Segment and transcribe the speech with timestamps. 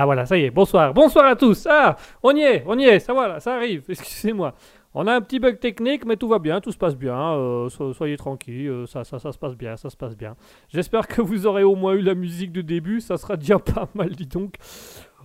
[0.00, 0.94] Ah voilà, ça y est, bonsoir.
[0.94, 1.66] Bonsoir à tous.
[1.68, 3.82] Ah, on y est, on y est, ça voilà, ça arrive.
[3.88, 4.54] Excusez-moi.
[4.94, 7.34] On a un petit bug technique, mais tout va bien, tout se passe bien.
[7.34, 10.34] euh, so- soyez tranquilles, euh, ça, se passe bien, ça se passe bien.
[10.70, 13.88] J'espère que vous aurez au moins eu la musique de début, ça sera déjà pas
[13.94, 14.54] mal, dis donc.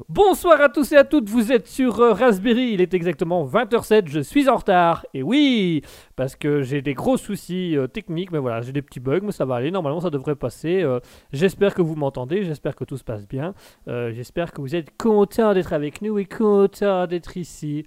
[0.10, 4.08] Bonsoir à tous et à toutes, vous êtes sur euh, Raspberry, il est exactement 20h07,
[4.08, 5.06] je suis en retard.
[5.14, 5.82] Et oui,
[6.18, 9.46] parce que j'ai des gros soucis techniques, mais voilà, j'ai des petits bugs, mais ça
[9.46, 10.84] va aller, normalement ça devrait passer.
[11.32, 13.54] j'espère que vous m'entendez, j'espère que tout se passe bien.
[13.88, 17.86] J'espère que vous êtes content d'être avec nous et content d'être ici.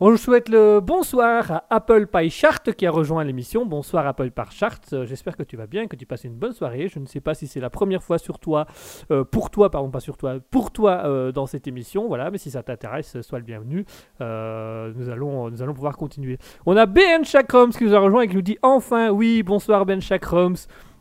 [0.00, 3.66] On souhaite le bonsoir à Apple Pie Chart qui a rejoint l'émission.
[3.66, 4.80] Bonsoir Apple Pie Chart.
[4.92, 6.88] Euh, J'espère que tu vas bien, que tu passes une bonne soirée.
[6.88, 8.66] Je ne sais pas si c'est la première fois sur toi,
[9.10, 12.08] euh, pour toi, pardon, pas sur toi, pour toi euh, dans cette émission.
[12.08, 13.84] Voilà, mais si ça t'intéresse, sois le bienvenu.
[14.20, 16.38] Nous, allons, nous allons pouvoir continuer.
[16.66, 19.86] On a Ben Chakroms qui nous a rejoint et qui nous dit enfin oui, bonsoir
[19.86, 20.56] Ben Chakroms.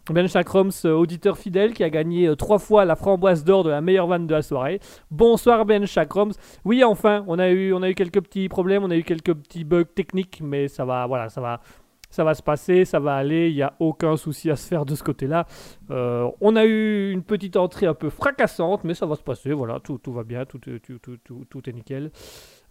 [0.09, 3.69] Ben Chakroms, euh, auditeur fidèle qui a gagné euh, trois fois la framboise d'or de
[3.69, 4.80] la meilleure vanne de la soirée.
[5.11, 6.31] Bonsoir Ben Chakroms.
[6.66, 9.33] Oui, enfin, on a eu, on a eu quelques petits problèmes, on a eu quelques
[9.35, 11.61] petits bugs techniques, mais ça va, voilà, ça va,
[12.09, 13.49] ça va se passer, ça va aller.
[13.52, 15.45] Il n'y a aucun souci à se faire de ce côté-là.
[15.91, 19.53] Euh, on a eu une petite entrée un peu fracassante, mais ça va se passer.
[19.53, 22.11] Voilà, tout, tout va bien, tout, tout, tout, tout, est nickel.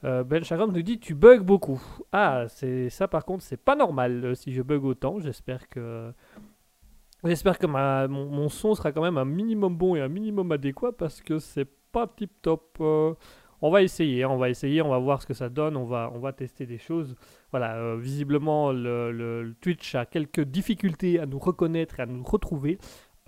[0.03, 1.81] Ben Chakroms nous dit tu bugs beaucoup.
[2.11, 5.21] Ah, c'est ça par contre, c'est pas normal si je bug autant.
[5.21, 6.13] J'espère que
[7.25, 10.93] J'espère que ma, mon, son sera quand même un minimum bon et un minimum adéquat
[10.93, 12.79] parce que c'est pas tip top.
[12.81, 13.15] euh,
[13.63, 16.11] on va essayer, on va essayer, on va voir ce que ça donne, on va,
[16.15, 17.15] on va tester des choses.
[17.51, 22.79] Voilà, euh, visiblement le, Twitch a quelques difficultés à nous reconnaître et à nous retrouver.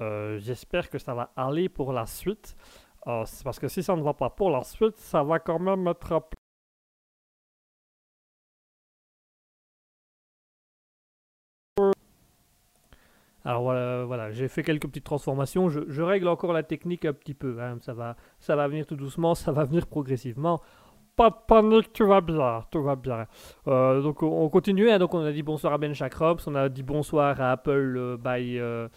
[0.00, 2.56] Euh, J'espère que ça va aller pour la suite.
[3.04, 6.22] Parce que si ça ne va pas pour la suite, ça va quand même être
[13.44, 13.64] Alors
[14.06, 15.68] voilà, j'ai fait quelques petites transformations.
[15.68, 17.56] Je, règle encore la technique un petit peu.
[17.60, 20.60] hein, Ça, va, ça va venir tout doucement, ça va venir progressivement.
[21.14, 23.26] Pas de panique, tout va bien, tout va bien.
[23.68, 24.90] Euh, donc on, on continue.
[24.90, 27.94] hein, donc on a dit bonsoir à Ben Chakrops, on a dit bonsoir à Apple
[27.98, 28.88] euh, by euh,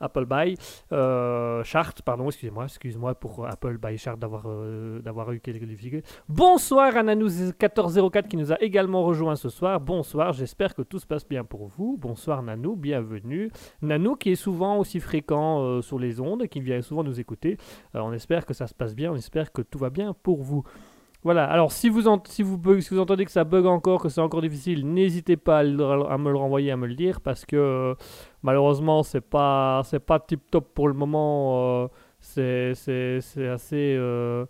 [0.00, 0.56] Apple by
[0.92, 6.06] euh, Chart, pardon, excusez-moi, excuse-moi pour Apple by Chart d'avoir euh, d'avoir eu quelques difficultés.
[6.28, 9.80] Bonsoir à Nanou1404 qui nous a également rejoint ce soir.
[9.80, 11.96] Bonsoir, j'espère que tout se passe bien pour vous.
[11.98, 13.50] Bonsoir Nanou, bienvenue.
[13.82, 17.56] Nanou qui est souvent aussi fréquent euh, sur les ondes, qui vient souvent nous écouter.
[17.94, 20.42] Euh, on espère que ça se passe bien, on espère que tout va bien pour
[20.42, 20.64] vous.
[21.26, 24.08] Voilà, alors si vous, ent- si, vous bug- vous entendez que ça bug encore, que
[24.08, 27.56] c'est encore difficile, n'hésitez pas à, me le renvoyer, à me le dire, parce que
[27.56, 27.94] euh,
[28.44, 31.82] malheureusement c'est pas pas tip top pour le moment.
[31.84, 31.88] euh,
[32.20, 34.46] c'est c'est- c'est assez euh,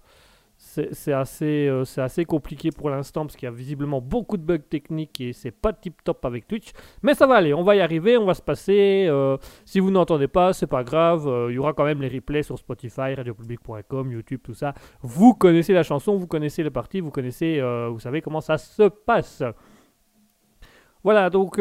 [0.93, 4.59] c'est assez euh, assez compliqué pour l'instant parce qu'il y a visiblement beaucoup de bugs
[4.59, 6.73] techniques et c'est pas tip top avec Twitch.
[7.03, 9.07] Mais ça va aller, on va y arriver, on va se passer.
[9.09, 11.27] euh, si vous n'entendez pas, c'est pas grave.
[11.27, 14.75] euh, Il y aura quand même les replays sur Spotify, radiopublic.com, YouTube, tout ça.
[15.03, 17.61] Vous connaissez la chanson, vous connaissez le parti, vous connaissez,
[17.91, 19.43] vous savez comment ça se passe.
[21.05, 21.59] Voilà, donc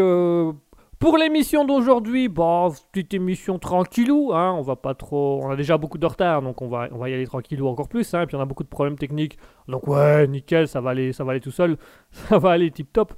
[0.99, 5.77] pour l'émission d'aujourd'hui, bah, petite émission tranquillou, hein, on va pas trop, on a déjà
[5.77, 8.45] beaucoup de retard, donc on va, y aller tranquillou encore plus, hein, puis on a
[8.45, 11.77] beaucoup de problèmes techniques, donc ouais, nickel, ça va aller, ça va aller tout seul,
[12.11, 13.13] ça va aller tip top.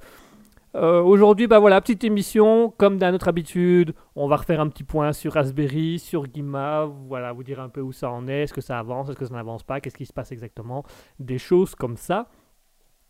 [0.74, 4.84] Euh, Aujourd'hui, bah voilà, petite émission, comme dans notre habitude, on va refaire un petit
[4.84, 8.52] point sur Raspberry, sur Gima, voilà, vous dire un peu où ça en est, est-ce
[8.54, 10.84] que ça avance, est-ce que ça n'avance pas, qu'est-ce qui se passe exactement,
[11.18, 12.28] des choses comme ça.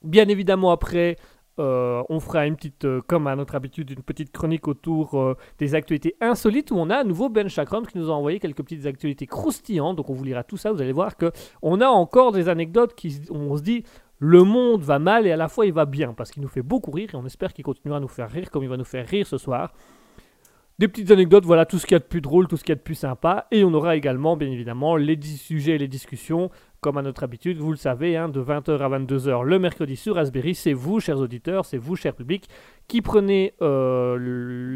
[0.04, 1.16] Bien évidemment, après,
[1.58, 5.36] euh, on fera une petite, euh, comme à notre habitude, une petite chronique autour euh,
[5.58, 8.62] des actualités insolites où on a à nouveau Ben Chakram qui nous a envoyé quelques
[8.62, 9.96] petites actualités croustillantes.
[9.96, 10.72] Donc on vous lira tout ça.
[10.72, 11.32] Vous allez voir que
[11.62, 13.84] on a encore des anecdotes qui, on se dit,
[14.18, 16.62] le monde va mal et à la fois il va bien parce qu'il nous fait
[16.62, 18.84] beaucoup rire et on espère qu'il continuera à nous faire rire comme il va nous
[18.84, 19.72] faire rire ce soir.
[20.78, 22.70] Des petites anecdotes, voilà tout ce qu'il y a de plus drôle, tout ce qu'il
[22.70, 23.48] y a de plus sympa.
[23.50, 27.58] Et on aura également, bien évidemment, les sujets et les discussions, comme à notre habitude,
[27.58, 30.54] vous le savez, hein, de 20h à 22h le mercredi sur Raspberry.
[30.54, 32.48] C'est vous, chers auditeurs, c'est vous, cher public,
[32.86, 34.16] qui prenez euh,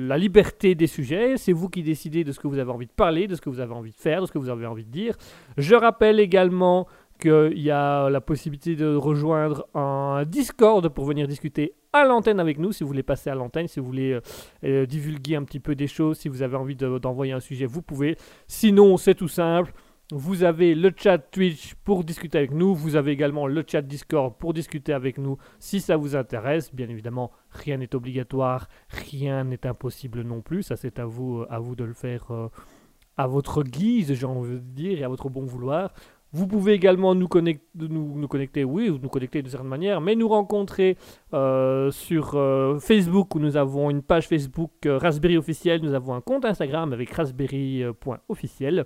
[0.09, 1.37] la liberté des sujets.
[1.37, 3.51] C'est vous qui décidez de ce que vous avez envie de parler, de ce que
[3.51, 5.17] vous avez envie de faire, de ce que vous avez envie de dire.
[5.57, 6.87] Je rappelle également
[7.21, 12.59] qu'il y a la possibilité de rejoindre un Discord pour venir discuter à l'antenne avec
[12.59, 14.21] nous, si vous voulez passer à l'antenne, si vous voulez euh,
[14.65, 17.67] euh, divulguer un petit peu des choses, si vous avez envie de- d'envoyer un sujet,
[17.67, 18.17] vous pouvez.
[18.49, 19.73] Sinon, c'est tout simple.
[20.15, 22.75] Vous avez le chat Twitch pour discuter avec nous.
[22.75, 26.75] Vous avez également le chat Discord pour discuter avec nous si ça vous intéresse.
[26.75, 30.65] Bien évidemment, rien n'est obligatoire, rien n'est impossible non plus.
[30.65, 32.49] Ça, c'est à vous, à vous de le faire euh,
[33.17, 35.95] à votre guise, j'ai envie de dire, et à votre bon vouloir.
[36.35, 40.03] Vous pouvez également nous, connect- nous, nous connecter, oui, ou nous connecter de certaines manières,
[40.03, 40.99] mais nous rencontrer
[41.33, 46.21] euh, sur euh, Facebook où nous avons une page Facebook Raspberry officielle, nous avons un
[46.21, 48.85] compte Instagram avec raspberry.officiel.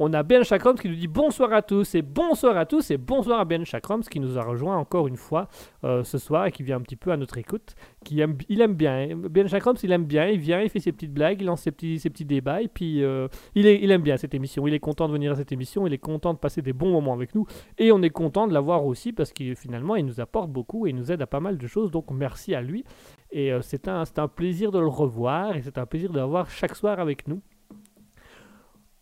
[0.00, 2.96] On a Ben Chakrams qui nous dit bonsoir à tous et bonsoir à tous et
[2.96, 5.48] bonsoir à Ben Chakrams qui nous a rejoint encore une fois
[5.82, 7.74] euh, ce soir et qui vient un petit peu à notre écoute.
[8.04, 9.08] Qui aime, il aime bien.
[9.16, 10.28] Ben Chakrams, il aime bien.
[10.28, 13.02] Il vient, il fait ses petites blagues, il lance ses petits, ses débats et puis
[13.02, 14.68] euh, il aime bien cette émission.
[14.68, 15.84] Il est content de venir à cette émission.
[15.84, 17.46] Il est content de passer des bons moments avec nous
[17.76, 20.90] et on est content de l'avoir aussi parce qu'il finalement il nous apporte beaucoup et
[20.90, 21.90] il nous aide à pas mal de choses.
[21.90, 22.84] Donc merci à lui.
[23.32, 26.48] Et euh, c'est un, un plaisir de le revoir et c'est un plaisir de l'avoir
[26.50, 27.42] chaque soir avec nous.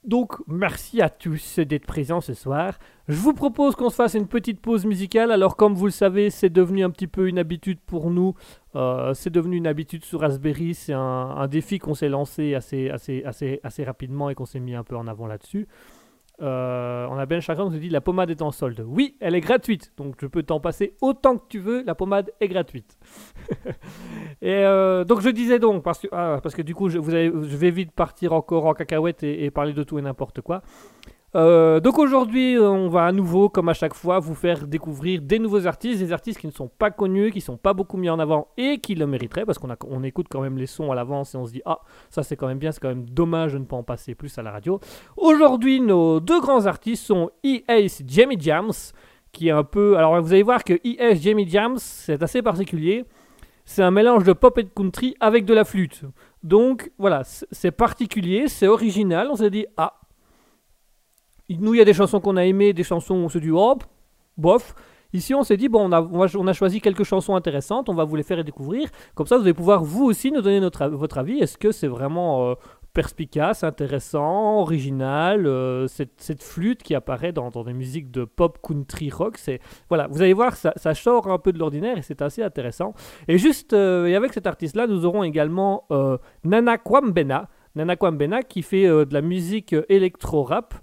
[0.07, 2.79] Donc, merci à tous d'être présents ce soir.
[3.09, 5.33] Je vous propose qu'on se fasse une petite pause musicale.
[5.33, 8.35] Alors, comme vous le savez, c'est devenu un petit peu une habitude pour nous.
[8.77, 10.75] Euh, c'est devenu une habitude sur Raspberry.
[10.75, 14.77] C'est un, défi qu'on s'est lancé assez, assez, assez, assez rapidement et qu'on s'est mis
[14.77, 15.67] un peu en avant là-dessus.
[16.43, 18.85] Euh, on a Ben Chagrin qui nous dit la pommade est en solde.
[18.87, 21.83] Oui, elle est gratuite, donc je peux t'en passer autant que tu veux.
[21.85, 22.99] La pommade est gratuite.
[24.43, 27.11] et euh, donc je disais donc parce que ah, parce que du coup je, vous
[27.11, 30.63] je vais vite partir encore en cacahuète et parler de tout et n'importe quoi.
[31.37, 35.39] Euh, donc aujourd'hui, on va à nouveau, comme à chaque fois, vous faire découvrir des
[35.39, 38.09] nouveaux artistes, des artistes qui ne sont pas connus, qui ne sont pas beaucoup mis
[38.09, 40.95] en avant et qui le mériteraient, parce qu'on on écoute quand même les sons à
[40.95, 43.53] l'avance et on se dit ah ça c'est quand même bien, c'est quand même dommage
[43.53, 44.81] de ne pas en passer plus à la radio.
[45.19, 48.03] Aujourd'hui, nos deux grands artistes sont E.A.S.
[48.07, 48.73] Jamie Jams,
[49.31, 51.21] qui est un peu, alors vous allez voir que E.A.S.
[51.21, 53.05] Jamie Jams c'est assez particulier.
[53.69, 56.05] C'est un mélange de pop et de country avec de la flûte.
[56.45, 59.29] Donc voilà, c'est particulier, c'est original.
[59.29, 60.01] On s'est dit ah
[61.51, 63.51] nous, il y a des chansons qu'on a aimées, des chansons où on se dit,
[63.51, 63.77] oh,
[64.37, 64.75] bof.
[65.13, 68.05] Ici, on s'est dit, bon, on a, on a, choisi quelques chansons intéressantes, on va
[68.05, 68.91] vous les faire découvrir.
[69.15, 71.39] Comme ça, vous allez pouvoir, vous aussi, nous donner votre avis.
[71.39, 72.55] Est-ce que c'est vraiment euh,
[72.93, 79.09] perspicace, intéressant, original euh, cette, flûte qui apparaît dans, dans, des musiques de pop, country,
[79.11, 79.61] rock, c'est...
[79.89, 82.93] Voilà, vous allez voir, ça, ça sort un peu de l'ordinaire et c'est assez intéressant.
[83.29, 85.87] Et juste, euh, et avec cet artiste-là, nous aurons également
[86.45, 87.49] Nana Kwambena.
[87.77, 90.75] Nana Kwambena qui fait de la musique électro-rap.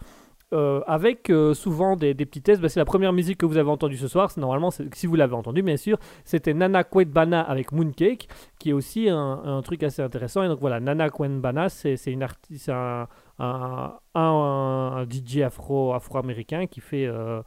[0.53, 2.61] Euh, avec euh, souvent des, petits tests.
[2.61, 4.31] Bah, c'est la première musique que vous avez entendue ce soir.
[4.37, 8.27] Normalement, si vous l'avez entendue, bien sûr, c'était Nana Bana avec Mooncake,
[8.59, 10.43] qui est aussi un, truc assez intéressant.
[10.43, 11.97] Et donc voilà, Nana Bana, c'est
[12.69, 13.07] un,
[15.09, 17.41] DJ afro afro-américain qui fait euh,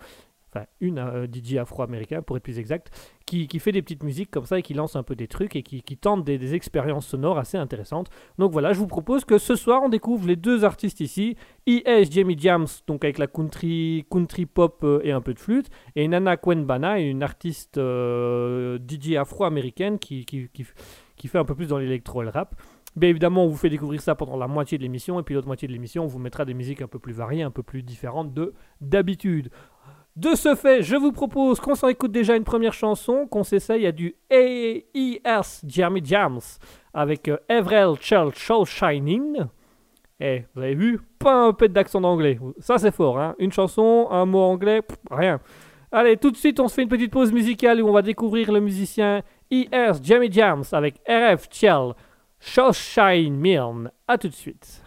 [0.80, 2.90] une euh, DJ afro-américain pour être plus exact,
[3.26, 5.62] qui, fait des petites musiques comme ça et qui lance un peu des trucs et
[5.62, 8.08] qui, tente des, expériences sonores assez intéressantes.
[8.38, 11.36] Donc voilà, je vous propose que ce soir on découvre les deux artistes ici,
[11.68, 12.10] E.S.
[12.10, 16.06] Jamie Jams, donc avec la country, country pop euh, et un peu de flûte, et
[16.06, 21.78] Nana Kwenbana, une artiste euh, DJ afro-américaine qui, qui, qui, fait un peu plus dans
[21.78, 22.54] l'électro et le rap.
[22.96, 25.46] Bien évidemment, on vous fait découvrir ça pendant la moitié de l'émission, et puis l'autre
[25.46, 27.82] moitié de l'émission, on vous mettra des musiques un peu plus variées, un peu plus
[27.82, 29.50] différentes de d'habitude.
[30.16, 33.86] De ce fait, je vous propose qu'on s'en écoute déjà une première chanson, qu'on s'essaye
[33.86, 36.40] à du AES Jammy Jams
[36.94, 39.44] avec euh, Everell Church Show Shining.
[40.18, 41.00] Eh, vous avez vu?
[41.18, 42.38] Pas un peu d'accent d'anglais.
[42.60, 44.80] Ça, c'est fort, hein Une chanson, un mot anglais,
[45.10, 45.38] rien.
[45.92, 48.50] Allez, tout de suite, on se fait une petite pause musicale où on va découvrir
[48.52, 49.20] le musicien
[49.50, 51.92] ES Jammy Jams avec RF Chell
[52.40, 53.90] Show Shine Milne.
[54.08, 54.82] A tout de suite.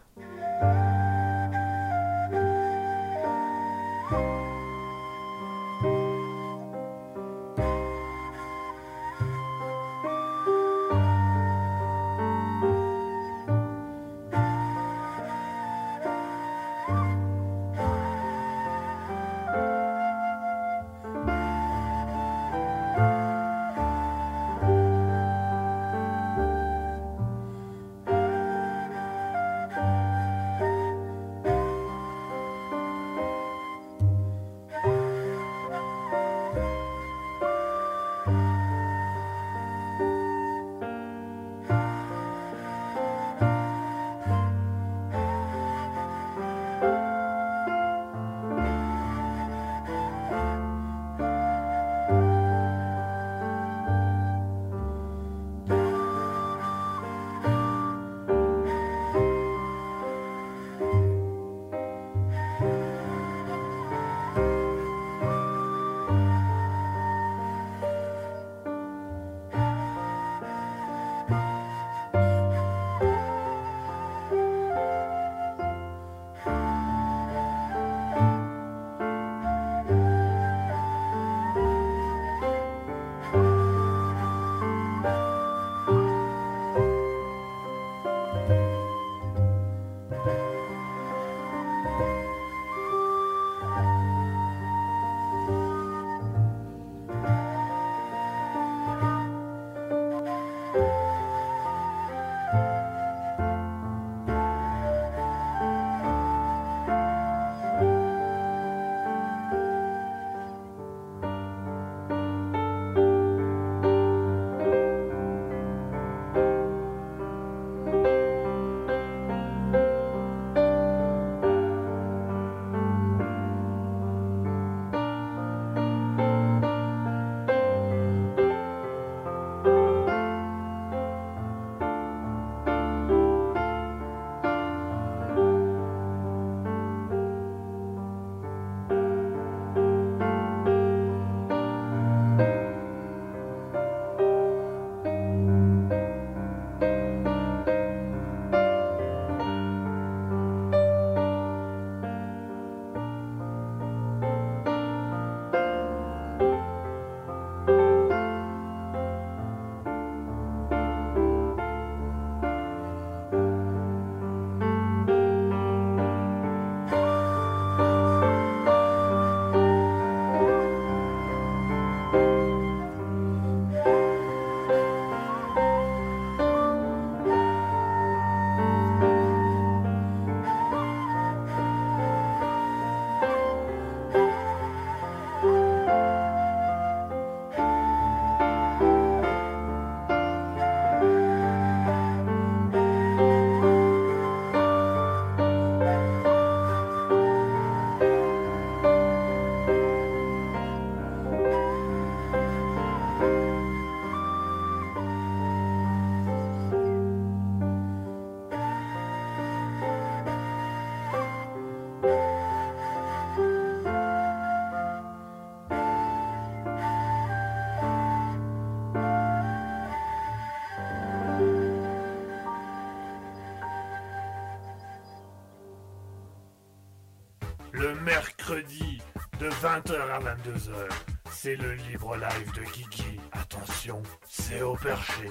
[229.80, 230.90] 20h à 22h,
[231.32, 233.20] c'est le libre live de Guigui.
[233.32, 235.24] Attention, c'est au perché.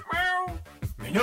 [0.98, 1.20] Minou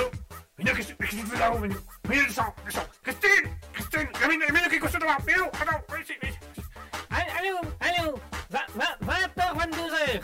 [0.58, 1.74] Minou, qu'est-ce que tu fais là-haut, Minou?
[2.08, 2.86] Minou, descends, descends.
[3.02, 5.16] Christine Christine Minou, Minou, qui est devant.
[5.26, 6.62] Minou, attends, viens ici, viens ici.
[7.10, 8.14] Allô, allô
[8.52, 10.22] 20h, 22h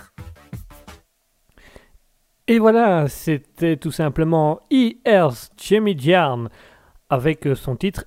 [2.47, 6.51] Et voilà, c'était tout simplement E.R.'s Jimmy Jarn
[7.11, 8.05] avec son titre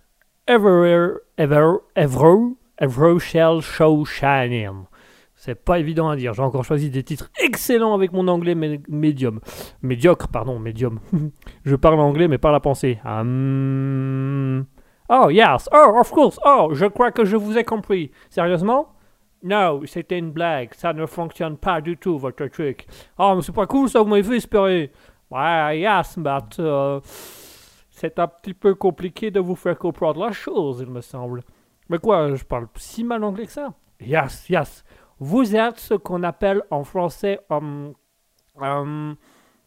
[0.47, 4.85] Ever, Ever, Ever, Show Shining.
[5.35, 6.33] C'est pas évident à dire.
[6.33, 9.39] J'ai encore choisi des titres excellents avec mon anglais médium.
[9.81, 10.99] Médiocre, pardon, médium.
[11.65, 12.99] Je parle anglais, mais pas la pensée.
[13.05, 14.65] Um...
[15.09, 15.69] Oh, yes.
[15.71, 16.39] Oh, of course.
[16.43, 18.11] Oh, je crois que je vous ai compris.
[18.31, 18.95] Sérieusement?
[19.43, 20.73] Non, c'était une blague.
[20.73, 22.87] Ça ne fonctionne pas du tout, votre truc.
[23.19, 24.91] Oh, mais c'est pas cool, ça, vous m'avez fait espérer.
[25.29, 26.57] Ouais, yes, but...
[26.57, 26.99] Uh,
[27.91, 31.43] c'est un petit peu compliqué de vous faire comprendre la chose, il me semble.
[31.89, 33.73] Mais quoi, je parle si mal anglais que ça?
[33.99, 34.83] Yes, yes.
[35.19, 37.39] Vous êtes ce qu'on appelle en français...
[37.49, 37.93] Um,
[38.59, 39.15] um,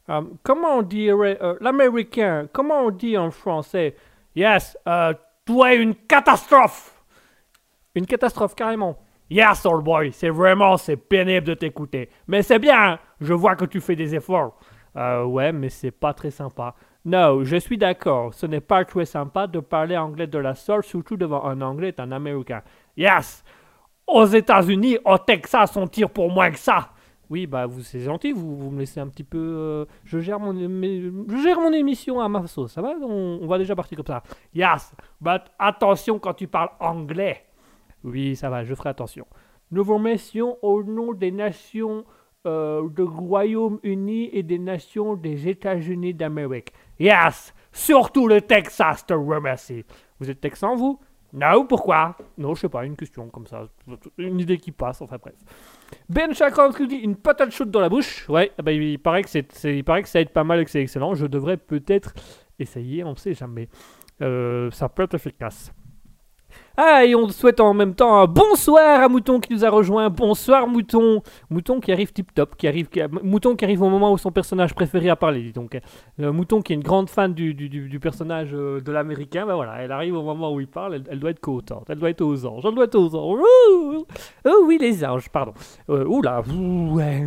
[0.09, 1.39] um, comment on dirait...
[1.41, 3.95] Euh, l'américain, comment on dit en français?
[4.35, 7.03] Yes, euh, toi une catastrophe
[7.95, 8.99] Une catastrophe, carrément.
[9.31, 12.09] Yes, old boy, c'est vraiment, c'est pénible de t'écouter.
[12.27, 14.59] Mais c'est bien, je vois que tu fais des efforts.
[14.97, 16.75] Euh, ouais, mais c'est pas très sympa.
[17.09, 20.85] Non, je suis d'accord, ce n'est pas très sympa de parler anglais de la sorte,
[20.85, 22.61] surtout devant un anglais et un américain.
[22.99, 23.43] Yes!
[24.07, 26.91] Aux États-Unis, au Texas, on tire pour moins que ça!
[27.31, 29.39] Oui, bah, vous, c'est gentil, vous, vous me laissez un petit peu.
[29.39, 32.93] Euh, je, gère mon, je gère mon émission à ma sauce, ça va?
[33.01, 34.23] On, on, va déjà partir comme ça.
[34.53, 37.47] Yes, but attention quand tu parles anglais.
[38.05, 39.27] Oui, ça va, je ferai attention.
[39.71, 42.05] Nous vous remercions au nom des nations
[42.47, 46.73] euh, du Royaume-Uni et des nations des États-Unis d'Amérique.
[46.99, 49.85] Yes, surtout le Texas te remercie.
[50.19, 50.99] Vous êtes texan, vous?
[51.33, 52.17] Non, pourquoi?
[52.39, 53.65] Non, je sais pas, une question comme ça.
[54.17, 55.35] Une idée qui passe, enfin bref.
[56.09, 58.29] Ben Chakran dit une patate chaude dans la bouche.
[58.29, 60.71] Ouais, bah, il, paraît que c'est, il paraît que ça aide pas mal et que
[60.71, 61.15] c'est excellent.
[61.15, 62.15] Je devrais peut-être
[62.59, 63.69] essayer, on ne sait jamais.
[64.23, 65.73] Euh, ça peut être efficace.
[66.81, 70.11] Ah, et on souhaite en même temps un bonsoir à Mouton qui nous a rejoint.
[70.11, 71.25] Bonsoir Mouton.
[71.51, 72.89] Mouton qui arrive tip top, qui arrive,
[73.25, 75.51] Mouton qui arrive au moment où son personnage préféré a parlé.
[75.51, 75.77] Donc,
[76.19, 79.83] le Mouton qui est une grande fan du, du, personnage euh, de l'américain, ben voilà,
[79.83, 82.47] elle arrive au moment où il parle, elle, doit être contente, elle doit être aux
[82.47, 83.41] anges, elle doit être aux anges.
[84.45, 85.55] Oh oui, les anges, pardon.
[85.91, 86.43] Euh, oula,
[86.93, 87.27] ouais.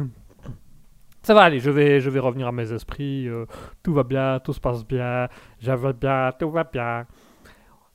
[1.23, 3.27] Ça va aller, je vais, je vais revenir à mes esprits.
[3.27, 3.45] Euh,
[3.83, 5.27] tout va bien, tout se passe bien,
[5.59, 7.05] j'avais bien, tout va bien.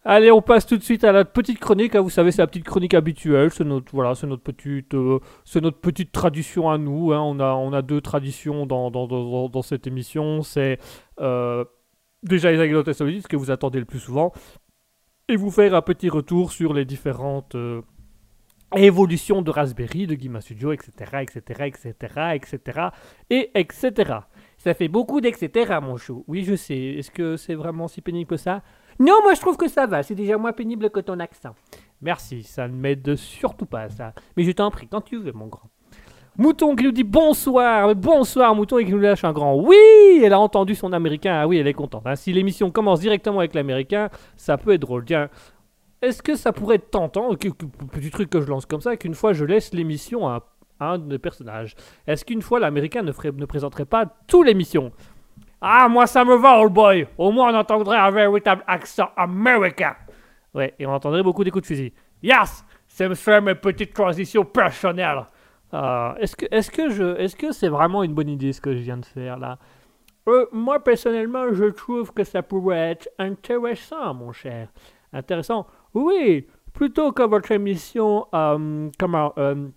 [0.08, 1.96] Allez, on passe tout de suite à la petite chronique.
[1.96, 2.00] Hein.
[2.00, 3.50] Vous savez, c'est la petite chronique habituelle.
[3.50, 7.12] C'est notre, voilà, c'est notre petite, euh, c'est notre petite tradition à nous.
[7.12, 7.20] Hein.
[7.20, 9.08] On a, on a deux traditions dans, dans,
[9.48, 10.42] dans, cette émission.
[10.42, 10.78] C'est
[11.20, 11.64] euh,
[12.22, 14.32] déjà les anecdotes insolites, ce que vous attendez le plus souvent,
[15.26, 17.82] et vous faire un petit retour sur les différentes euh,
[18.76, 22.80] évolutions de Raspberry, de Guima Studio, etc., etc., etc., etc.,
[23.30, 24.20] et etc.
[24.56, 25.50] Ça fait beaucoup d'etc.
[25.82, 26.24] mon chou.
[26.28, 26.78] Oui, je sais.
[26.78, 28.62] Est-ce que c'est vraiment si pénible que ça?
[28.98, 31.54] Non, moi je trouve que ça va, c'est déjà moins pénible que ton accent.
[32.00, 34.12] Merci, ça ne m'aide surtout pas ça.
[34.36, 35.68] Mais je t'en prie, quand tu veux, mon grand.
[36.38, 40.20] Mouton qui nous dit bonsoir, bonsoir Mouton et qui nous lâche un grand oui.
[40.22, 42.04] Elle a entendu son américain, ah oui, elle est contente.
[42.16, 45.06] Si l'émission commence directement avec l'américain, ça peut être drôle.
[45.06, 45.30] Tiens,
[46.02, 49.32] est-ce que ça pourrait être tentant, petit truc que je lance comme ça, qu'une fois
[49.32, 50.42] je laisse l'émission à
[50.78, 51.74] un des personnages
[52.06, 54.92] Est-ce qu'une fois l'américain ne, ne présenterait pas toute l'émission?
[55.60, 57.06] Ah, moi ça me va, old boy.
[57.18, 59.94] Au moins on entendrait un véritable accent américain.
[60.54, 61.92] Ouais, et on entendrait beaucoup des coups de fusil.
[62.22, 65.26] Yes, ça me fait mes petites transitions personnelles.
[65.74, 68.72] Euh, est-ce que, est-ce que je, est-ce que c'est vraiment une bonne idée ce que
[68.72, 69.58] je viens de faire là?
[70.28, 74.68] Euh, Moi personnellement, je trouve que ça pourrait être intéressant, mon cher.
[75.12, 75.66] Intéressant.
[75.94, 79.68] Oui, plutôt que votre émission, euh, comment, euh,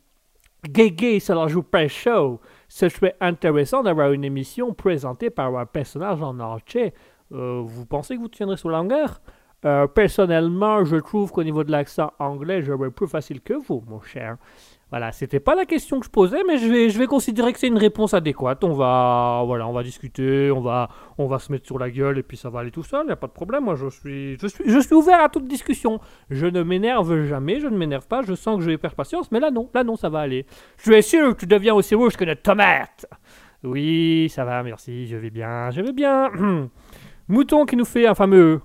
[0.68, 5.58] Gay Gay, ça leur joue pas show ce serait intéressant d'avoir une émission présentée par
[5.58, 6.94] un personnage en entier.
[7.34, 9.22] Euh, vous pensez que vous tiendrez la longueur?
[9.66, 13.84] Euh, Personnellement, je trouve qu'au niveau de l'accent anglais, je vais plus facile que vous,
[13.88, 14.38] mon cher.
[14.90, 17.60] Voilà, c'était pas la question que je posais, mais je vais, je vais considérer que
[17.60, 18.64] c'est une réponse adéquate.
[18.64, 22.18] On va, voilà, on va discuter, on va, on va se mettre sur la gueule
[22.18, 23.08] et puis ça va aller tout seul.
[23.08, 23.66] Y a pas de problème.
[23.66, 26.00] Moi, je suis, je suis, ouvert à toute discussion.
[26.32, 28.24] Je ne m'énerve jamais, je ne m'énerve pas.
[28.24, 30.48] Je sens que je vais perdre patience, mais là non, là non, ça va aller.
[30.78, 33.06] Je suis sûr que tu deviens aussi rouge que une tomate.
[33.64, 36.32] Oui, ça va, merci, je vais bien, je vais bien.
[37.28, 38.62] Mouton qui nous fait un fameux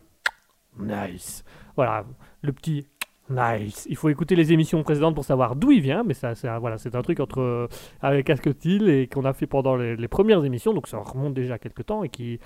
[0.78, 1.44] nice.
[1.76, 2.04] Voilà,
[2.42, 2.86] le petit
[3.30, 3.86] Nice.
[3.88, 6.76] Il faut écouter les émissions précédentes pour savoir d'où il vient, mais ça, c'est voilà,
[6.76, 7.68] c'est un truc entre euh,
[8.02, 11.86] avec Asketil et qu'on a fait pendant les, premières émissions, donc ça remonte déjà quelques
[11.86, 12.38] temps et qui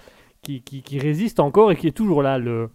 [0.43, 2.71] qui, qui, résiste encore et qui est toujours là le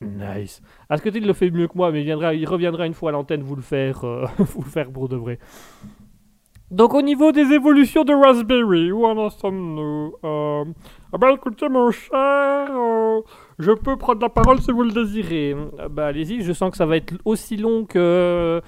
[0.00, 0.62] Nice.
[0.88, 3.42] Asketil le fait mieux que moi, mais il, viendra, il reviendra une fois à l'antenne
[3.42, 5.38] vous le faire, euh, vous faire pour de vrai.
[6.70, 10.64] Donc au niveau des évolutions de Raspberry, où en sommes-nous euh,
[11.12, 12.12] ah bah écoutez mon cher,
[12.70, 13.20] euh,
[13.58, 15.56] je peux prendre la parole si vous le désirez.
[15.78, 18.60] Ah bah allez-y, je sens que ça va être aussi long que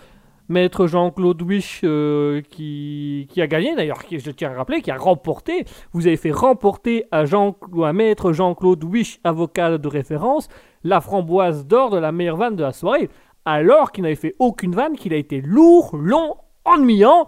[0.49, 4.97] Maître Jean-Claude Wish euh, qui, qui a gagné d'ailleurs, je tiens à rappeler, qui a
[4.97, 5.65] remporté.
[5.93, 10.49] Vous avez fait remporter à, Jean, à Maître Jean-Claude Wish, avocat de référence,
[10.85, 13.09] la framboise d'or de la meilleure vanne de la soirée,
[13.45, 17.27] alors qu'il n'avait fait aucune vanne, qu'il a été lourd, long, ennuyant,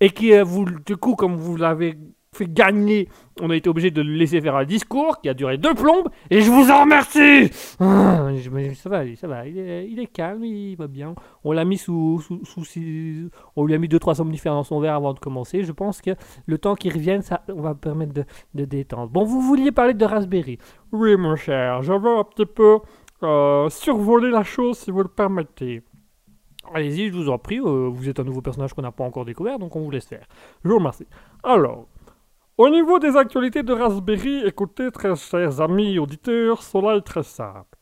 [0.00, 1.96] et qui, euh, vous, du coup, comme vous l'avez
[2.32, 3.08] fait gagner,
[3.40, 6.08] on a été obligé de le laisser faire un discours qui a duré deux plombes,
[6.30, 8.28] et je vous en remercie ah,
[8.74, 11.14] Ça va, ça va, il est, calme, il va bien.
[11.44, 12.22] On l'a mis sous,
[13.56, 15.64] On lui a mis deux trois somnifères dans son verre avant de commencer.
[15.64, 16.10] Je pense que
[16.46, 19.10] le temps qu'il revienne, ça on va permettre de, de, détendre.
[19.10, 20.58] Bon, vous vouliez parler de Raspberry
[20.92, 22.78] Oui, mon cher, j'avais un petit peu
[23.22, 25.82] euh, survolé la chose, si vous le permettez.
[26.74, 29.24] Allez-y, je vous en prie, euh, vous êtes un nouveau personnage qu'on n'a pas encore
[29.24, 30.26] découvert, donc on vous laisse faire.
[30.64, 31.06] Je vous remercie.
[31.44, 31.86] Alors,
[32.58, 37.78] au niveau des actualités de Raspberry, écoutez très chers amis auditeurs, cela est très simple.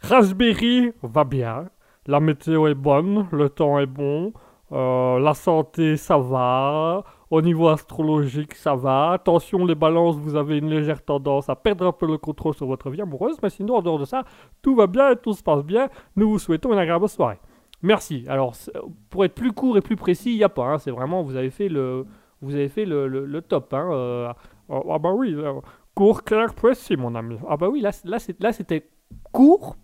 [0.00, 1.68] Raspberry va bien,
[2.06, 4.32] la météo est bonne, le temps est bon,
[4.72, 10.56] euh, la santé ça va, au niveau astrologique ça va, attention les balances, vous avez
[10.56, 13.76] une légère tendance à perdre un peu le contrôle sur votre vie amoureuse, mais sinon
[13.76, 14.24] en dehors de ça,
[14.62, 17.40] tout va bien et tout se passe bien, nous vous souhaitons une agréable soirée.
[17.82, 18.24] Merci.
[18.28, 18.54] Alors,
[19.10, 20.64] pour être plus court et plus précis, il n'y a pas.
[20.64, 20.78] Hein.
[20.78, 22.06] C'est vraiment, vous avez fait le,
[22.44, 23.72] vous avez fait le, top.
[23.74, 23.88] Hein.
[23.90, 24.32] Euh.
[24.70, 25.60] ah bah oui, euh,
[25.94, 27.36] court, clair, précis, mon ami.
[27.48, 27.92] Ah bah oui, là,
[28.52, 28.88] c'était
[29.32, 29.76] court,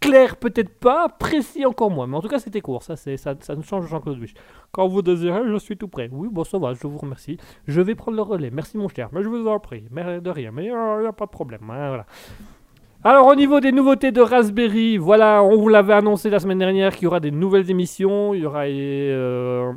[0.00, 2.06] clair peut-être pas, précis encore moins.
[2.06, 2.82] Mais en tout cas, c'était court.
[2.82, 4.18] Ça, ça, ça nous change Jean-Claude.
[4.72, 6.08] Quand vous désirez, je suis tout prêt.
[6.12, 7.38] Oui, bon, ça va, je vous remercie.
[7.66, 8.50] Je vais prendre le relais.
[8.50, 9.08] Merci, mon cher.
[9.12, 9.84] Mais je vous en prie.
[9.90, 10.50] Mais de rien.
[10.52, 11.70] Mais il n'y a pas de problème.
[11.70, 12.04] Hein.
[13.04, 16.96] Alors au niveau des nouveautés de Raspberry, voilà, on vous l'avait annoncé la semaine dernière
[16.96, 19.72] qu'il y aura des nouvelles émissions, il y aura euh,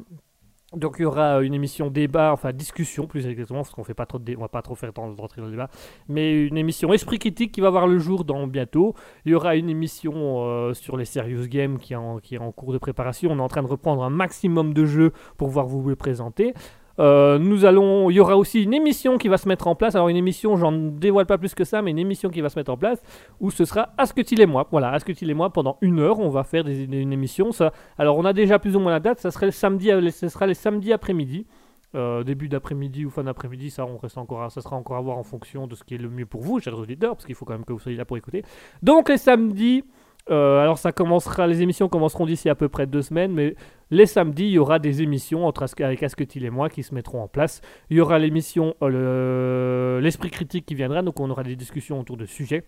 [0.76, 4.06] donc il y aura une émission débat, enfin discussion plus exactement, parce qu'on fait pas
[4.06, 5.70] trop de on va pas trop faire temps de rentrer dans le débat,
[6.08, 8.96] mais une émission esprit critique qui va voir le jour dans bientôt.
[9.26, 10.14] Il y aura une émission
[10.46, 13.32] euh, sur les serious games qui qui est en cours de préparation.
[13.32, 16.54] On est en train de reprendre un maximum de jeux pour pouvoir vous les présenter.
[17.02, 19.96] Euh, nous allons, il y aura aussi une émission qui va se mettre en place.
[19.96, 22.58] Alors une émission, j'en dévoile pas plus que ça, mais une émission qui va se
[22.58, 23.02] mettre en place
[23.40, 24.68] où ce sera Asketil et moi.
[24.72, 27.52] Voilà, Asketil et moi pendant une heure, on va faire une émission.
[27.52, 29.20] Ça, alors on a déjà plus ou moins la date.
[29.20, 31.48] Ça serait le samedi, euh, ce sera les samedis après-midi.
[31.94, 35.18] Euh, début d'après-midi ou fin d'après-midi, ça, on reste encore, ça sera encore à voir
[35.18, 37.44] en fonction de ce qui est le mieux pour vous, chers auditeurs, parce qu'il faut
[37.44, 38.46] quand même que vous soyez là pour écouter.
[38.82, 39.84] Donc les samedis,
[40.30, 43.56] euh, alors ça commencera, les émissions commenceront d'ici à peu près deux semaines, mais
[43.90, 47.22] les samedis, il y aura des émissions entre avec Asketil et moi qui se mettront
[47.22, 47.62] en place.
[47.90, 52.18] Il y aura l'émission euh, L'Esprit Critique qui viendra, donc on aura des discussions autour
[52.18, 52.64] de sujets.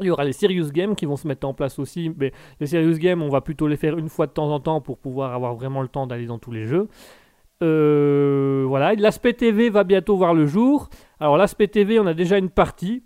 [0.00, 2.66] Il y aura les Serious Games qui vont se mettre en place aussi, mais les
[2.66, 5.34] Serious Games, on va plutôt les faire une fois de temps en temps pour pouvoir
[5.34, 6.88] avoir vraiment le temps d'aller dans tous les jeux.
[7.62, 10.88] Euh, voilà, l'aspect TV va bientôt voir le jour.
[11.20, 13.04] Alors l'aspect TV, on a déjà une partie.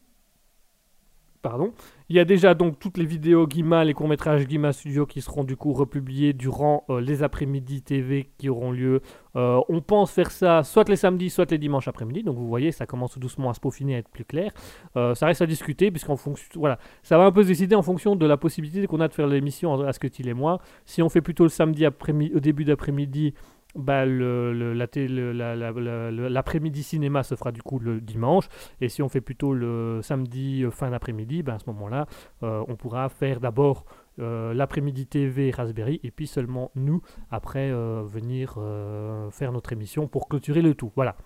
[1.43, 1.73] Pardon.
[2.09, 5.42] Il y a déjà donc toutes les vidéos Guima, les courts-métrages Guima Studio qui seront
[5.42, 9.01] du coup republiés durant euh, les après-midi TV qui auront lieu.
[9.35, 12.23] Euh, on pense faire ça soit les samedis, soit les dimanches après-midi.
[12.23, 14.53] Donc vous voyez, ça commence doucement à se peaufiner, à être plus clair.
[14.97, 17.83] Euh, ça reste à discuter puisqu'en fonction, voilà, ça va un peu se décider en
[17.83, 20.61] fonction de la possibilité qu'on a de faire l'émission à ce tu et moi.
[20.85, 23.35] Si on fait plutôt le samedi après-midi, au début d'après-midi,
[23.77, 28.49] bah, l'après-midi cinéma se fera du coup le dimanche.
[28.81, 32.07] Et si on fait plutôt le samedi euh, fin d'après-midi, bah, à ce moment-là,
[32.43, 33.85] euh, on pourra faire d'abord
[34.19, 37.71] euh, l'après-midi TV Raspberry et puis seulement nous après
[38.05, 38.59] venir
[39.31, 40.91] faire notre émission pour clôturer le tout.
[40.97, 41.17] Voilà.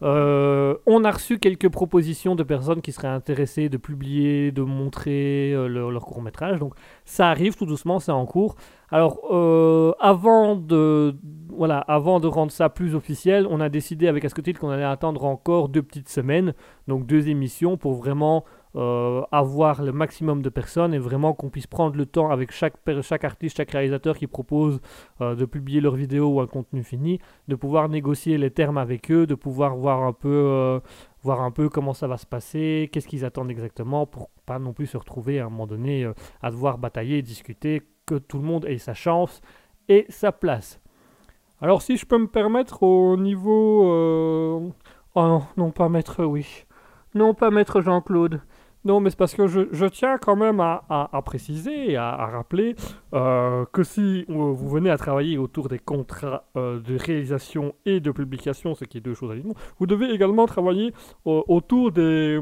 [0.00, 5.90] on a reçu quelques propositions de personnes qui seraient intéressées de publier, de montrer leur,
[5.90, 6.58] leur court métrage.
[6.58, 8.56] Donc ça arrive tout doucement, c'est en cours.
[8.90, 11.14] Alors, euh, avant, de,
[12.26, 16.08] rendre ça plus officiel, on a décidé avec Ascotil qu'on allait attendre encore deux petites
[16.08, 16.54] semaines,
[16.86, 18.46] donc deux émissions, pour vraiment
[18.76, 22.76] euh, avoir le maximum de personnes et vraiment qu'on puisse prendre le temps avec chaque,
[23.24, 24.80] artiste, chaque réalisateur qui propose
[25.20, 29.10] euh, de publier leur vidéo ou un contenu fini, de pouvoir négocier les termes avec
[29.10, 30.80] eux, de pouvoir voir un peu,
[31.22, 34.72] voir un peu comment ça va se passer, qu'est-ce qu'ils attendent exactement, pour pas non
[34.72, 38.64] plus se retrouver à un moment donné à devoir batailler, discuter que tout le monde
[38.64, 39.40] ait sa chance
[39.88, 40.80] et sa place.
[41.60, 43.92] Alors si je peux me permettre au niveau...
[43.92, 44.68] Euh,
[45.14, 46.64] oh non, non pas maître, oui.
[47.14, 48.40] Non pas maître Jean-Claude.
[48.84, 52.76] Non, mais c'est parce que je, tiens quand même à, préciser et à, rappeler
[53.12, 58.10] euh, que si euh, vous venez à travailler autour des contrats de réalisation et de
[58.12, 59.44] publication, ce qui est deux choses à dire,
[59.78, 60.94] vous devez également travailler
[61.24, 62.40] autour des...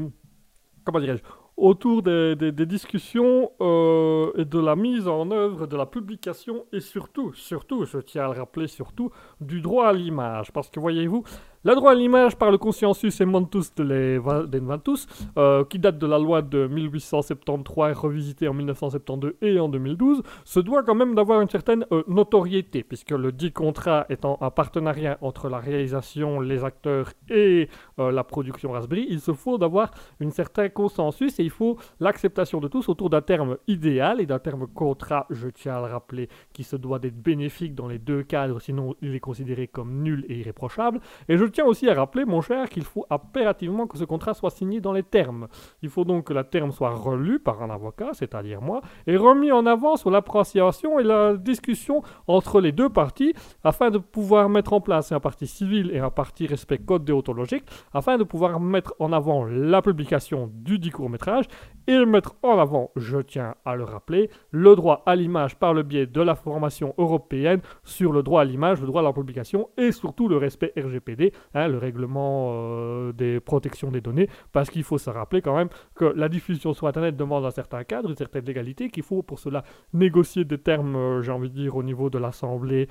[0.85, 1.23] Comment dirais-je
[1.57, 7.33] autour des, discussions euh, et de la mise en œuvre, de la publication et surtout,
[7.33, 10.51] surtout, je tiens à le rappeler, surtout, du droit à l'image.
[10.51, 11.23] Parce que voyez-vous,
[11.63, 15.97] le droit à l'image par le consensus Montus de les Va- d'Inventus, euh, qui date
[15.97, 20.95] de la loi de 1873 et revisitée en 1972 et en 2012, se doit quand
[20.95, 25.57] même d'avoir une certaine euh, notoriété, puisque le dit contrat étant un partenariat entre la
[25.59, 29.91] réalisation, les acteurs et euh, la production Raspberry, il se faut d'avoir
[30.21, 34.39] un certain consensus et il faut l'acceptation de tous autour d'un terme idéal et d'un
[34.39, 38.23] terme contrat, je tiens à le rappeler, qui se doit d'être bénéfique dans les deux
[38.23, 40.99] cadres, sinon il est considéré comme nul et irréprochable.
[41.27, 44.81] Et tiens aussi à rappeler, mon cher, qu'il faut impérativement que ce contrat soit signé
[44.81, 45.47] dans les termes.
[45.81, 49.51] Il faut donc que la terme soit relue par un avocat, c'est-à-dire moi, et remis
[49.51, 53.33] en avant sur l'appréciation et la discussion entre les deux parties
[53.63, 57.65] afin de pouvoir mettre en place un parti civil et un parti respect code déontologique
[57.93, 61.45] afin de pouvoir mettre en avant la publication du dit court-métrage
[61.87, 65.83] et mettre en avant, je tiens à le rappeler, le droit à l'image par le
[65.83, 69.69] biais de la formation européenne sur le droit à l'image, le droit à la publication
[69.77, 74.83] et surtout le respect RGPD, hein, le règlement euh, des protections des données, parce qu'il
[74.83, 78.15] faut se rappeler quand même que la diffusion sur Internet demande un certain cadre, une
[78.15, 81.83] certaine légalité, qu'il faut pour cela négocier des termes, euh, j'ai envie de dire, au
[81.83, 82.87] niveau de l'Assemblée,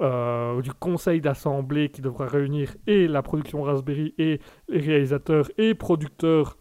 [0.00, 5.74] euh, du conseil d'assemblée qui devra réunir et la production Raspberry et les réalisateurs et
[5.74, 6.56] producteurs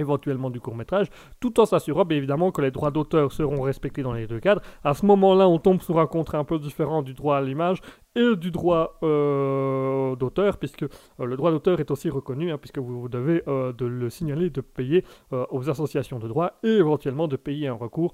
[0.00, 1.08] éventuellement du court métrage,
[1.40, 4.62] tout en s'assurant évidemment que les droits d'auteur seront respectés dans les deux cadres.
[4.82, 7.80] À ce moment-là, on tombe sur un contrat un peu différent du droit à l'image
[8.16, 12.78] et du droit euh, d'auteur, puisque euh, le droit d'auteur est aussi reconnu, hein, puisque
[12.78, 16.68] vous, vous devez euh, de le signaler, de payer euh, aux associations de droit et
[16.68, 18.12] éventuellement de payer un recours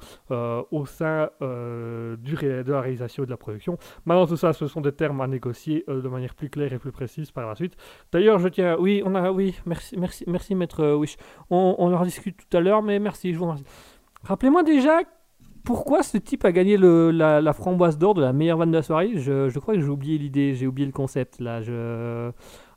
[0.71, 3.79] au sein du de la réalisation et de la production.
[4.05, 6.93] Maintenant, tout ça, ce sont des termes à négocier de manière plus claire et plus
[6.93, 7.77] précise par la suite.
[8.13, 11.17] D'ailleurs, je tiens, oui, on a, oui, merci, merci, merci, maître Wish.
[11.51, 13.65] On, on en discute tout à l'heure, mais merci, je vous remercie.
[14.25, 15.01] Rappelez-moi déjà
[15.65, 19.13] pourquoi ce type a gagné la, framboise d'or de la meilleure vanne de la soirée?
[19.15, 21.63] Je, je crois que j'ai oublié l'idée, j'ai oublié le concept là.
[21.63, 22.31] Je...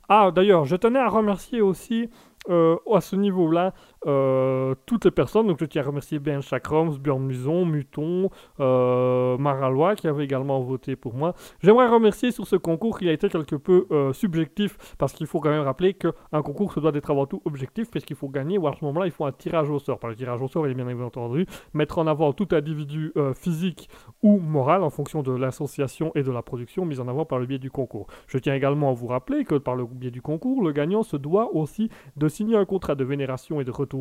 [0.08, 2.10] Ah, d'ailleurs, je tenais à remercier aussi
[2.50, 3.72] euh, à ce niveau-là
[4.06, 5.46] euh, toutes les personnes.
[5.46, 10.60] Donc, je tiens à remercier Ben Chakroms, Björn Muson, Muton, euh, Maralois qui avait également
[10.60, 11.34] voté pour moi.
[11.62, 15.40] J'aimerais remercier sur ce concours qui a été quelque peu euh, subjectif parce qu'il faut
[15.40, 18.66] quand même rappeler qu'un concours se doit d'être avant tout objectif puisqu'il faut gagner ou
[18.66, 19.98] à ce moment-là il faut un tirage au sort.
[19.98, 23.34] Par le tirage au sort, il est bien entendu mettre en avant tout individu euh,
[23.34, 23.88] physique
[24.22, 27.46] ou moral en fonction de l'association et de la production mise en avant par le
[27.46, 28.06] biais du concours.
[28.26, 31.16] Je tiens également à vous rappeler que par le biais du concours, le gagnant se
[31.16, 33.93] doit aussi de signer un contrat de vénération et de retour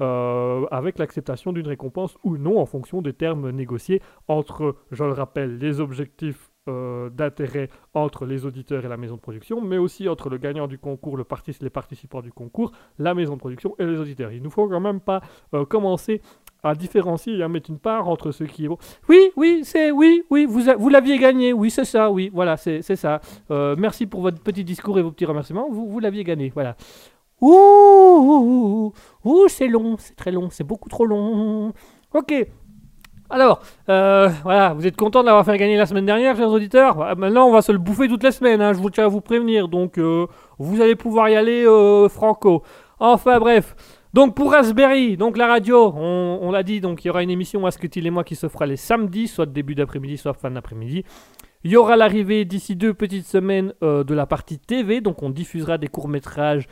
[0.00, 5.12] euh, avec l'acceptation d'une récompense ou non en fonction des termes négociés entre, je le
[5.12, 10.08] rappelle, les objectifs euh, d'intérêt entre les auditeurs et la maison de production, mais aussi
[10.08, 13.98] entre le gagnant du concours, les participants du concours, la maison de production et les
[13.98, 14.30] auditeurs.
[14.32, 15.22] Il ne faut quand même pas
[15.54, 16.20] euh, commencer
[16.62, 18.76] à différencier et à mettre une part entre ce qui bon.
[19.08, 22.82] Oui, oui, c'est oui, oui, vous, vous l'aviez gagné, oui, c'est ça, oui, voilà, c'est
[22.82, 23.20] ça.
[23.48, 26.76] Merci pour votre petit discours et vos petits remerciements, vous, vous l'aviez gagné, voilà.
[27.40, 28.92] Ouh,
[29.24, 31.72] ouh, c'est long, c'est très long, c'est beaucoup trop long.
[32.12, 32.34] Ok.
[33.30, 36.96] Alors, euh, voilà, vous êtes content de l'avoir fait gagner la semaine dernière, chers auditeurs?
[36.96, 39.08] Voilà, Maintenant, on va se le bouffer toutes les semaines, hein, je vous tiens à
[39.08, 39.68] vous prévenir.
[39.68, 40.26] Donc, euh,
[40.58, 42.64] vous allez pouvoir y aller euh, franco.
[42.98, 43.76] Enfin, bref.
[44.12, 47.64] Donc, pour Raspberry, donc la radio, on, l'a dit, donc il y aura une émission
[47.64, 51.04] Asketil et moi qui se fera les samedis, soit début d'après-midi, soit fin d'après-midi.
[51.62, 55.78] Il y aura l'arrivée d'ici deux petites semaines de la partie TV, donc on diffusera
[55.78, 56.66] des courts-métrages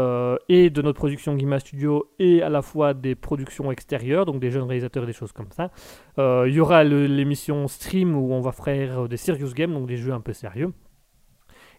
[0.00, 4.40] euh, et de notre production Guima Studio et à la fois des productions extérieures, donc
[4.40, 5.70] des jeunes réalisateurs et des choses comme ça.
[6.18, 9.96] Euh, il y aura l'émission Stream où on va faire des serious games, donc des
[9.96, 10.72] jeux un peu sérieux.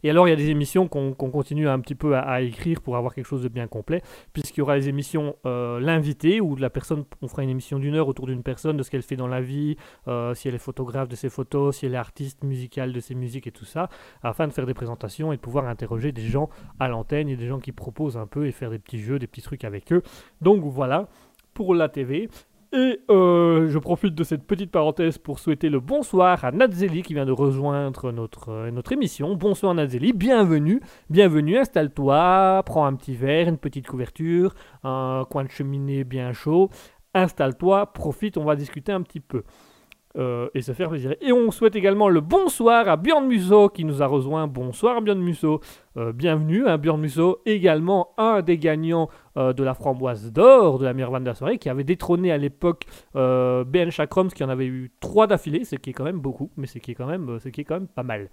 [0.04, 2.82] Et alors, il y a des émissions qu'on continue un petit peu à, à écrire
[2.82, 4.02] pour avoir quelque chose de bien complet,
[4.34, 7.96] puisqu'il y aura les émissions euh, L'invité, où la personne, on fera une émission d'une
[7.96, 10.60] heure autour d'une personne, de ce qu'elle fait dans la vie, euh, si elle est
[10.60, 13.90] photographe de ses photos, si elle est artiste musicale de ses musiques et tout ça,
[14.24, 17.48] afin de faire des présentations et de pouvoir interroger des gens à l'antenne et des
[17.48, 20.02] gens qui proposent un peu et faire des petits jeux, des petits trucs avec eux.
[20.42, 21.08] Donc voilà
[21.54, 22.30] pour la TV.
[22.74, 27.14] Et euh, je profite de cette petite parenthèse pour souhaiter le bonsoir à Natzeli qui
[27.14, 29.36] vient de rejoindre notre, euh, notre émission.
[29.36, 30.80] Bonsoir Natzeli, bienvenue,
[31.10, 34.56] bienvenue, installe-toi, prends un petit verre, une petite couverture,
[34.86, 36.70] un coin de cheminée bien chaud.
[37.14, 39.44] Installe-toi, profite, on va discuter un petit peu.
[40.18, 41.16] Euh, et se faire plaisir.
[41.22, 44.46] Et on souhaite également le bonsoir à Björn Musso qui nous a rejoint.
[44.46, 45.62] Bonsoir Björn Musso,
[45.98, 46.68] Euh, bienvenue.
[46.68, 51.12] Hein, Björn Musso, également un des gagnants euh, de la framboise d'or de la meilleure
[51.12, 55.28] vanne de soirée, qui avait détrôné à l'époque BN Chakroms, qui en avait eu trois
[55.28, 57.62] d'affilée, ce qui est quand même beaucoup, mais ce qui est quand même, ce qui
[57.62, 58.30] est quand même pas mal.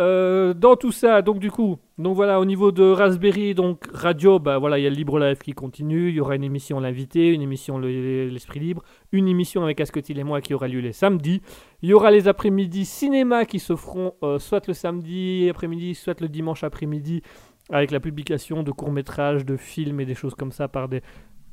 [0.00, 4.38] Euh, dans tout ça, donc du coup, donc voilà, au niveau de Raspberry, donc radio,
[4.38, 6.80] bah voilà, il y a le Libre Live qui continue, il y aura une émission
[6.80, 8.82] l'invité, une émission le- l'Esprit Libre,
[9.12, 11.42] une émission avec Asketil et moi qui aura lieu les samedis.
[11.82, 16.18] Il y aura les après-midi cinéma qui se feront euh, soit le samedi après-midi, soit
[16.22, 17.20] le dimanche après-midi,
[17.68, 21.02] avec la publication de courts-métrages, de films et des choses comme ça par des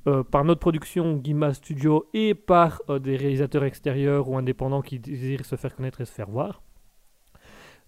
[0.08, 5.44] euh, par notre production Guima Studio et par des réalisateurs extérieurs ou indépendants qui désirent
[5.44, 6.62] se faire connaître et se faire voir.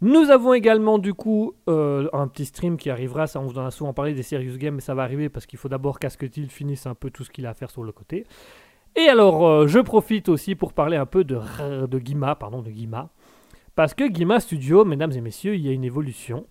[0.02, 3.66] Nous avons également du coup euh, un petit stream qui arrivera, ça on vous en
[3.66, 6.50] a souvent parlé des Serious Games, mais ça va arriver parce qu'il faut d'abord qu'Asketil
[6.50, 8.26] finisse un peu tout ce qu'il a à faire sur le côté.
[8.96, 13.10] Et alors euh, je profite aussi pour parler un peu de, Guima, pardon, de Guima.
[13.76, 16.46] Parce que Guima Studio, mesdames et messieurs, il y a une évolution,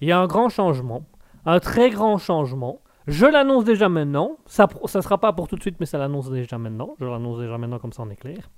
[0.00, 1.04] il y a un grand changement,
[1.44, 2.82] un très grand changement.
[3.08, 6.30] Je l'annonce déjà maintenant, ça ne sera pas pour tout de suite, mais ça l'annonce
[6.30, 6.94] déjà maintenant.
[7.00, 8.48] Je l'annonce déjà maintenant, comme ça on est clair.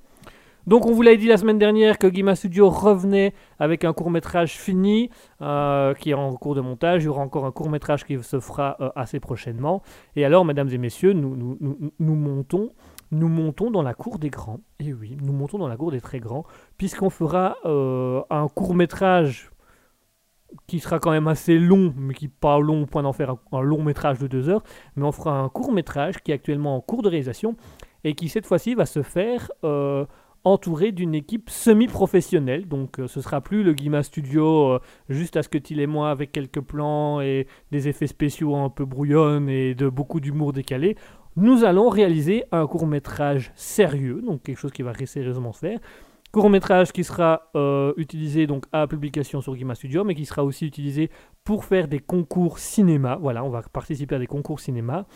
[0.66, 4.10] Donc on vous l'a dit la semaine dernière que Guima Studio revenait avec un court
[4.10, 5.10] métrage fini
[5.42, 7.02] euh, qui est en cours de montage.
[7.02, 9.82] Il y aura encore un court métrage qui se fera euh, assez prochainement.
[10.16, 11.58] Et alors, mesdames et messieurs, nous,
[11.98, 12.72] montons,
[13.10, 14.60] nous montons dans la cour des grands.
[14.80, 16.44] Et oui, nous montons dans la cour des très grands,
[16.78, 19.50] puisqu'on fera euh, un court métrage
[20.66, 23.38] qui sera quand même assez long, mais qui pas long au point d'en faire un,
[23.52, 24.62] un long métrage de deux heures.
[24.96, 27.54] Mais on fera un court métrage qui est actuellement en cours de réalisation
[28.04, 29.50] et qui cette fois-ci va se faire
[30.44, 32.68] entouré d'une équipe semi-professionnelle.
[32.68, 34.78] Donc euh, ce sera plus le Guima Studio, euh,
[35.08, 38.70] juste à ce que Till et moi avec quelques plans et des effets spéciaux un
[38.70, 40.96] peu brouillonnes et de beaucoup d'humour décalé.
[41.36, 45.80] Nous allons réaliser un court métrage sérieux, donc quelque chose qui va sérieusement se faire.
[46.30, 50.44] Court métrage qui sera euh, utilisé donc à publication sur Guima Studio, mais qui sera
[50.44, 51.10] aussi utilisé
[51.44, 53.18] pour faire des concours cinéma.
[53.20, 55.06] Voilà, on va participer à des concours cinéma.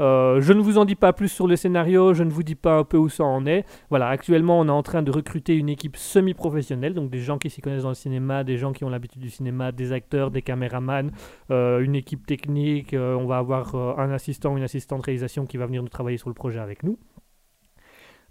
[0.00, 2.54] Euh, je ne vous en dis pas plus sur le scénario, je ne vous dis
[2.54, 3.64] pas un peu où ça en est.
[3.90, 7.50] Voilà, actuellement, on est en train de recruter une équipe semi-professionnelle, donc des gens qui
[7.50, 10.42] s'y connaissent dans le cinéma, des gens qui ont l'habitude du cinéma, des acteurs, des
[10.42, 11.10] caméramans,
[11.50, 12.94] euh, une équipe technique.
[12.94, 16.28] euh, on va avoir un assistant, une assistante réalisation qui va venir nous travailler sur
[16.28, 16.98] le projet avec nous.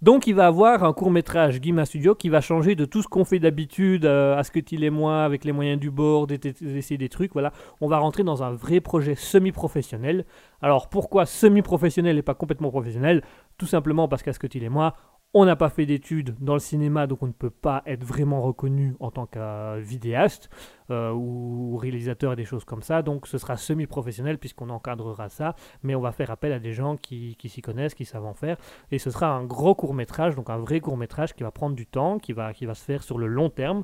[0.03, 3.07] Donc il va avoir un court métrage Guima Studio qui va changer de tout ce
[3.07, 6.27] qu'on fait d'habitude euh, à ce que Till et moi avec les moyens du bord,
[6.27, 7.31] d'essayer des trucs.
[7.31, 10.25] Voilà, on va rentrer dans un vrai projet semi-professionnel.
[10.61, 13.23] Alors pourquoi semi-professionnel et pas complètement professionnel?
[13.57, 14.93] Tout simplement parce qu'à ce que Till et moi,
[15.35, 18.41] on n'a pas fait d'études dans le cinéma, donc on ne peut pas être vraiment
[18.41, 20.49] reconnu en tant que vidéaste
[20.91, 23.01] euh, ou réalisateur et des choses comme ça.
[23.01, 26.97] Donc ce sera semi-professionnel puisqu'on encadrera ça, mais on va faire appel à des gens
[26.97, 28.57] qui, s'y connaissent, qui savent en faire.
[28.91, 31.75] Et ce sera un gros court métrage, donc un vrai court métrage qui va prendre
[31.75, 33.83] du temps, qui va, se faire sur le long terme.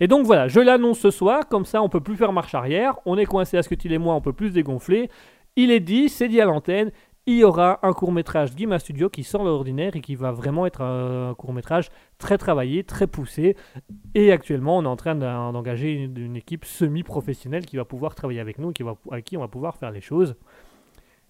[0.00, 2.98] Et donc voilà, je l'annonce ce soir, comme ça on peut plus faire marche arrière,
[3.04, 5.10] on est coincé à ce que Till et moi, on peut plus se dégonfler.
[5.58, 6.90] Il est dit, c'est dit à l'antenne,
[7.26, 10.30] il y aura un court métrage Guima Studio qui sort de l'ordinaire et qui va
[10.30, 13.56] vraiment être un, court métrage très travaillé, très poussé.
[14.14, 18.14] Et actuellement, on est en train d'en- d'engager une, une équipe semi-professionnelle qui va pouvoir
[18.14, 20.36] travailler avec nous, qui va, avec qui on va pouvoir faire les choses.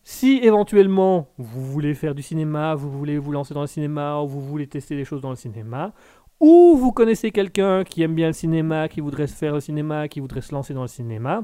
[0.04, 4.28] Si éventuellement vous voulez faire du cinéma, vous voulez vous lancer dans le cinéma, ou
[4.28, 5.92] vous voulez tester des choses dans le cinéma,
[6.38, 10.06] ou vous connaissez quelqu'un qui aime bien le cinéma, qui voudrait se faire le cinéma,
[10.08, 11.42] qui voudrait se lancer dans le cinéma,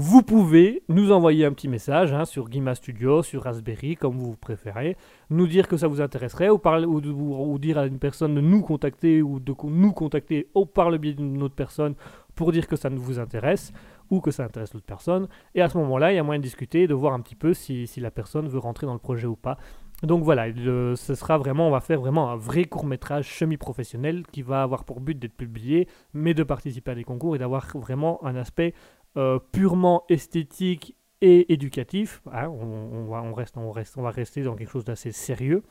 [0.00, 4.36] vous pouvez nous envoyer un petit message hein, sur Guima Studio, sur Raspberry, comme vous
[4.36, 4.96] préférez,
[5.28, 9.40] nous dire que ça vous intéresserait, ou, dire à une personne de nous contacter, ou
[9.40, 11.96] de nous contacter ou par le biais d'une autre personne
[12.36, 13.72] pour dire que ça ne vous intéresse,
[14.08, 15.26] ou que ça intéresse l'autre personne.
[15.56, 17.52] Et à ce moment-là, il y a moyen de discuter, de voir un petit peu
[17.52, 19.58] si, la personne veut rentrer dans le projet ou pas.
[20.04, 24.42] Donc voilà, ce sera vraiment, on va faire vraiment un vrai court métrage semi-professionnel qui
[24.42, 28.24] va avoir pour but d'être publié, mais de participer à des concours et d'avoir vraiment
[28.24, 28.74] un aspect
[29.16, 32.22] euh, purement esthétique et éducatif.
[32.32, 35.62] hein, on, va, reste, on, va rester dans quelque chose d'assez sérieux.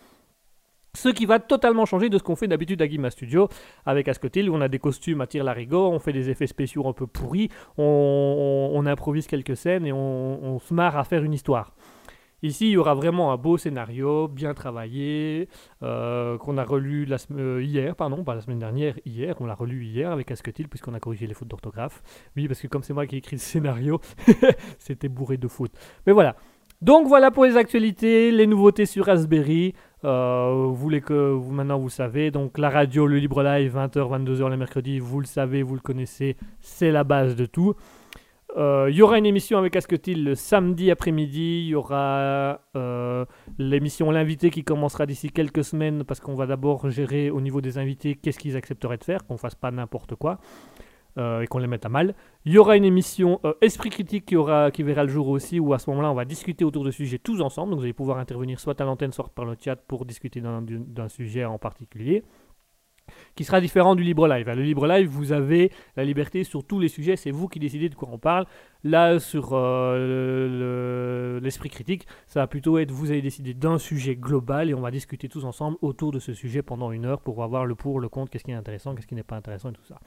[0.93, 3.49] Ce qui va totalement changer de ce qu'on fait d'habitude à Guima Studio
[3.85, 6.87] avec Ascotil, où on a des costumes à tir larigot, on fait des effets spéciaux
[6.87, 11.03] un peu pourris, on, on- on improvise quelques scènes et on, on se marre à
[11.03, 11.75] faire une histoire.
[12.43, 15.49] Ici, il y aura vraiment un beau scénario, bien travaillé,
[15.81, 19.55] euh, qu'on a relu la euh, hier, pardon, pas la semaine dernière, hier, on l'a
[19.55, 22.03] relu hier avec Asketil, puisqu'on a corrigé les fautes d'orthographe.
[22.35, 23.99] Oui, parce que comme c'est moi qui ai écrit le scénario,
[24.77, 25.73] c'était bourré de fautes.
[26.05, 26.35] Mais voilà.
[26.79, 29.73] Donc voilà pour les actualités, les nouveautés sur Raspberry.
[30.03, 32.29] Euh, vous les que vous maintenant vous savez.
[32.29, 35.81] Donc la radio, le libre live, 20h, 22h les mercredis, vous le savez, vous le
[35.81, 37.73] connaissez, c'est la base de tout.
[38.57, 41.63] Euh, Il y aura une émission avec Asketil le samedi après-midi.
[41.65, 43.25] Il y aura euh,
[43.59, 47.77] l'émission L'invité qui commencera d'ici quelques semaines parce qu'on va d'abord gérer au niveau des
[47.77, 50.39] invités qu'est-ce qu'ils accepteraient de faire, qu'on fasse pas n'importe quoi
[51.17, 52.15] euh, et qu'on les mette à mal.
[52.45, 55.59] Il y aura une émission euh, Esprit Critique qui, aura, qui verra le jour aussi
[55.59, 57.71] où à ce moment-là on va discuter autour de sujets tous ensemble.
[57.71, 61.09] Donc vous allez pouvoir intervenir soit à l'antenne, soit par le chat pour discuter d'un
[61.09, 62.23] sujet en particulier.
[63.35, 64.47] Qui sera différent du libre live.
[64.49, 67.89] Le libre live, vous avez la liberté sur tous les sujets, c'est vous qui décidez
[67.89, 68.45] de quoi on parle.
[68.83, 74.15] Là, sur euh, le- l'esprit critique, ça va plutôt être vous allez décider d'un sujet
[74.15, 77.43] global et on va discuter tous ensemble autour de ce sujet pendant une heure pour
[77.43, 79.73] avoir le pour, le contre, qu'est-ce qui est intéressant, qu'est-ce qui n'est pas intéressant et
[79.73, 79.99] tout ça.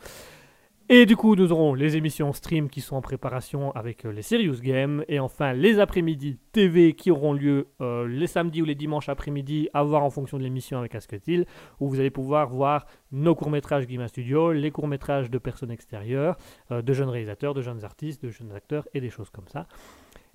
[0.92, 4.22] Et du coup, nous aurons les émissions stream qui sont en préparation avec euh, les
[4.22, 5.05] Serious Games.
[5.07, 9.68] Et enfin, les après-midi TV qui auront lieu euh, les samedis ou les dimanches après-midi,
[9.72, 11.46] à voir en fonction de l'émission avec Asketil,
[11.79, 16.37] où vous allez pouvoir voir nos courts-métrages Guima Studio, les courts-métrages de personnes extérieures,
[16.72, 19.68] euh, de jeunes réalisateurs, de jeunes artistes, de jeunes acteurs et des choses comme ça.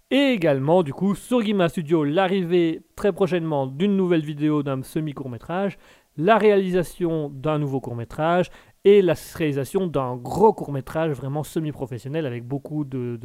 [0.10, 5.78] Et également, du coup, sur Guima Studio, l'arrivée très prochainement d'une nouvelle vidéo d'un semi-court-métrage,
[6.16, 8.50] la réalisation d'un nouveau court-métrage
[8.86, 13.20] et la réalisation d'un gros court-métrage vraiment semi-professionnel avec beaucoup de,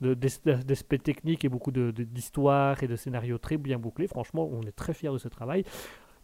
[0.00, 4.06] d'aspects techniques et beaucoup d'histoires et de scénarios très bien bouclés.
[4.06, 5.64] Franchement, on est très fiers de ce travail.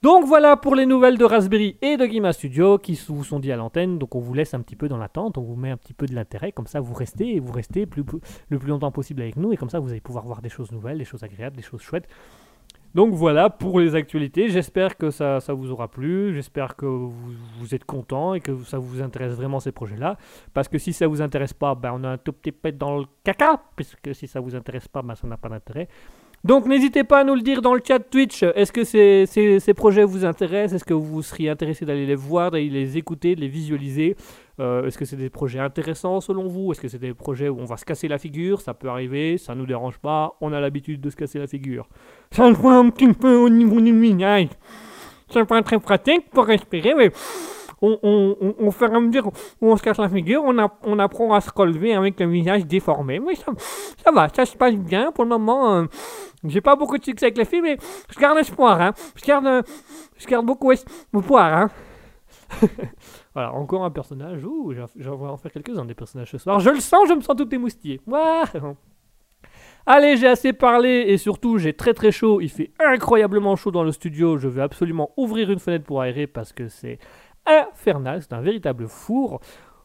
[0.00, 3.52] Donc voilà pour les nouvelles de Raspberry et de Guima Studio qui vous sont dit
[3.52, 3.98] à l'antenne.
[3.98, 6.06] Donc on vous laisse un petit peu dans l'attente, on vous met un petit peu
[6.06, 9.52] de l'intérêt, comme ça vous restez et vous restez le plus longtemps possible avec nous
[9.52, 11.82] et comme ça vous allez pouvoir voir des choses nouvelles, des choses agréables, des choses
[11.82, 12.08] chouettes.
[12.94, 14.48] Donc voilà pour les actualités.
[14.48, 16.34] J'espère que ça, vous aura plu.
[16.34, 20.16] J'espère que vous, êtes content et que ça vous intéresse vraiment ces projets-là.
[20.54, 22.98] Parce que si ça vous intéresse pas, ben on a un tout petit peu dans
[22.98, 23.60] le caca.
[23.76, 25.88] Puisque si ça vous intéresse pas, ben ça n'a pas d'intérêt.
[26.44, 28.42] Donc n'hésitez pas à nous le dire dans le chat Twitch.
[28.42, 30.76] Est-ce que ces, ces- ces projets vous intéressent?
[30.76, 34.16] Est-ce que vous seriez intéressé d'aller les voir, d'aller les écouter, de les visualiser?
[34.60, 36.72] Euh, Est-ce que c'est des projets intéressants selon vous?
[36.72, 38.60] Est-ce que c'est des projets où on va se casser la figure?
[38.60, 40.36] Ça peut arriver, ça nous dérange pas.
[40.40, 41.88] On a l'habitude de se casser la figure.
[42.32, 44.48] Ça voit un petit peu au niveau du visage.
[45.30, 47.12] C'est pas très pratique pour respirer, mais
[47.80, 51.94] on, fait à mesure où on se casse la figure, on, apprend à se relever
[51.94, 53.20] avec le visage déformé.
[53.20, 55.76] Mais ça, va, ça se passe bien pour le moment.
[55.76, 55.84] euh,
[56.44, 57.76] J'ai pas beaucoup de succès avec les filles, mais
[58.12, 58.80] je garde espoir.
[58.80, 58.92] Hein.
[59.14, 59.64] Je, garde,
[60.16, 61.52] je garde beaucoup espoir.
[61.54, 61.70] Hein.
[63.34, 64.44] voilà, encore un personnage.
[64.44, 66.60] Ouh, j'en vais en faire quelques-uns des personnages ce soir.
[66.60, 68.00] Je le sens, je me sens tout émoustillé.
[68.06, 68.44] Ouah.
[69.86, 72.40] Allez, j'ai assez parlé et surtout j'ai très très chaud.
[72.40, 74.36] Il fait incroyablement chaud dans le studio.
[74.36, 76.98] Je vais absolument ouvrir une fenêtre pour aérer parce que c'est
[77.46, 78.20] infernal.
[78.22, 79.40] C'est un véritable four.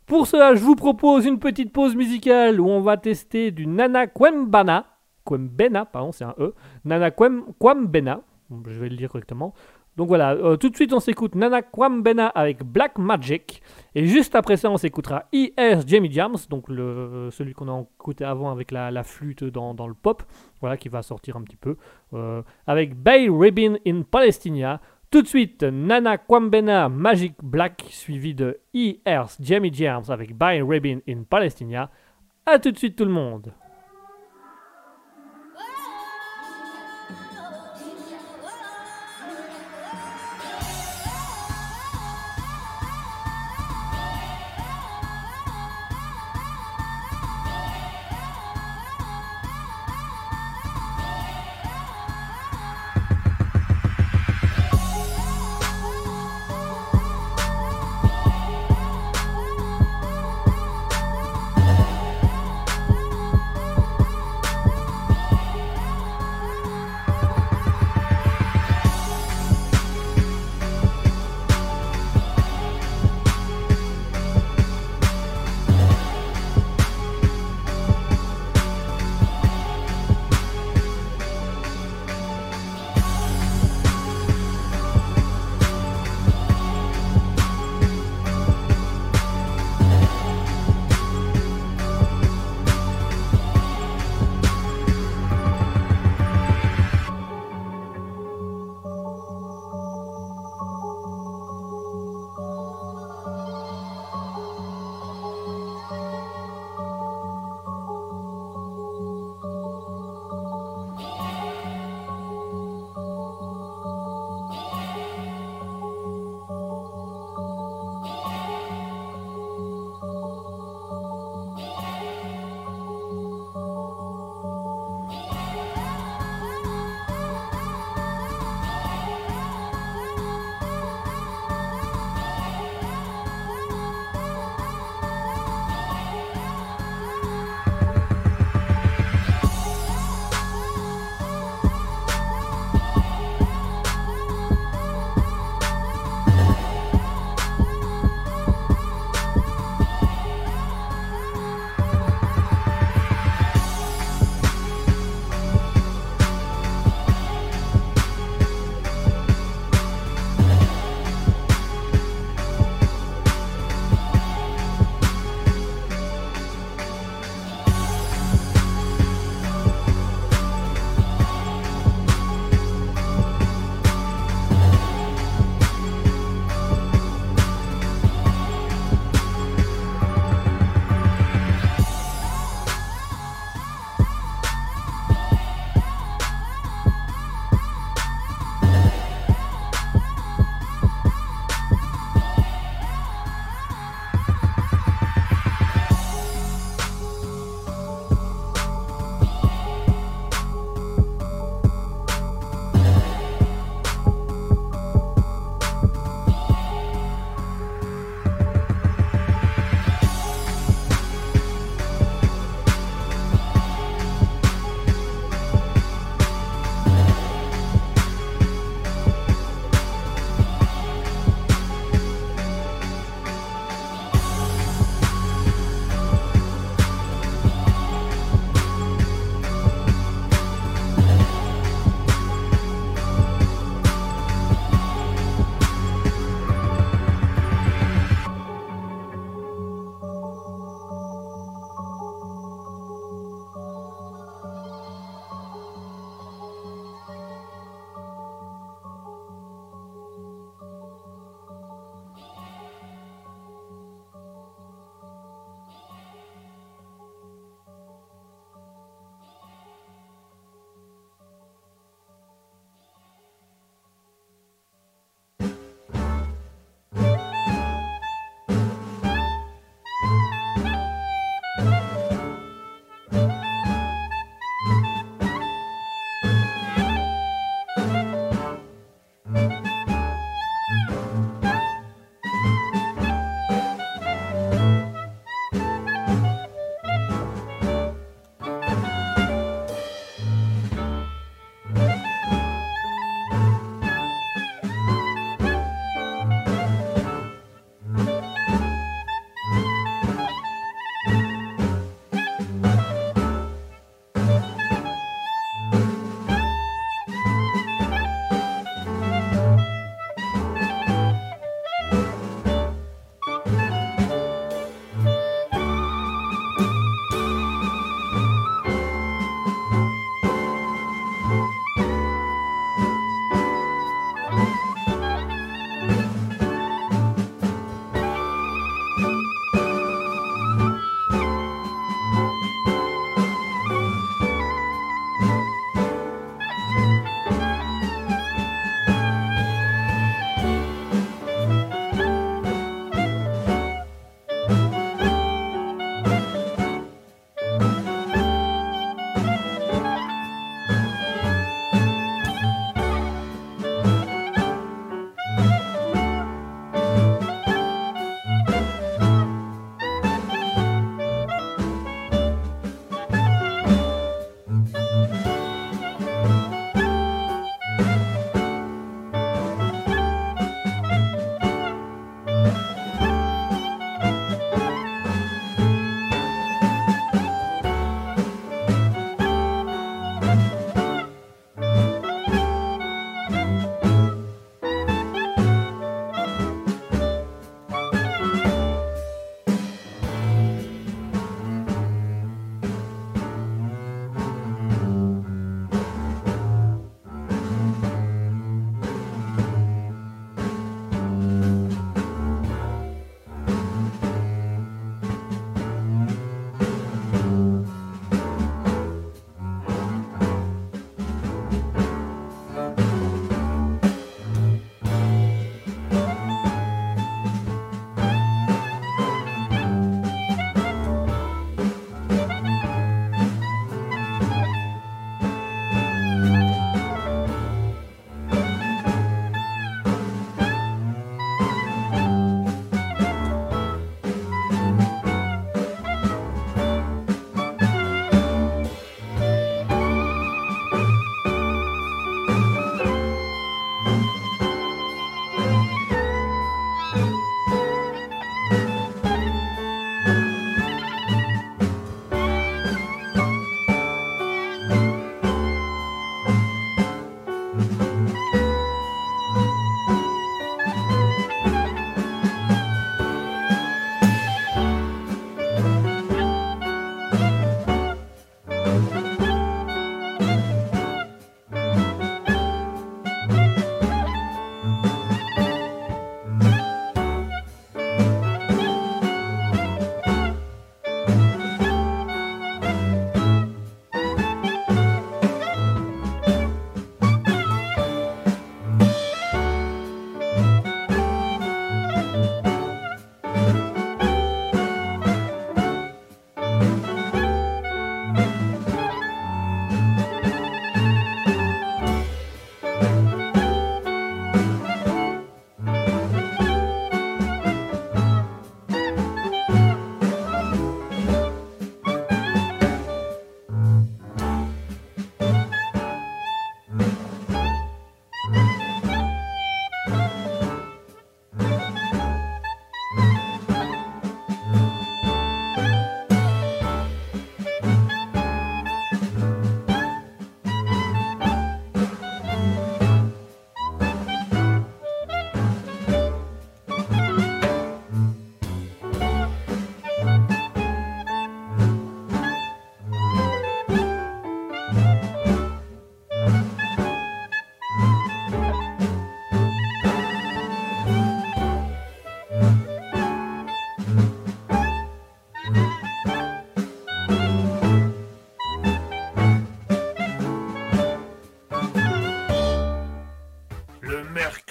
[0.06, 4.08] Pour cela, je vous propose une petite pause musicale où on va tester du Nana
[4.08, 4.86] Kwembana.
[5.24, 6.54] Kwembena, pardon, c'est un E.
[6.84, 8.22] Nana Kwem, Kwambena.
[8.68, 9.54] Je vais le dire correctement.
[9.96, 13.62] Donc voilà, euh, tout de suite on s'écoute Nana Kwambena avec Black Magic.
[13.94, 15.84] Et juste après ça, on s'écoutera E.S.
[15.86, 20.24] Jamie Jams, donc celui qu'on a écouté avant avec la, flûte dans, le pop,
[20.62, 21.78] voilà, qui va sortir un petit peu,
[22.14, 24.82] euh, avec Bay Ribbon in Palestina.
[25.12, 29.38] Tout de suite, Nana Kwambena Magic Black, suivi de E.S.
[29.40, 31.92] Jamie Jams avec Bay Ribbon in Palestina.
[32.48, 33.54] A tout de suite tout le monde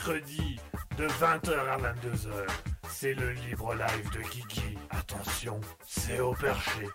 [0.02, 2.32] 20h à 22h,
[2.88, 4.76] c'est le libre live de Kiki.
[4.90, 6.86] Attention, c'est au perché.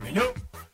[0.00, 0.22] Minou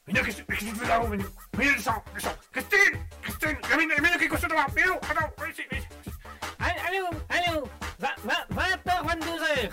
[0.07, 1.24] Minou, qu'est-ce que tu fais là-haut, Minou?
[1.57, 2.36] Minou, descends, descends.
[2.53, 5.88] Christine Christine Minou, Minou, qui est couché devant Minou, attends, viens ici, viens ici.
[6.59, 7.68] Allô, allô,
[8.01, 9.70] 20h, 22h.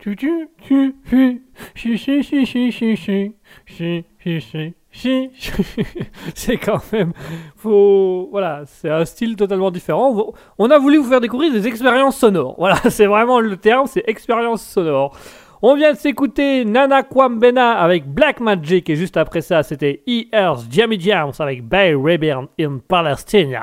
[0.00, 1.42] Tu tu tu tu
[1.76, 3.36] si si si si si si
[3.66, 4.74] si si si
[6.34, 7.12] c'est quand même
[7.56, 10.32] faut voilà c'est un style totalement différent.
[10.58, 12.54] On a voulu vous faire découvrir des expériences sonores.
[12.58, 15.16] Voilà c'est vraiment le terme c'est expérience sonore.
[15.60, 20.66] On vient de s'écouter Nana Kwambena avec Black Magic et juste après ça c'était E.R.'s
[20.70, 23.60] Jammy Jams avec Bay Rayburn in Palestine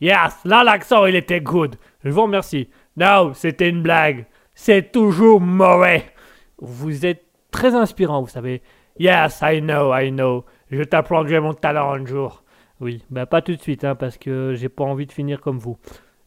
[0.00, 1.76] yes là l'accent il était good.
[2.04, 2.68] Je vous remercie.
[2.96, 4.26] Non c'était une blague.
[4.54, 6.04] C'est toujours mauvais.
[6.58, 8.62] Vous êtes très inspirant, vous savez.
[8.98, 10.44] Yes, I know, I know.
[10.70, 12.42] Je t'apprendrai mon talent un jour.
[12.80, 15.58] Oui, bah pas tout de suite, hein, parce que j'ai pas envie de finir comme
[15.58, 15.76] vous.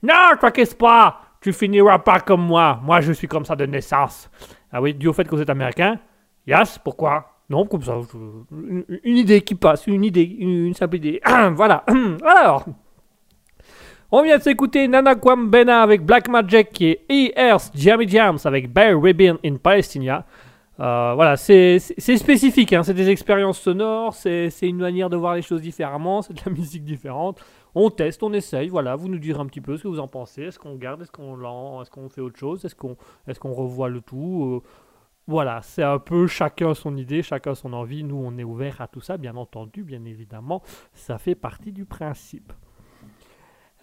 [0.03, 2.79] Non, t'inquiète pas, tu finiras pas comme moi.
[2.83, 4.29] Moi, je suis comme ça de naissance.
[4.71, 5.99] Ah oui, dû au fait que vous êtes américain?
[6.47, 7.27] Yes, pourquoi?
[7.49, 7.97] Non, comme ça,
[8.51, 11.21] une, idée qui passe, une idée, une, simple idée.
[11.53, 11.83] voilà.
[12.25, 12.65] Alors,
[14.09, 19.01] on vient de s'écouter Nana Kwambena avec Black Magic et E.R.'s Jammy Jams avec Bear
[19.01, 20.25] Ribbon in Palestina.
[20.79, 22.81] Euh, voilà, c'est spécifique, hein.
[22.81, 26.51] c'est des expériences sonores, c'est une manière de voir les choses différemment, c'est de la
[26.57, 27.39] musique différente.
[27.75, 30.07] On teste, on essaye, voilà, vous nous direz un petit peu ce que vous en
[30.07, 30.43] pensez.
[30.43, 32.97] Est-ce qu'on garde, est-ce qu'on est-ce qu'on fait autre chose, est-ce qu'on
[33.27, 34.61] est revoit le tout?
[34.63, 34.67] Euh,
[35.27, 38.03] Voilà, c'est un peu chacun son idée, chacun son envie.
[38.03, 40.61] Nous, on est ouvert à tout ça, bien entendu, bien évidemment.
[40.93, 42.51] Ça fait partie du principe.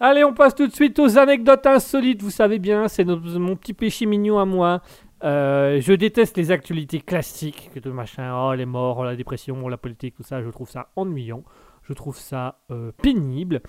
[0.01, 2.21] Allez, on passe tout de suite aux anecdotes insolites.
[2.21, 4.81] Vous savez bien, c'est mon petit péché mignon à moi.
[5.23, 9.67] Euh, je déteste les actualités classiques, que tout machin, oh les morts, oh, la dépression,
[9.67, 10.41] la politique, tout ça.
[10.41, 11.43] Je trouve ça ennuyant.
[11.83, 13.61] Je trouve ça euh, pénible.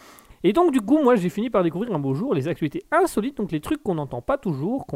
[0.42, 3.36] Et donc, du coup, moi, j'ai fini par découvrir un beau jour les actualités insolites,
[3.36, 4.86] donc les trucs qu'on n'entend pas toujours,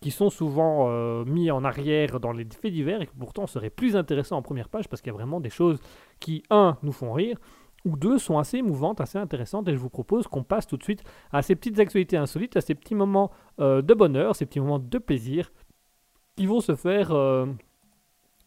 [0.00, 3.70] qui sont souvent euh, mis en arrière dans les faits divers et qui pourtant seraient
[3.70, 5.78] plus intéressants en première page parce qu'il y a vraiment des choses
[6.20, 7.36] qui, un, nous font rire,
[7.84, 10.82] ou deux sont assez émouvantes, assez intéressantes, et je vous propose qu'on passe tout de
[10.82, 13.30] suite à ces petites actualités insolites, à ces petits moments
[13.60, 15.52] euh, de bonheur, ces petits moments de plaisir
[16.36, 17.46] qui vont se faire, euh,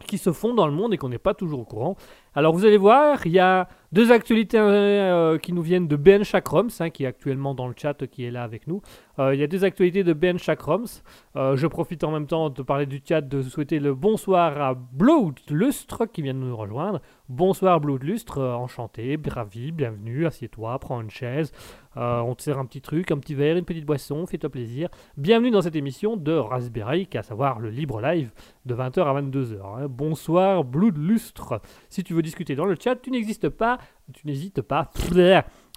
[0.05, 1.95] qui se font dans le monde et qu'on n'est pas toujours au courant.
[2.35, 6.23] Alors vous allez voir, il y a deux actualités euh, qui nous viennent de Ben
[6.23, 8.81] Chakroms, hein, qui est actuellement dans le chat, qui est là avec nous.
[9.17, 11.01] Euh, il y a deux actualités de Ben Chakroms.
[11.35, 14.75] Euh, je profite en même temps de parler du chat, de souhaiter le bonsoir à
[14.75, 17.01] Bloodlustre qui vient de nous rejoindre.
[17.27, 21.51] Bonsoir Bloodlustre, enchanté, ravi, bienvenue, assieds-toi, prends une chaise.
[21.97, 24.89] On te sert un petit truc, un petit verre, une petite boisson, fais-toi plaisir.
[25.17, 28.31] Bienvenue dans cette émission de Raspberry, à savoir le libre live
[28.65, 29.57] de 20h à 22h.
[29.63, 29.87] Hein.
[29.89, 31.61] Bonsoir Bloodlustre.
[31.89, 33.79] Si tu veux discuter dans le chat, tu n'existes pas,
[34.13, 34.91] tu n'hésites pas,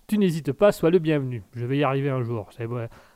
[0.07, 1.43] tu n'hésites pas, sois le bienvenu.
[1.55, 2.49] Je vais y arriver un jour.
[2.51, 2.68] C'est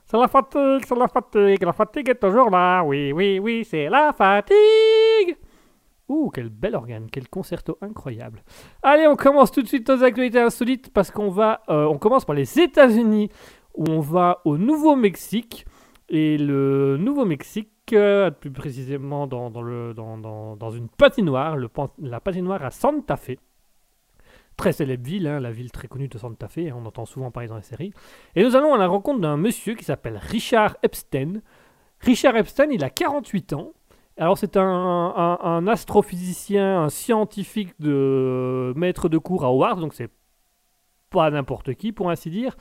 [0.06, 2.82] C'est la fatigue, c'est la fatigue, la fatigue est toujours là.
[2.84, 5.36] Oui, oui, oui, c'est la fatigue.
[6.08, 8.42] Ouh, quel bel organe, quel concerto incroyable.
[8.82, 12.24] Allez, on commence tout de suite aux actualités insolites parce qu'on va, euh, on commence
[12.24, 13.30] par les États-Unis
[13.74, 15.64] où on va au Nouveau-Mexique
[16.08, 21.56] et le Nouveau-Mexique plus précisément dans, une patinoire,
[21.98, 23.36] la patinoire à Santa Fe.
[24.56, 27.48] Très célèbre ville, hein, la ville très connue de Santa Fe, on entend souvent parler
[27.48, 27.92] dans les séries.
[28.36, 31.40] Et nous allons à la rencontre d'un monsieur qui s'appelle Richard Epstein.
[32.00, 33.72] Richard Epstein, il a 48 ans.
[34.16, 40.10] Alors c'est un, astrophysicien, un scientifique de maître de cours à Howard, donc c'est
[41.10, 42.56] pas n'importe qui pour ainsi dire.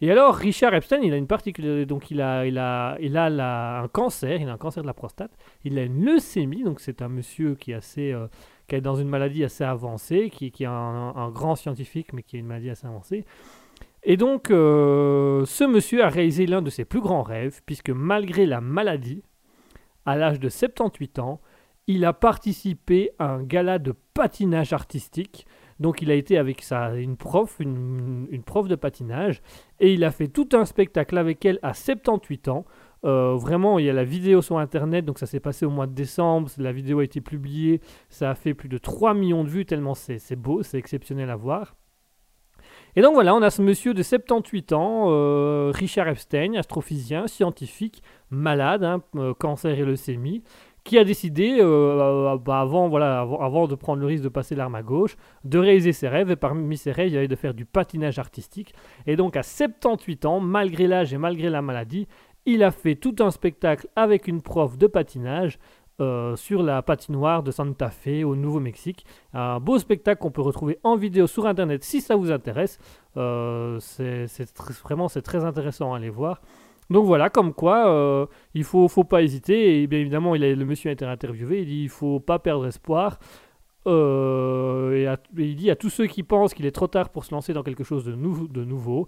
[0.00, 3.80] Et alors, Richard Epstein, il a une particularité, donc il a, il a, il a
[3.80, 5.30] un cancer, il a un cancer de la prostate,
[5.64, 8.26] il a une leucémie, donc c'est un monsieur qui est assez, euh,
[8.66, 12.36] qui est dans une maladie assez avancée, qui, qui est un, grand scientifique, mais qui
[12.36, 13.24] a une maladie assez avancée.
[14.02, 18.46] Et donc, euh, ce monsieur a réalisé l'un de ses plus grands rêves, puisque malgré
[18.46, 19.22] la maladie,
[20.06, 21.40] à l'âge de 78 ans,
[21.86, 25.46] il a participé à un gala de patinage artistique.
[25.80, 29.42] Donc il a été avec sa, une prof, une, prof de patinage,
[29.80, 32.64] et il a fait tout un spectacle avec elle à 78 ans.
[33.04, 35.86] Euh, vraiment, il y a la vidéo sur Internet, donc ça s'est passé au mois
[35.86, 39.50] de décembre, la vidéo a été publiée, ça a fait plus de 3 millions de
[39.50, 41.74] vues, tellement c'est beau, c'est exceptionnel à voir.
[42.96, 48.02] Et donc voilà, on a ce monsieur de 78 ans, euh, Richard Epstein, astrophysicien, scientifique,
[48.30, 50.44] malade, hein, euh, cancer et leucémie,
[50.84, 54.82] qui a décidé, euh, bah, avant, avant, de prendre le risque de passer l'arme à
[54.82, 56.30] gauche, de réaliser ses rêves.
[56.30, 58.74] Et parmi ses rêves, il y avait de faire du patinage artistique.
[59.06, 62.06] Et donc à 78 ans, malgré l'âge et malgré la maladie,
[62.46, 65.58] il a fait tout un spectacle avec une prof de patinage
[66.00, 69.06] euh, sur la patinoire de Santa Fe au Nouveau-Mexique.
[69.32, 72.78] Un beau spectacle qu'on peut retrouver en vidéo sur Internet si ça vous intéresse.
[73.16, 74.26] Euh, c'est
[74.82, 76.42] vraiment c'est très intéressant à aller voir.
[76.90, 79.82] Donc voilà, comme quoi, euh, il faut, faut pas hésiter.
[79.82, 81.60] Et bien évidemment, il a- le monsieur a été interviewé.
[81.60, 83.18] Il dit il faut pas perdre espoir.
[83.86, 87.52] Et, il dit à tous ceux qui pensent qu'il est trop tard pour se lancer
[87.52, 88.14] dans quelque chose de
[88.64, 89.06] nouveau.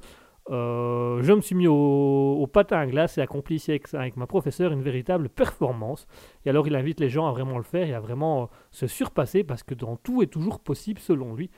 [0.51, 3.63] Euh, je me suis mis au, au patin à glace et accompli
[3.95, 6.07] avec, ma professeure une véritable performance.
[6.45, 8.87] Et alors il invite les gens à vraiment le faire et à vraiment euh, se
[8.87, 11.51] surpasser parce que dans tout est toujours possible selon lui.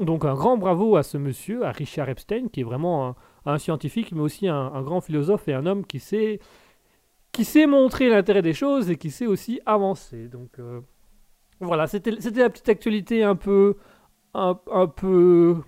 [0.00, 3.14] Donc un grand bravo à ce monsieur, à Richard Epstein, qui est vraiment
[3.46, 6.40] un, scientifique, mais aussi un, grand philosophe et un homme qui sait,
[7.30, 10.26] qui sait montrer l'intérêt des choses et qui sait aussi avancer.
[10.26, 10.80] Donc euh,
[11.60, 13.76] voilà, c'était la petite actualité un peu,
[14.34, 14.56] un
[14.88, 15.58] peu,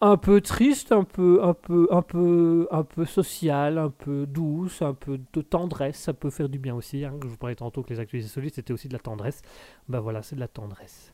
[0.00, 4.80] un peu triste, un peu, un peu, un peu, un peu sociale, un peu douce,
[4.82, 5.98] un peu de tendresse.
[5.98, 7.04] Ça peut faire du bien aussi.
[7.04, 7.14] hein.
[7.22, 9.42] Je vous parlais tantôt que les actualités solides c'était aussi de la tendresse.
[9.88, 11.12] Ben voilà, c'est de la tendresse.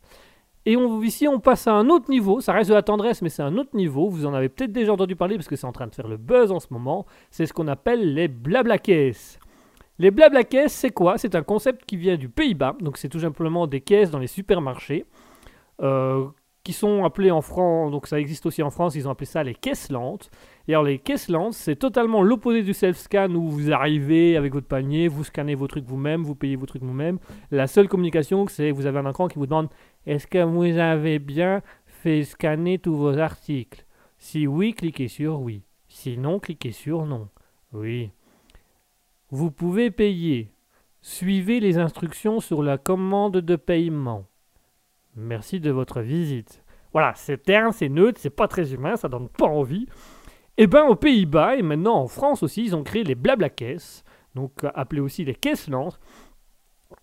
[0.68, 2.40] Et on, ici, on passe à un autre niveau.
[2.40, 4.08] Ça reste de la tendresse, mais c'est un autre niveau.
[4.08, 6.16] Vous en avez peut-être déjà entendu parler parce que c'est en train de faire le
[6.16, 7.06] buzz en ce moment.
[7.30, 9.38] C'est ce qu'on appelle les blabla caisses.
[9.98, 11.18] Les blabla caisses, c'est quoi?
[11.18, 12.76] C'est un concept qui vient du Pays-Bas.
[12.80, 15.06] Donc, c'est tout simplement des caisses dans les supermarchés
[15.82, 16.26] euh,
[16.66, 17.92] qui sont appelées en France.
[17.92, 18.96] Donc, ça existe aussi en France.
[18.96, 20.32] Ils ont appelé ça les caisses lentes.
[20.66, 24.66] Et alors, les caisses lentes, c'est totalement l'opposé du self-scan où vous arrivez avec votre
[24.66, 27.20] panier, vous scannez vos trucs vous-même, vous payez vos trucs vous-même.
[27.52, 29.68] La seule communication, c'est que vous avez un écran qui vous demande
[30.06, 33.86] est-ce que vous avez bien fait scanner tous vos articles?
[34.18, 35.62] Si oui, cliquez sur oui.
[35.86, 37.28] Sinon, cliquez sur non.
[37.72, 38.10] Oui.
[39.30, 40.50] Vous pouvez payer.
[41.00, 44.24] Suivez les instructions sur la commande de paiement.
[45.16, 46.62] Merci de votre visite.
[46.92, 49.86] Voilà, c'est terne, c'est neutre, c'est pas très humain, ça donne pas envie.
[50.58, 54.04] Et ben aux Pays-Bas et maintenant en France aussi, ils ont créé les blabla caisses,
[54.34, 55.98] donc euh, appelées aussi les caisses lentes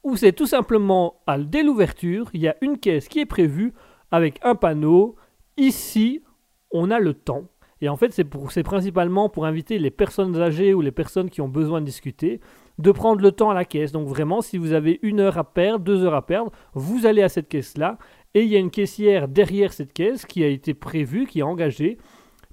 [0.03, 3.73] où c'est tout simplement dès l'ouverture, il y a une caisse qui est prévue
[4.11, 5.15] avec un panneau.
[5.57, 6.23] Ici,
[6.71, 7.45] on a le temps.
[7.81, 11.49] Et en fait, c'est principalement pour inviter les personnes âgées ou les personnes qui ont
[11.49, 12.39] besoin de discuter
[12.77, 13.91] de prendre le temps à la caisse.
[13.91, 17.21] Donc vraiment, si vous avez une heure à perdre, deux heures à perdre, vous allez
[17.21, 17.97] à cette caisse-là
[18.33, 21.43] et il y a une caissière derrière cette caisse qui a été prévue, qui est
[21.43, 21.97] engagée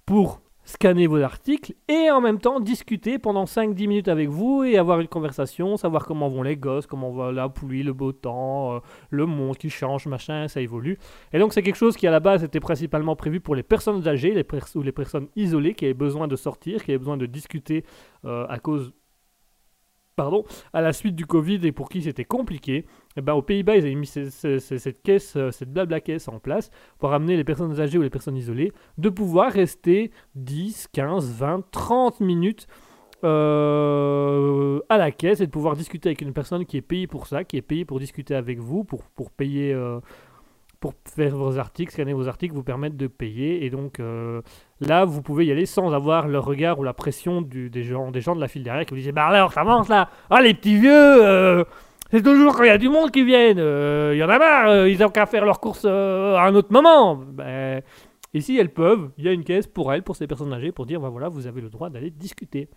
[0.04, 4.78] pour scanner vos articles et en même temps discuter pendant 5-10 minutes avec vous et
[4.78, 8.74] avoir une conversation, savoir comment vont les gosses, comment va la pluie, le beau temps,
[8.74, 8.78] euh,
[9.10, 10.98] le monde qui change, machin, ça évolue.
[11.32, 14.06] Et donc c'est quelque chose qui à la base était principalement prévu pour les personnes
[14.06, 17.26] âgées les ou les personnes isolées qui avaient besoin de sortir, qui avaient besoin de
[17.26, 17.84] discuter
[18.24, 18.92] euh, à cause...
[20.72, 23.84] À la suite du Covid et pour qui c'était compliqué, et ben, aux Pays-Bas, ils
[23.86, 27.36] avaient mis ce- ce- ce- cette caisse, euh, cette blabla caisse en place pour amener
[27.36, 32.66] les personnes âgées ou les personnes isolées de pouvoir rester 10, 15, 20, 30 minutes
[33.22, 37.26] euh, à la caisse et de pouvoir discuter avec une personne qui est payée pour
[37.26, 40.00] ça, qui est payée pour discuter avec vous, pour, pour payer, euh,
[40.80, 43.64] pour faire vos articles, scanner vos articles, vous permettre de payer.
[43.66, 44.40] Et donc euh,
[44.80, 48.20] là, vous pouvez y aller sans avoir le regard ou la pression des, gens, des
[48.22, 50.54] gens de la file derrière qui vous disent Bah alors, ça avance là Ah, les
[50.54, 51.64] petits vieux euh,
[52.10, 53.60] c'est toujours quand il y a du monde qui viennent.
[53.60, 56.72] euh, Il y en a marre, ils ont qu'à faire leurs courses à un autre
[56.72, 57.14] moment.
[57.14, 57.82] Ben,
[58.34, 59.10] ici, elles peuvent.
[59.18, 61.28] Il y a une caisse pour elles, pour ces personnes âgées, pour dire bah voilà,
[61.28, 62.68] vous avez le droit d'aller discuter.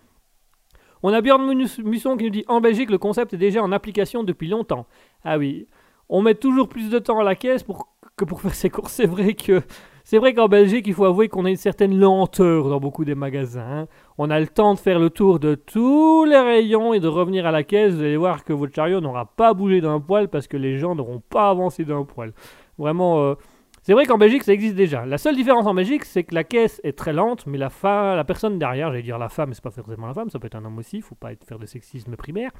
[1.01, 3.71] On a Björn Mus- Musson qui nous dit En Belgique, le concept est déjà en
[3.71, 4.85] application depuis longtemps.
[5.23, 5.67] Ah oui,
[6.09, 7.92] on met toujours plus de temps à la caisse pour,
[8.25, 8.93] pour faire ses courses.
[8.93, 9.61] C'est vrai que.
[10.05, 13.15] C'est vrai qu'en Belgique, il faut avouer qu'on a une certaine lenteur dans beaucoup des
[13.15, 13.61] magasins.
[13.83, 13.87] hein.
[14.17, 17.45] On a le temps de faire le tour de tous les rayons et de revenir
[17.45, 17.93] à la caisse.
[17.93, 20.93] Vous allez voir que votre chariot n'aura pas bougé d'un poil parce que les gens
[20.93, 22.33] n'auront pas avancé d'un poil.
[22.77, 23.35] Vraiment, euh,
[23.81, 25.05] c'est vrai qu'en Belgique, ça existe déjà.
[25.05, 27.69] La seule différence en Belgique, c'est que la caisse est très lente, mais la,
[28.15, 30.47] la personne derrière, j'allais dire la femme, mais c'est pas forcément la femme, ça peut
[30.47, 32.51] être un homme aussi, faut pas faire de sexisme primaire.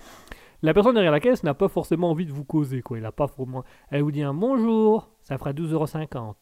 [0.64, 2.97] La personne derrière la caisse n'a pas forcément envie de vous causer, quoi.
[2.97, 3.64] Il a pas vraiment...
[3.91, 6.34] Elle vous dit un bonjour, ça fera 12,50€.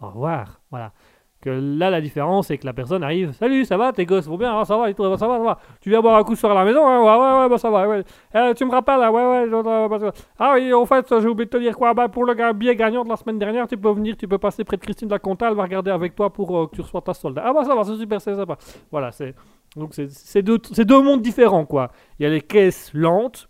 [0.00, 0.60] Au revoir.
[0.70, 0.92] Voilà.
[1.40, 3.30] Que là, la différence, c'est que la personne arrive.
[3.34, 5.44] Salut, ça va, tes gosses vont bien, Ah, ça va, et toi, ça va, ça
[5.44, 5.58] va.
[5.80, 8.02] Tu viens boire un coup à la maison, hein ouais, ouais, ouais, bah, ça va.
[8.34, 10.10] Euh, tu me rappelles, là, ouais, ouais,
[10.40, 13.04] Ah oui, en fait, j'ai oublié de te dire quoi, bah, pour le billet gagnant
[13.04, 15.20] de la semaine dernière, tu peux venir, tu peux passer près de Christine de la
[15.20, 17.40] Compta, elle va regarder avec toi pour euh, que tu reçois ta solde.
[17.40, 18.56] Ah bah ça va, c'est super, c'est sympa.
[18.90, 19.36] Voilà, c'est
[19.76, 21.92] donc c'est deux, deux mondes différents, quoi.
[22.18, 23.48] Il y a les caisses lentes,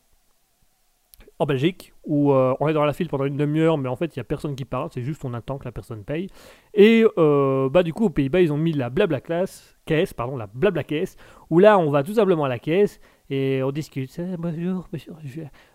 [1.38, 4.16] en Belgique où euh, on est dans la file pendant une demi-heure, mais en fait
[4.16, 6.28] il y a personne qui parle, c'est juste on attend que la personne paye.
[6.74, 10.36] Et euh, bah du coup aux Pays-Bas ils ont mis la blabla classe, caisse, pardon,
[10.36, 11.16] la blabla caisse,
[11.50, 14.18] où là on va tout simplement à la caisse et on discute.
[14.18, 15.12] Eh, bonjour, monsieur,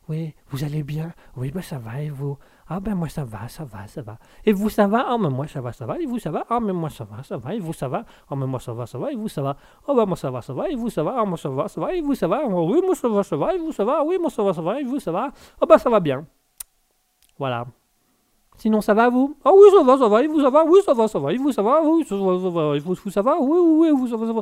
[0.10, 1.14] oui, vous allez bien?
[1.38, 2.38] Oui, bah ça va et vous?
[2.68, 4.18] Ah ben moi ça va, ça va, ça va.
[4.46, 6.00] Et vous ça va Ah mais moi ça va, ça va.
[6.00, 7.54] Et vous ça va Ah mais moi ça va, ça va.
[7.54, 9.12] Et vous ça va Ah mais moi ça va, ça va.
[9.12, 9.58] Et vous ça va
[9.88, 10.70] Ah ben moi ça va, ça va.
[10.70, 11.94] Et vous ça va Ah moi ça va, ça va.
[11.94, 13.54] Et vous ça va Ah, Oui moi ça va, ça va.
[13.54, 14.80] Et vous ça va Ah Oui moi ça va, ça va.
[14.80, 16.26] Et vous ça va Ah ben ça va bien.
[17.38, 17.66] Voilà.
[18.56, 20.24] Sinon ça va vous Ah oui ça va, ça va.
[20.24, 21.34] Et vous ça va Oui ça va, ça va.
[21.34, 22.76] Et vous ça va Oui ça va, ça va.
[22.78, 23.90] Et vous, ça va oui oui.
[23.92, 24.42] Vous ça va, ça va.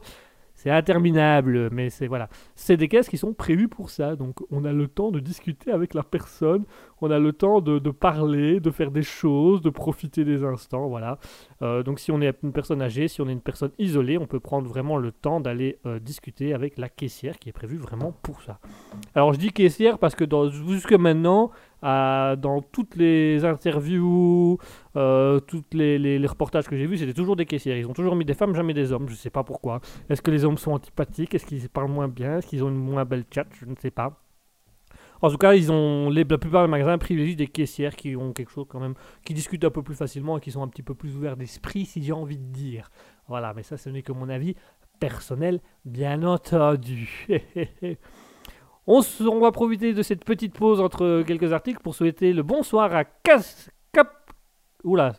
[0.54, 2.30] C'est interminable, mais c'est voilà.
[2.56, 4.16] C'est des caisses qui sont prévues pour ça.
[4.16, 6.66] Donc on a le temps de discuter avec la personne,
[7.02, 10.88] on a le temps de, parler, de faire des choses, de profiter des instants.
[10.88, 11.18] Voilà.
[11.62, 14.28] Euh, donc si on est une personne âgée, si on est une personne isolée, on
[14.28, 18.12] peut prendre vraiment le temps d'aller euh, discuter avec la caissière qui est prévue vraiment
[18.24, 18.60] pour ça.
[19.16, 21.52] Alors je dis caissière parce que dans- jusque maintenant,
[21.84, 24.58] dans toutes les interviews,
[24.95, 27.76] euh, tous les, les- les reportages que j'ai vus, c'était toujours des caissières.
[27.78, 29.08] Ils ont toujours mis des femmes, jamais des hommes.
[29.08, 29.82] Je ne sais pas pourquoi.
[30.10, 31.34] Est-ce que les hommes sont antipathiques?
[31.34, 32.38] Est-ce qu'ils parlent moins bien?
[32.38, 34.22] Est-ce qu'ils ont une moins belle chat Je ne sais pas.
[35.22, 38.52] En tout cas, ils ont la plupart des magasins privilégient des caissières qui ont quelque
[38.52, 40.96] chose quand même, qui discutent un peu plus facilement et qui sont un petit peu
[40.96, 42.90] plus ouverts d'esprit, si j'ai envie de dire.
[43.28, 44.56] Voilà, mais ça, ce n'est que mon avis
[45.00, 47.28] personnel, bien entendu.
[48.88, 49.02] on,
[49.40, 53.68] va profiter de cette petite pause entre quelques articles pour souhaiter le bonsoir à Cas.
[54.84, 55.14] Oula.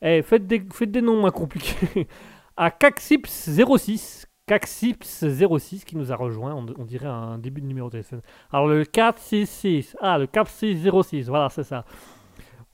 [0.00, 2.06] Eh, faites, des, faites des noms moins compliqués.
[2.56, 4.26] à Caxips06.
[4.48, 8.20] Caxips06 qui nous a rejoint, on, dirait un début de numéro de téléphone.
[8.52, 11.84] Alors le 466, ah le Cap 606, voilà c'est ça.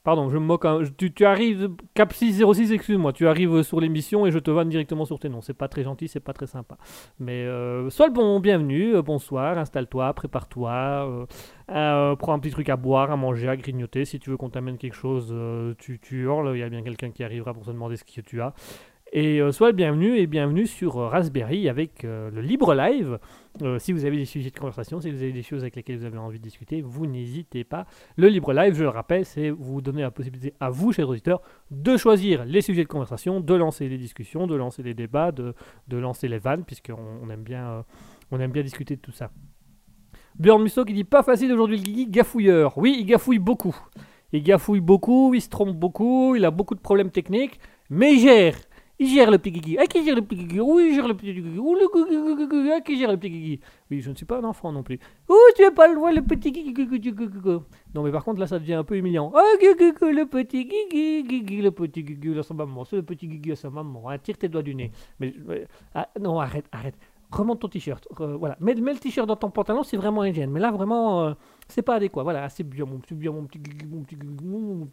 [0.05, 0.67] Pardon, je me moque.
[0.97, 5.21] Tu, arrives, Cap 606, excuse-moi, tu arrives sur l'émission et je te vanne directement sur
[5.21, 5.41] tes noms.
[5.41, 6.77] C'est pas très gentil, c'est pas très sympa.
[7.21, 11.29] Mais euh, sois le bon, bienvenue, euh, bonsoir, installe-toi, prépare-toi,
[11.71, 14.05] euh, prends un petit truc à boire, à manger, à grignoter.
[14.05, 15.33] Si tu veux qu'on t'amène quelque chose,
[15.79, 18.21] tu, tu hurles, il y a bien quelqu'un qui arrivera pour te demander ce que
[18.21, 18.55] tu as.
[19.15, 23.19] Et euh, sois le bienvenu et bienvenue sur euh, Raspberry avec euh, le Libre Live.
[23.61, 25.99] Euh, si vous avez des sujets de conversation, si vous avez des choses avec lesquelles
[25.99, 27.85] vous avez envie de discuter, vous n'hésitez pas.
[28.17, 31.43] Le Libre Live, je le rappelle, c'est vous donner la possibilité à vous, chers auditeurs,
[31.71, 35.53] de choisir les sujets de conversation, de lancer les discussions, de lancer les débats, de,
[35.89, 37.85] de lancer les vannes, puisqu'on on aime, bien,
[38.33, 39.31] aime bien discuter de tout ça.
[40.39, 42.79] Björn Musso qui dit pas facile aujourd'hui le Guigui, gafouilleur.
[42.79, 43.77] Oui, il gafouille beaucoup.
[44.33, 47.61] Il gafouille beaucoup, il se trompe beaucoup, il a beaucoup de problèmes techniques,
[47.91, 48.57] mais il gère.
[49.03, 49.77] Il gère le petit Guigui.
[49.81, 51.59] Ah, qui gère le petit Guigui Oui, il gère le petit Guigui.
[51.59, 51.89] Ouh, le
[52.47, 52.71] Guigui.
[52.73, 55.01] Ah, qui gère le petit Guigui Oui, je ne suis pas un enfant non plus.
[55.29, 56.73] Ouh, tu n'as pas le droit, le petit Guigui.
[57.95, 59.33] Non, mais par contre, là, ça devient un peu humiliant.
[59.35, 62.85] Ah, Guigui, le petit Guigui, Guigui, le petit Guigui, à sa maman.
[62.85, 64.05] C'est le petit Guigui à sa maman.
[64.09, 64.93] Ah, tire tes doigts du nez.
[65.19, 66.95] Mais, mais- ah, non, arrête, arrête.
[67.33, 68.07] Remonte ton t-shirt.
[68.21, 68.57] Euh, voilà.
[68.61, 70.51] Mets, mets le t-shirt dans ton pantalon, c'est vraiment hygiène.
[70.51, 71.33] Mais là, vraiment, euh,
[71.69, 72.23] c'est pas adéquat.
[72.23, 73.61] Voilà, c'est bien, mon petit, bien, mon petit
[74.17, 74.87] mon.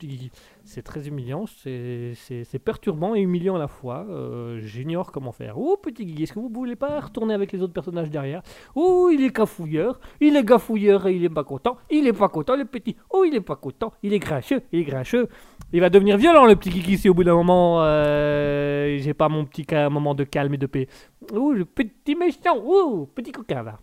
[0.63, 4.05] C'est très humiliant, c'est perturbant et humiliant à la fois.
[4.09, 5.59] Euh, J'ignore comment faire.
[5.59, 8.41] Oh, petit Guigui, est-ce que vous voulez pas retourner avec les autres personnages derrière?
[8.75, 11.77] Oh, il est gafouilleur, il est gafouilleur et il est pas content.
[11.89, 12.95] Il est pas content, le petit.
[13.09, 15.27] Oh, il est pas content, il est grincheux, il est grincheux.
[15.73, 19.29] Il va devenir violent, le petit Guigui, si au bout d'un moment, euh, j'ai pas
[19.29, 20.87] mon petit moment de calme et de paix.
[21.33, 23.79] Oh, le petit méchant, oh, petit coquin, là.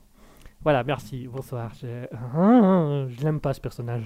[0.66, 1.70] Voilà, merci, bonsoir.
[1.80, 1.86] Je,
[3.08, 4.02] je l'aime pas ce personnage.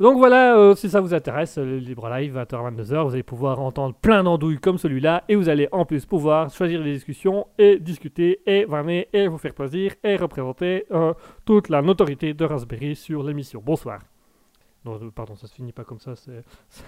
[0.00, 3.94] Donc voilà, euh, si ça vous intéresse, le Libre Live, 20h-22h, vous allez pouvoir entendre
[3.94, 8.40] plein d'andouilles comme celui-là, et vous allez en plus pouvoir choisir les discussions, et discuter,
[8.46, 11.14] et vanner, et vous faire plaisir, et représenter euh,
[11.44, 13.62] toute la notoriété de Raspberry sur l'émission.
[13.64, 14.00] Bonsoir.
[14.84, 16.32] Non, euh, pardon, ça se finit pas comme ça, ça,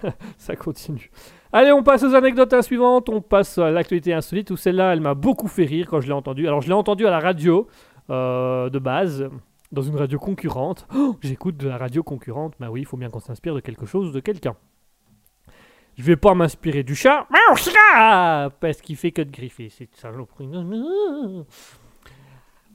[0.39, 1.11] ça continue.
[1.53, 5.15] Allez, on passe aux anecdotes suivantes, on passe à l'actualité insolite, où celle-là, elle m'a
[5.15, 6.47] beaucoup fait rire quand je l'ai entendue.
[6.47, 9.29] Alors, je l'ai entendue à la radio, euh, de base,
[9.73, 10.87] dans une radio concurrente.
[10.95, 12.55] Oh, J'écoute de la radio concurrente.
[12.59, 14.57] Bah oui, il faut bien qu'on s'inspire de quelque chose ou de quelqu'un.
[15.97, 17.27] Je vais pas m'inspirer du chat.
[18.61, 19.69] Parce qu'il fait que de griffer.
[19.71, 19.89] C'est.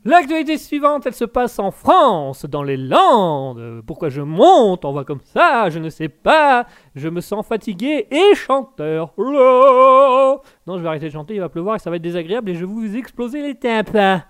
[0.08, 3.82] L'actualité suivante, elle se passe en France, dans les Landes.
[3.88, 6.68] Pourquoi je monte en voix comme ça Je ne sais pas.
[6.94, 9.14] Je me sens fatigué et chanteur.
[9.18, 12.54] Non, je vais arrêter de chanter, il va pleuvoir et ça va être désagréable et
[12.54, 14.22] je vais vous exploser les tympans.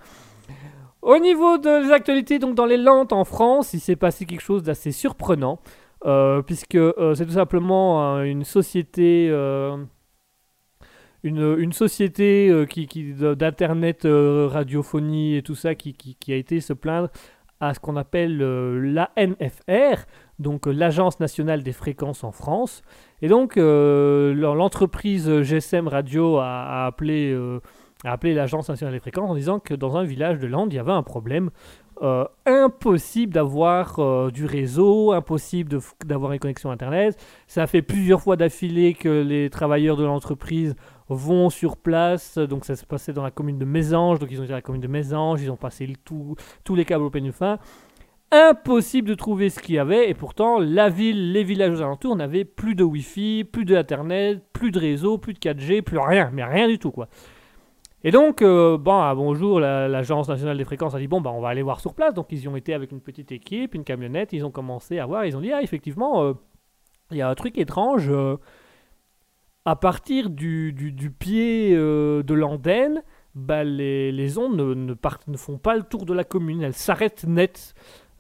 [1.06, 4.64] Au niveau des actualités, donc dans les Landes en France, il s'est passé quelque chose
[4.64, 5.60] d'assez surprenant,
[6.04, 9.28] euh, puisque euh, c'est tout simplement euh, une société,
[11.22, 17.10] une, société qui, d'internet, radiophonie et tout ça, qui, a été se plaindre
[17.60, 20.08] à ce qu'on appelle l'ANFR,
[20.40, 22.82] donc l'Agence nationale des fréquences en France.
[23.22, 27.38] Et donc l'en- l'entreprise GSM Radio a, appelé
[28.06, 30.76] a appelé l'Agence nationale des fréquences en disant que dans un village de Landes, il
[30.76, 31.50] y avait un problème.
[32.02, 37.18] Euh, impossible d'avoir euh, du réseau, impossible d'avoir une connexion Internet.
[37.48, 40.76] Ça fait plusieurs fois d'affilée que les travailleurs de l'entreprise
[41.08, 42.38] vont sur place.
[42.38, 44.20] Donc ça se passait dans la commune de Mésange.
[44.20, 47.06] Donc ils ont été à la commune de Mésange, ils ont passé tous les câbles
[47.06, 47.60] au peigne fin.
[48.32, 52.16] Impossible de trouver ce qu'il y avait, et pourtant, la ville, les villages aux alentours
[52.16, 56.44] n'avaient plus de Wi-Fi, plus d'internet, plus de réseau, plus de 4G, plus rien, mais
[56.44, 57.08] rien du tout, quoi.
[58.08, 61.50] Et donc, euh, bonjour, la- l'Agence nationale des fréquences a dit bon, bah, on va
[61.50, 62.14] aller voir sur place.
[62.14, 65.08] Donc, ils y ont été avec une petite équipe, une camionnette, ils ont commencé à
[65.08, 66.34] voir, ils ont dit ah, effectivement, euh,
[67.10, 68.08] il y a un truc étrange.
[68.12, 68.38] euh,
[69.66, 70.76] à partir du,
[71.18, 73.02] pied de l'antenne,
[73.34, 74.96] bah, les, ondes ne,
[75.28, 77.74] ne font pas le tour de la commune, elles s'arrêtent net.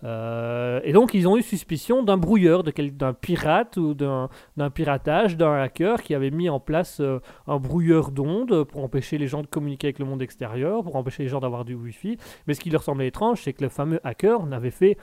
[0.05, 4.29] Euh, et donc, ils ont eu suspicion d'un brouilleur, d'un pirate ou d'un
[4.73, 9.27] piratage, d'un hacker qui avait mis en place euh, un brouilleur d'ondes pour empêcher les
[9.27, 12.17] gens de communiquer avec le monde extérieur, pour empêcher les gens d'avoir du Wi-Fi.
[12.45, 14.97] Mais ce qui leur semblait étrange, c'est que le fameux hacker n'avait fait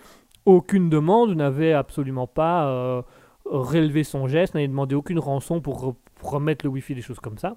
[0.46, 3.02] aucune demande, n'avait absolument pas euh,
[3.44, 7.56] relevé son geste, n'avait demandé aucune rançon pour remettre le Wi-Fi, des choses comme ça.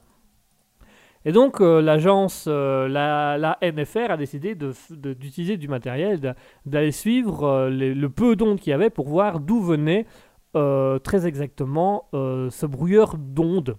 [1.26, 6.36] Et donc, euh, l'agence, euh, la, NFR a décidé f- de- d'utiliser du matériel, d'a-
[6.68, 10.06] d'aller suivre euh, le peu d'ondes qu'il y avait pour voir d'où venait
[11.04, 13.76] très exactement ce brouilleur d'ondes.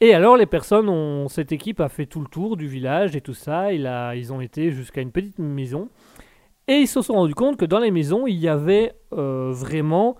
[0.00, 1.26] Et alors, les personnes ont.
[1.26, 3.72] Cette équipe a fait tout le tour du village et tout ça.
[3.72, 5.88] Ils ont été jusqu'à une petite maison.
[6.68, 10.16] Et ils se sont rendus compte que dans les maisons, il y avait vraiment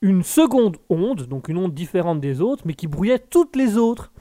[0.00, 4.12] une seconde onde, donc une onde différente des autres, mais qui brouillait toutes les autres.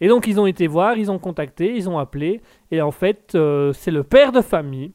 [0.00, 2.40] Et donc, ils ont été voir, ils ont contacté, ils ont appelé.
[2.70, 4.92] Et en fait, euh, c'est le père de famille.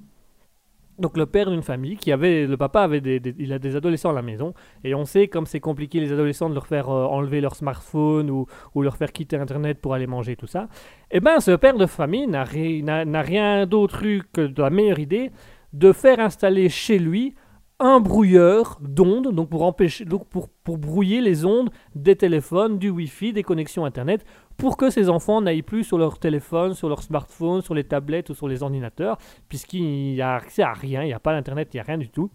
[1.00, 4.12] Donc le père d'une famille qui avait, le papa avait des, il a des adolescents
[4.12, 7.06] à la maison et on sait comme c'est compliqué les adolescents de leur faire euh,
[7.06, 8.46] enlever leur smartphone ou,
[8.76, 10.68] ou leur faire quitter internet pour aller manger tout ça.
[11.10, 15.00] Et ben ce père de famille n'a ri- rien d'autre eu que de la meilleure
[15.00, 15.32] idée
[15.74, 17.34] de faire installer chez lui
[17.80, 22.92] un brouilleur d'ondes, donc pour empêcher, donc pour, pour brouiller les ondes des téléphones, du
[22.92, 24.24] Wi-Fi, des connexions internet,
[24.58, 28.30] pour que ces enfants n'aillent plus sur leur téléphone, sur leur smartphone, sur les tablettes
[28.30, 29.18] ou sur les ordinateurs,
[29.50, 31.98] puisqu'il n'y a accès à rien, il n'y a pas d'internet, il n'y a rien
[31.98, 32.30] du tout.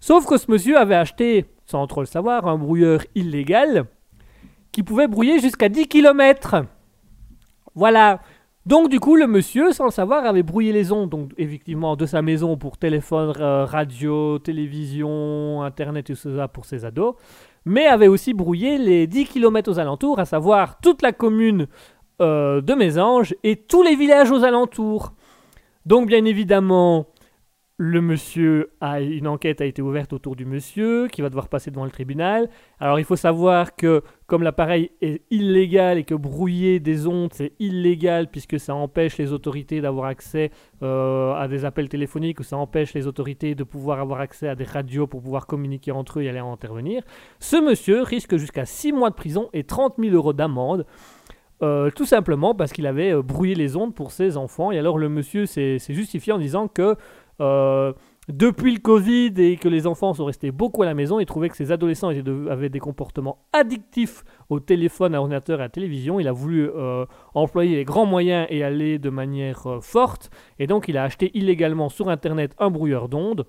[0.00, 3.86] Sauf que ce monsieur avait acheté, sans trop le savoir, un brouilleur illégal
[4.72, 6.66] qui pouvait brouiller jusqu'à 10 km.
[7.74, 8.20] Voilà.
[8.66, 12.06] Donc du coup, le monsieur, sans le savoir, avait brouillé les ondes, donc effectivement de
[12.06, 17.14] sa maison pour téléphone, euh, radio, télévision, internet et tout ça pour ses ados,
[17.64, 21.66] mais avait aussi brouillé les 10 km aux alentours, à savoir toute la commune
[22.20, 25.12] euh, de Mésanges et tous les villages aux alentours.
[25.86, 27.06] Donc bien évidemment,
[27.76, 31.72] le monsieur a une enquête a été ouverte autour du monsieur qui va devoir passer
[31.72, 32.48] devant le tribunal.
[32.78, 37.52] Alors il faut savoir que comme l'appareil est illégal et que brouiller des ondes c'est
[37.58, 40.52] illégal puisque ça empêche les autorités d'avoir accès
[40.84, 44.54] euh, à des appels téléphoniques ou ça empêche les autorités de pouvoir avoir accès à
[44.54, 47.02] des radios pour pouvoir communiquer entre eux et aller intervenir.
[47.40, 50.86] Ce monsieur risque jusqu'à 6 mois de prison et 30 000 euros d'amende.
[51.62, 54.70] Euh, tout simplement parce qu'il avait euh, brouillé les ondes pour ses enfants.
[54.70, 56.96] Et alors le monsieur s'est justifié en disant que
[57.38, 61.50] depuis le Covid et que les enfants sont restés beaucoup à la maison, il trouvait
[61.50, 66.18] que ces adolescents avaient des comportements addictifs au téléphone, à l'ordinateur et à la télévision.
[66.20, 67.04] Il a voulu euh,
[67.34, 70.30] employer les grands moyens et aller de manière euh, forte.
[70.58, 73.46] Et donc il a acheté illégalement sur Internet un brouilleur d'ondes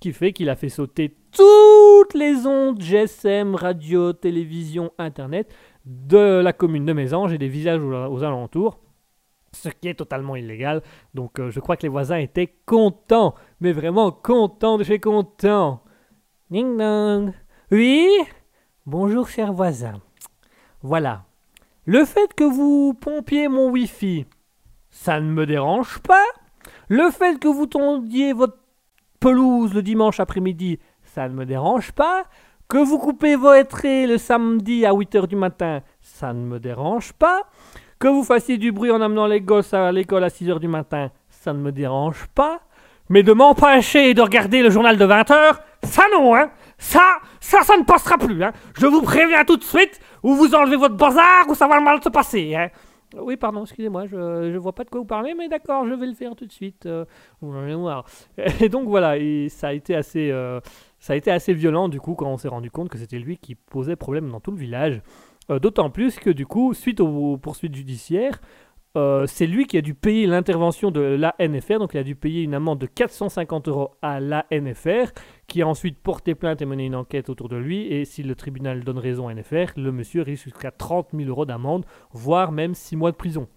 [0.00, 5.50] qui fait qu'il a fait sauter toutes les ondes GSM, radio, télévision, Internet
[5.86, 8.80] de la commune de Mésanges et des villages aux, aux alentours,
[9.54, 10.82] ce qui est totalement illégal.
[11.14, 15.82] Donc euh, je crois que les voisins étaient contents, mais vraiment contents de chez contents.
[16.50, 17.32] Ding dong.
[17.70, 18.08] Oui?
[18.86, 19.94] Bonjour cher voisin.
[20.82, 21.24] Voilà.
[21.86, 24.26] Le fait que vous pompiez mon Wi-Fi,
[24.90, 26.24] ça ne me dérange pas.
[26.88, 28.58] Le fait que vous tondiez votre
[29.20, 32.24] pelouse le dimanche après-midi, ça ne me dérange pas.
[32.68, 37.12] Que vous coupez vos hêtraies le samedi à 8h du matin, ça ne me dérange
[37.12, 37.42] pas.
[37.98, 41.10] Que vous fassiez du bruit en amenant les gosses à l'école à 6h du matin,
[41.28, 42.60] ça ne me dérange pas.
[43.08, 47.76] Mais de m'empêcher de regarder le journal de 20h, ça non, hein Ça, ça, ça
[47.76, 51.44] ne passera plus, hein Je vous préviens tout de suite, ou vous enlevez votre bazar,
[51.48, 52.68] ou ça va mal se passer, hein
[53.20, 56.06] oui, pardon, excusez-moi, je ne vois pas de quoi vous parlez, mais d'accord, je vais
[56.06, 56.86] le faire tout de suite.
[56.86, 57.04] euh,
[57.40, 58.06] vous en voir.
[58.60, 60.60] Et donc voilà, et ça a été assez, euh,
[60.98, 63.38] ça a été assez violent du coup quand on s'est rendu compte que c'était lui
[63.38, 65.00] qui posait problème dans tout le village.
[65.50, 68.40] Euh, D'autant plus que du coup, suite aux poursuites judiciaires,
[68.96, 72.42] euh, c'est lui qui a dû payer l'intervention de l'ANFR, donc il a dû payer
[72.42, 75.10] une amende de 450 euros à l'ANFR,
[75.48, 78.36] qui a ensuite porté plainte et mené une enquête autour de lui, et si le
[78.36, 82.74] tribunal donne raison à NFR, le monsieur risque jusqu'à 30 000 euros d'amende, voire même
[82.74, 83.48] 6 mois de prison.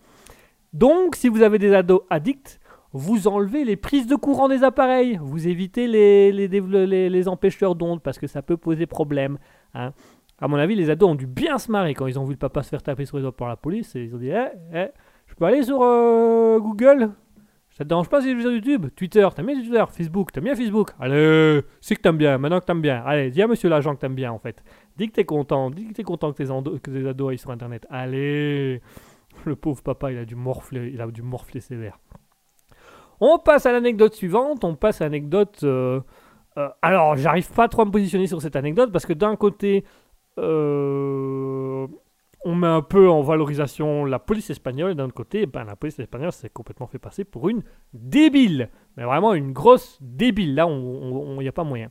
[0.73, 2.59] Donc, si vous avez des ados addicts,
[2.93, 8.17] vous enlevez les prises de courant des appareils, vous évitez les, les, empêcheurs d'ondes, parce
[8.17, 9.37] que ça peut poser problème.
[9.75, 9.93] hein.
[10.39, 12.37] À mon avis, les ados ont dû bien se marrer quand ils ont vu le
[12.37, 14.49] papa se faire taper sur les doigts par la police, et ils ont dit, eh,
[14.73, 14.87] eh,
[15.25, 17.11] je peux aller sur euh, Google?
[17.71, 18.87] Ça te dérange pas si je vais sur YouTube?
[18.95, 22.65] Twitter, t'aimes bien Twitter Facebook, t'aimes bien Facebook Allez, c'est que t'aimes bien, maintenant que
[22.65, 23.03] t'aimes bien.
[23.05, 24.63] Allez, dis à monsieur l'agent que t'aimes bien en fait.
[24.95, 27.85] Dis que t'es content, dis que t'es content que tes, ados aillent sur internet.
[27.91, 28.81] Allez
[29.45, 31.99] Le pauvre papa, il a dû morfler, il a dû morfler sévère.
[33.19, 35.59] On passe à l'anecdote suivante, on passe à l'anecdote...
[35.63, 35.99] euh,
[36.57, 39.83] euh, alors, j'arrive pas trop à me positionner sur cette anecdote parce que d'un côté,
[40.37, 41.87] euh,
[42.45, 45.99] on met un peu en valorisation la police espagnole d'un autre côté, ben, la police
[45.99, 47.63] espagnole s'est complètement fait passer pour une
[47.93, 48.69] débile.
[48.95, 50.55] Mais vraiment une grosse débile.
[50.55, 51.89] Là, il n'y a pas moyen.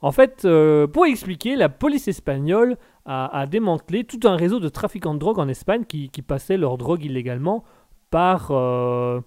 [0.00, 5.14] En fait, euh, pour expliquer, la police espagnole a, démantelé tout un réseau de trafiquants
[5.14, 7.64] de drogue en Espagne qui, qui passaient leur drogue illégalement
[8.10, 9.20] par, euh,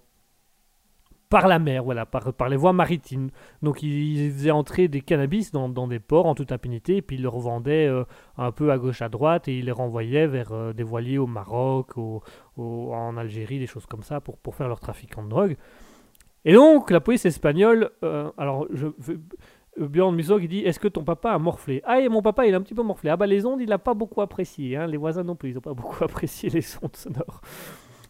[1.30, 3.30] par la mer, voilà, par, les voies maritimes.
[3.62, 7.22] Donc ils faisaient entrer des cannabis dans, des ports en toute impunité, et puis ils
[7.22, 8.04] le revendaient euh,
[8.38, 11.28] un peu à gauche à droite, et ils les renvoyaient vers euh, des voiliers au
[11.28, 12.22] Maroc, au-
[12.58, 15.58] en Algérie, des choses comme ça, pour, pour faire leur trafiquant de drogue.
[16.46, 18.88] Et donc la police espagnole, euh, alors je...
[19.78, 21.82] Bjorn Musso qui dit Est-ce que ton papa a morflé?
[21.84, 23.10] Ah, et mon papa, il a un petit peu morflé.
[23.10, 24.78] Ah, bah, les ondes, il n'a pas beaucoup apprécié.
[24.78, 24.88] hein.
[24.88, 27.42] Les voisins non plus, ils n'ont pas beaucoup apprécié les ondes sonores.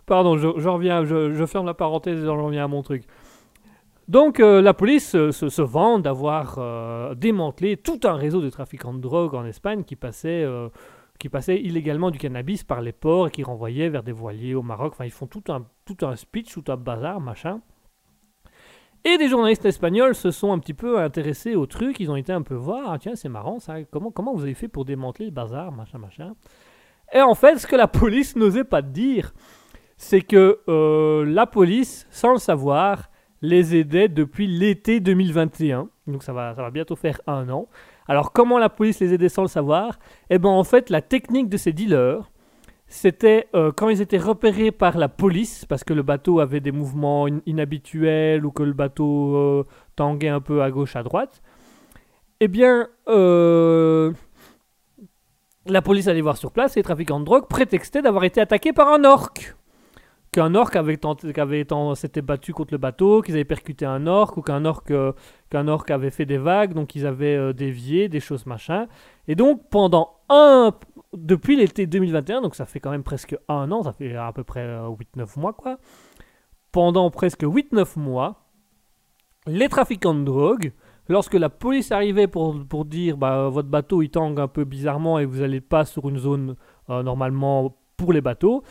[0.05, 3.03] Pardon, je, reviens, je, ferme la parenthèse et je reviens à mon truc.
[4.07, 8.51] Donc, euh, la police euh, se, se vante d'avoir euh, démantelé tout un réseau de
[8.51, 10.45] trafiquants de drogue en Espagne qui passait,
[11.17, 14.61] qui passait illégalement du cannabis par les ports et qui renvoyait vers des voiliers au
[14.61, 14.93] Maroc.
[14.93, 17.61] Enfin, ils font tout un, tout un speech, tout un bazar, machin.
[19.07, 22.33] Et des journalistes espagnols se sont un petit peu intéressés au truc, ils ont été
[22.33, 25.25] un peu voir, ah, tiens, c'est marrant ça, comment, comment vous avez fait pour démanteler
[25.25, 26.33] le bazar, machin, machin.
[27.13, 29.31] Et en fait, ce que la police n'osait pas dire,
[29.97, 33.09] c'est que euh, la police, sans le savoir,
[33.41, 35.89] les aidait depuis l'été 2021.
[36.07, 37.67] Donc ça va, ça va bientôt faire un an.
[38.07, 39.99] Alors comment la police les aidait sans le savoir?
[40.29, 42.29] Eh bien en fait, la technique de ces dealers,
[42.87, 46.71] c'était euh, quand ils étaient repérés par la police, parce que le bateau avait des
[46.71, 49.65] mouvements in- inhabituels ou que le bateau euh,
[49.95, 51.41] tanguait un peu à gauche, à droite,
[52.41, 52.89] eh bien,
[55.65, 58.73] la police allait voir sur place et les trafiquants de drogue prétextaient d'avoir été attaqués
[58.73, 59.55] par un orque.
[60.35, 64.41] Qu'un orque avait, ten- s'était battu contre le bateau, qu'ils avaient percuté un orque, ou
[64.41, 65.13] qu'un orque, euh,
[65.49, 68.87] qu'un orque avait fait des vagues, donc ils avaient euh, dévié, des choses machin.
[69.29, 70.73] Et donc, pendant un,
[71.13, 74.43] depuis l'été 2021, donc ça fait quand même presque un an, ça fait à peu
[74.43, 75.77] près euh, 8-9 mois quoi,
[76.73, 78.41] pendant presque 8-9 mois,
[79.47, 80.73] les trafiquants de drogue,
[81.07, 85.17] lorsque la police arrivait pour, pour dire bah, votre bateau il tangue un peu bizarrement
[85.17, 86.57] et vous n'allez pas sur une zone
[86.89, 88.63] euh, normalement pour les bateaux,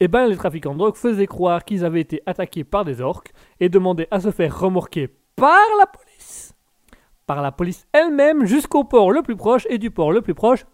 [0.00, 3.32] et ben les trafiquants de drogue faisaient croire qu'ils avaient été attaqués par des orques
[3.60, 6.54] et demandaient à se faire remorquer par la police,
[7.26, 10.64] par la police elle-même jusqu'au port le plus proche et du port le plus proche,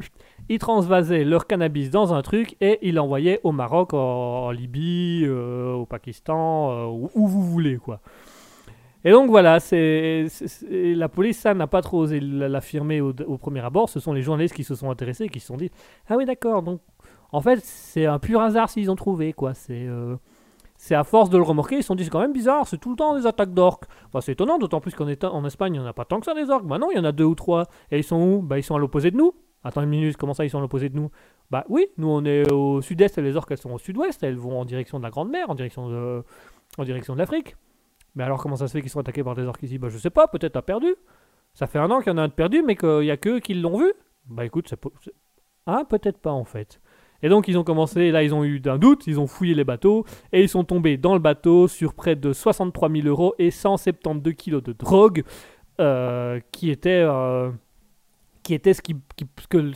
[0.49, 5.73] ils transvasaient leur cannabis dans un truc et ils l'envoyaient au Maroc, en, Libye, euh,
[5.73, 8.01] au Pakistan, euh, où, vous voulez quoi.
[9.05, 10.27] Et donc voilà, c'est
[10.71, 13.89] la police ça n'a pas trop osé l'affirmer au, au premier abord.
[13.89, 15.71] Ce sont les journalistes qui se sont intéressés et qui se sont dit
[16.09, 16.81] ah oui d'accord donc
[17.33, 19.55] en fait c'est un pur hasard s'ils ont trouvé quoi.
[19.55, 20.17] C'est euh,
[20.77, 22.79] c'est à force de le remorquer ils se sont dit c'est quand même bizarre c'est
[22.79, 23.85] tout le temps des attaques d'orques.
[24.13, 26.35] Bah, c'est étonnant d'autant plus qu'en Espagne il n'y en a pas tant que ça
[26.35, 26.67] des orques.
[26.67, 28.43] Bah non il y en a deux ou trois et ils sont où?
[28.43, 29.33] Bah ils sont à l'opposé de nous.
[29.65, 31.11] Attends une minute comment ça ils sont à l'opposé de nous?
[31.51, 34.37] Bah oui nous on est au sud-est et les orques elles sont au sud-ouest elles
[34.37, 36.25] vont en direction de la Grande Mer en direction de
[37.19, 37.57] l'Afrique.
[38.17, 39.77] Mais alors, comment ça se fait qu'ils sont attaqués par des orques ici?
[39.79, 40.95] Bah, je sais pas, peut-être t'as perdu.
[41.53, 43.19] Ça fait un an qu'il y en a un de perdu, mais qu'il y a
[43.19, 43.93] que qui l'ont vu.
[44.27, 44.81] Bah, écoute, c'est.
[45.67, 46.81] Ah, peut-être pas en fait.
[47.23, 49.65] Et donc, ils ont commencé, là, ils ont eu d'un doute, ils ont fouillé les
[49.65, 53.51] bateaux, et ils sont tombés dans le bateau sur près de 63 000 euros et
[53.51, 55.25] 172 kilos de drogue,
[55.81, 57.03] euh, qui était.
[57.05, 57.51] euh,
[58.43, 58.93] qui était ce, que,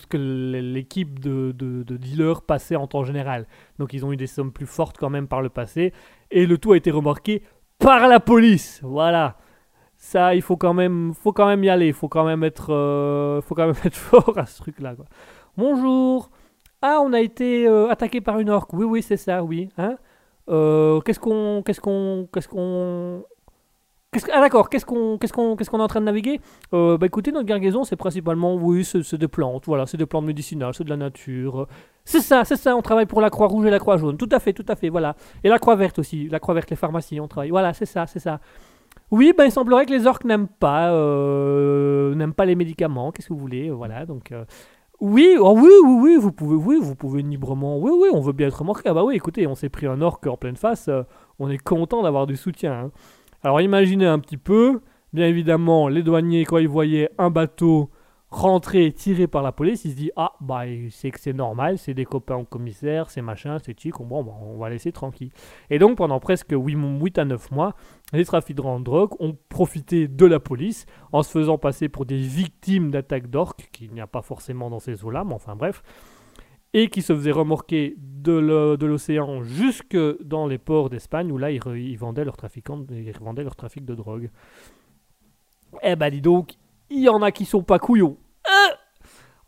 [0.01, 3.47] ce que l'équipe de, de, de dealers passait en temps général.
[3.81, 5.93] Donc ils ont eu des sommes plus fortes quand même par le passé.
[6.31, 7.43] Et le tout a été remorqué
[7.81, 8.79] par la police.
[8.85, 9.37] Voilà.
[9.97, 11.89] Ça, il faut quand même, faut quand même y aller.
[11.89, 14.95] Il faut quand même être, euh, faut quand même être fort à ce truc-là.
[15.57, 16.31] Bonjour.
[16.83, 18.73] Ah, on a été euh, attaqué par une orque.
[18.73, 19.69] Oui, oui, c'est ça, oui.
[19.79, 19.97] Hein
[20.49, 23.23] Euh, qu'est-ce qu'on, qu'est-ce qu'on, qu'est-ce qu'on,
[24.13, 24.69] que- ah d'accord.
[24.71, 26.41] Qu'est-ce qu'on, qu'est-ce qu'on, qu'est-ce qu'on est en train de naviguer?
[26.73, 29.67] Euh, Bah écoutez, notre gargaison, c'est principalement, oui, c'est des plantes.
[29.67, 31.69] Voilà, c'est des plantes médicinales, c'est de la nature.
[32.05, 32.75] C'est ça, c'est ça.
[32.75, 34.17] On travaille pour la Croix Rouge et la Croix Jaune.
[34.17, 34.89] Tout à fait, tout à fait.
[34.89, 35.15] Voilà.
[35.45, 36.29] Et la Croix Verte aussi.
[36.29, 37.51] La Croix Verte, les pharmacies, on travaille.
[37.51, 38.41] Voilà, c'est ça, c'est ça.
[39.13, 40.89] Oui, ben il semblerait que les orques n'aiment pas,
[42.15, 43.13] n'aiment pas les médicaments.
[43.13, 44.33] Qu'est-ce que vous voulez Voilà, donc.
[45.01, 47.79] Oui, oh oui, oui, oui, vous pouvez, oui, vous pouvez librement.
[47.79, 48.89] Oui, oui, on veut bien être remorqué.
[48.89, 50.89] Ah bah oui, écoutez, on s'est pris un orque en pleine face.
[50.89, 51.03] euh,
[51.39, 52.73] on est content d'avoir du soutien.
[52.73, 52.91] hein.
[53.43, 54.81] Alors imaginez un petit peu.
[55.13, 57.91] Bien évidemment, les douaniers, quand ils voyaient un bateau
[58.31, 61.95] rentrer tiré par la police, il se dit Ah, bah, c'est que c'est normal, c'est
[61.95, 65.31] des copains au commissaire, c'est machin, c'est chic, bon, bah, on va laisser tranquille.
[65.69, 67.75] Et donc, pendant presque 8, 8 à 9 mois,
[68.13, 72.19] les trafiquants de drogue ont profité de la police en se faisant passer pour des
[72.19, 75.83] victimes d'attaques d'orques, qu'il n'y a pas forcément dans ces eaux-là, mais enfin bref,
[76.73, 81.61] et qui se faisaient remorquer de l'océan jusque dans les ports d'Espagne, où là, ils,
[81.77, 84.31] ils vendaient leur trafic de drogue.
[85.83, 86.55] Eh ben dis donc,
[86.91, 88.17] il y en a qui sont pas couillons.
[88.47, 88.75] Euh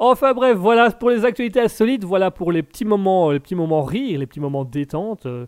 [0.02, 3.82] enfin bref, voilà pour les actualités insolites, voilà pour les petits moments, les petits moments
[3.82, 5.26] rires, les petits moments détente.
[5.26, 5.46] Euh.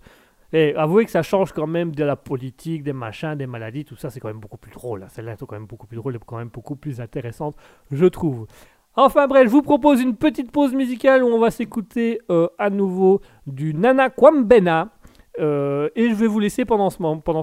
[0.53, 3.97] Et avouez que ça change quand même de la politique, des machins, des maladies, tout
[3.97, 5.05] ça, c'est quand même beaucoup plus drôle.
[5.09, 7.57] Celle-là est quand même beaucoup plus drôle et quand même beaucoup plus intéressante,
[7.91, 8.47] je trouve.
[8.95, 12.71] Enfin bref, je vous propose une petite pause musicale où on va s'écouter euh, à
[12.71, 14.91] nouveau du Nana Kwambena.
[15.37, 16.99] Et je vais vous laisser pendant ce,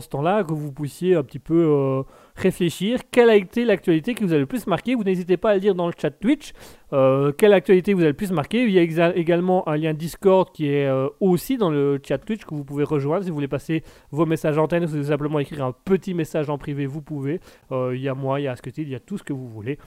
[0.08, 2.06] temps-là que vous puissiez un petit peu
[2.36, 3.00] réfléchir.
[3.12, 4.96] Quelle a été l'actualité qui vous a le plus marqué?
[4.96, 6.54] Vous n'hésitez pas à le dire dans le chat Twitch.
[6.94, 8.64] Euh, quelle actualité vous a le plus marqué?
[8.64, 10.90] Il y a également un lien Discord qui est
[11.20, 14.58] aussi dans le chat Twitch que vous pouvez rejoindre si vous voulez passer vos messages
[14.58, 17.40] antenne ou si vous simplement écrire un petit message en privé, vous pouvez.
[17.72, 19.48] Il y a moi, il y a Asketil, il y a tout ce que vous
[19.48, 19.78] voulez.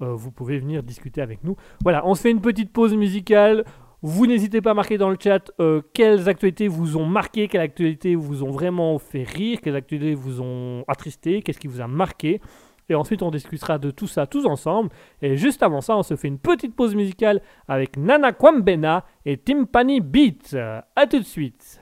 [0.00, 1.56] vous pouvez venir discuter avec nous.
[1.82, 3.64] Voilà, on se fait une petite pause musicale.
[4.06, 7.62] Vous n'hésitez pas à marquer dans le chat euh, quelles actualités vous ont marqué, quelles
[7.62, 11.86] actualités vous ont vraiment fait rire, quelles actualités vous ont attristé, qu'est-ce qui vous a
[11.86, 12.42] marqué.
[12.90, 14.90] Et ensuite, on discutera de tout ça tous ensemble.
[15.22, 19.38] Et juste avant ça, on se fait une petite pause musicale avec Nana Kwambena et
[19.38, 20.54] Timpani Beat.
[20.54, 21.80] A tout de suite.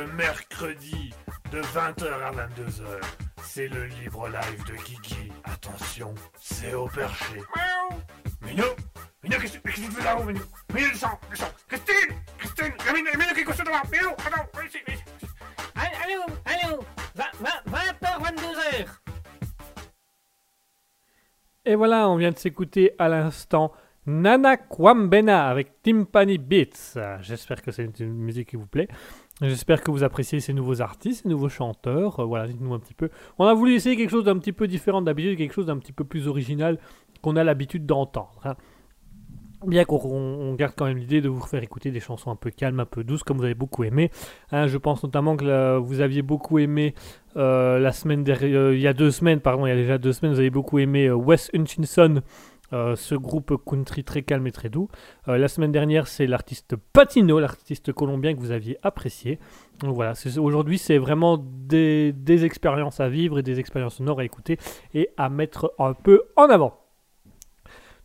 [0.00, 1.12] Mercredis
[1.50, 3.00] de 20h à 22h.
[3.42, 5.32] C'est le libre live de Guigui.
[5.44, 7.40] Attention, c'est au perché.
[8.42, 8.64] Minou
[9.22, 10.42] Minou, qu'est-ce que tu fais là-haut, Minou
[10.74, 14.96] Minou, descends, descends Christine Christine Minou, Minou, qui couche devant Minou, attends, viens ici, viens
[14.96, 15.26] ici
[15.76, 18.86] Allô, allô 20h, 22h
[21.64, 23.72] Et voilà, on vient de s'écouter à l'instant
[24.06, 26.98] Nana Kwambena avec Timpani Beats.
[27.20, 28.88] J'espère que c'est une musique qui vous plaît.
[29.40, 32.20] J'espère que vous appréciez ces nouveaux artistes, ces nouveaux chanteurs.
[32.20, 33.10] Euh, voilà, dites-nous un petit peu.
[33.38, 35.92] On a voulu essayer quelque chose d'un petit peu différent d'habitude, quelque chose d'un petit
[35.92, 36.78] peu plus original
[37.22, 38.40] qu'on a l'habitude d'entendre.
[38.44, 38.56] hein.
[39.64, 42.50] Bien qu'on on garde quand même l'idée de vous faire écouter des chansons un peu
[42.50, 44.10] calmes, un peu douces, comme vous avez beaucoup aimé.
[44.50, 46.94] Hein, je pense notamment que vous aviez beaucoup aimé
[47.36, 49.98] euh, la semaine dernière, euh, il y a deux semaines, pardon, il y a déjà
[49.98, 52.22] deux semaines, vous avez beaucoup aimé Wes Hutchinson,
[52.72, 54.88] euh, ce groupe country très calme et très doux.
[55.28, 59.38] Euh, la semaine dernière, c'est l'artiste Patino, l'artiste colombien que vous aviez apprécié.
[59.80, 64.24] Donc voilà, aujourd'hui, c'est vraiment des, des expériences à vivre et des expériences sonores à
[64.24, 64.58] écouter
[64.94, 66.82] et à mettre un peu en avant.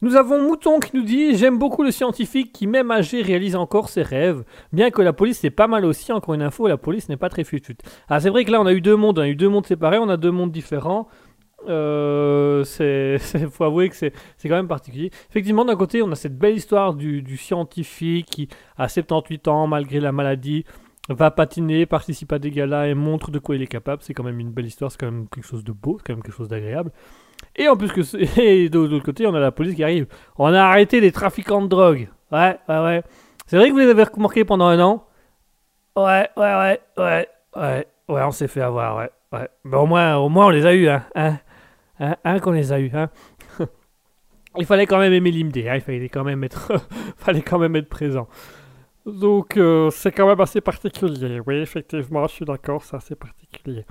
[0.04, 3.90] Nous avons Mouton qui nous dit J'aime beaucoup le scientifique qui, même âgé, réalise encore
[3.90, 4.44] ses rêves.
[4.72, 6.12] Bien que la police, c'est pas mal aussi.
[6.12, 7.82] Encore une info, la police n'est pas très futute.
[8.08, 9.18] Ah, c'est vrai que là, on a eu deux mondes.
[9.18, 11.08] On a eu deux mondes séparés, on a deux mondes différents.
[11.68, 13.18] Euh, c'est,
[13.50, 14.14] faut avouer que c'est,
[14.44, 15.12] quand même particulier.
[15.30, 20.00] Effectivement, d'un côté, on a cette belle histoire du, scientifique qui, à 78 ans, malgré
[20.00, 20.66] la maladie,
[21.10, 24.02] va patiner, participe à des galas et montre de quoi il est capable.
[24.04, 26.14] C'est quand même une belle histoire, c'est quand même quelque chose de beau, c'est quand
[26.14, 26.92] même quelque chose d'agréable.
[27.56, 28.02] Et en plus que
[28.42, 30.08] et de l'autre côté, on a la police qui arrive.
[30.38, 32.10] On a arrêté les trafiquants de drogue.
[32.32, 33.04] Ouais, ouais, ouais.
[33.46, 35.06] C'est vrai que vous les avez remarqués pendant un an?
[35.96, 39.48] Ouais, ouais, ouais, ouais, ouais, ouais, on s'est fait avoir, ouais, ouais.
[39.64, 41.40] Mais au moins, au moins, on les a eus, hein, hein,
[42.00, 43.10] hein, hein, qu'on les a eus, hein.
[44.58, 46.72] il fallait quand même aimer l'IMD, hein, il fallait quand même être,
[47.18, 48.28] fallait quand même être présent.
[49.06, 51.40] Donc, euh, c'est quand même assez particulier.
[51.46, 53.86] Oui, effectivement, je suis d'accord, c'est assez particulier.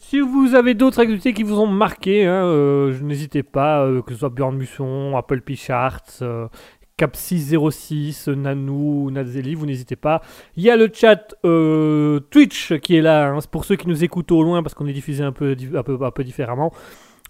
[0.00, 4.14] Si vous avez d'autres activités qui vous ont marqué, hein, euh, n'hésitez pas, euh, que
[4.14, 6.48] ce soit Björn Musson, Apple Pichards, euh,
[6.98, 10.22] Cap606, Nanou, Nazeli, vous n'hésitez pas.
[10.56, 11.34] Il y a le chat
[12.30, 14.94] Twitch qui est là, hein, pour ceux qui nous écoutent au loin parce qu'on est
[14.94, 16.72] diffusé un peu, un peu, un peu différemment.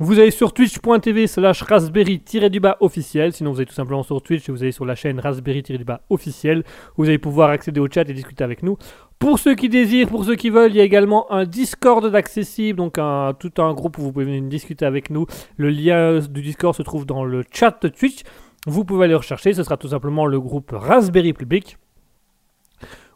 [0.01, 4.53] Vous allez sur twitch.tv slash raspberry-du-bas officiel, sinon vous allez tout simplement sur Twitch et
[4.53, 6.63] vous allez sur la chaîne raspberry-du-bas officiel,
[6.97, 8.77] vous allez pouvoir accéder au chat et discuter avec nous.
[9.19, 12.77] Pour ceux qui désirent, pour ceux qui veulent, il y a également un Discord d'accessible,
[12.77, 13.01] donc
[13.41, 15.27] tout un groupe où vous pouvez venir discuter avec nous.
[15.57, 18.23] Le lien du Discord se trouve dans le chat Twitch.
[18.69, 21.77] Vous pouvez aller rechercher, ce sera tout simplement le groupe Raspberry Public.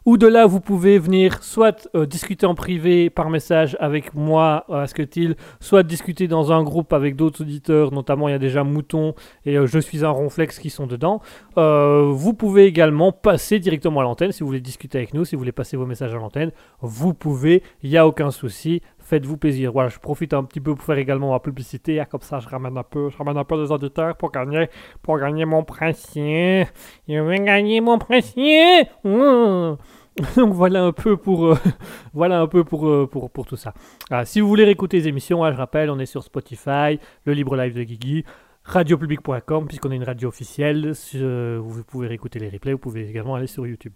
[0.05, 4.65] Ou de là, vous pouvez venir soit euh, discuter en privé par message avec moi,
[4.69, 8.65] euh, Asketil, soit discuter dans un groupe avec d'autres auditeurs, notamment il y a déjà
[8.65, 9.15] Mouton
[9.45, 11.21] et euh, Je suis un Ronflex qui sont dedans.
[11.55, 14.33] Vous pouvez également passer directement à l'antenne.
[14.33, 16.51] Si vous voulez discuter avec nous, si vous voulez passer vos messages à l'antenne,
[16.81, 18.81] vous pouvez, il n'y a aucun souci,
[19.13, 19.71] faites-vous plaisir.
[19.71, 22.49] Voilà, je profite un petit peu pour faire également ma publicité, hein, comme ça je
[22.49, 24.69] ramène un peu, je ramène un peu des auditeurs pour gagner,
[25.03, 26.65] pour gagner mon princier.
[27.07, 28.85] Je vais gagner mon princier.
[29.03, 29.75] Mmh.
[30.35, 31.57] Donc voilà un peu pour, euh,
[32.13, 33.75] voilà un peu pour, euh, pour, pour tout ça.
[34.09, 37.33] Ah, si vous voulez réécouter les émissions, hein, je rappelle, on est sur Spotify, le
[37.33, 38.25] libre live de Guigui,
[38.63, 40.93] radiopublic.com, puisqu'on est une radio officielle.
[41.15, 43.93] euh, vous pouvez réécouter les replays, vous pouvez également aller sur YouTube.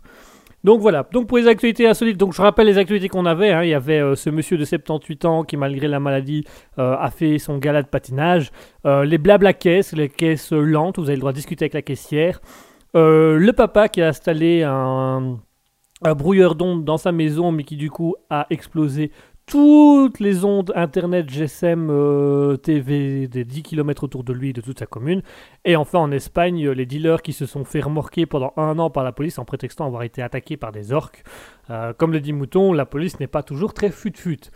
[0.63, 3.63] Donc voilà, donc pour les actualités insolites, donc je rappelle les actualités qu'on avait, hein.
[3.63, 6.45] il y avait euh, ce monsieur de 78 ans qui malgré la maladie
[6.79, 8.51] euh, a fait son gala de patinage,
[8.85, 11.81] Euh, les blabla caisses, les caisses lentes, vous avez le droit de discuter avec la
[11.81, 12.41] caissière,
[12.93, 15.37] le papa qui a installé un,
[16.03, 19.11] un brouilleur d'ondes dans sa maison, mais qui du coup a explosé
[19.47, 24.59] toutes les ondes Internet, GSM, euh, TV des 10 km autour de lui et de
[24.59, 25.21] toute sa commune.
[25.63, 28.89] Et enfin en Espagne, euh, les dealers qui se sont fait remorquer pendant un an
[28.89, 31.23] par la police en prétextant avoir été attaqués par des orques.
[31.69, 34.51] Euh, comme le dit Mouton, la police n'est pas toujours très fut-fut.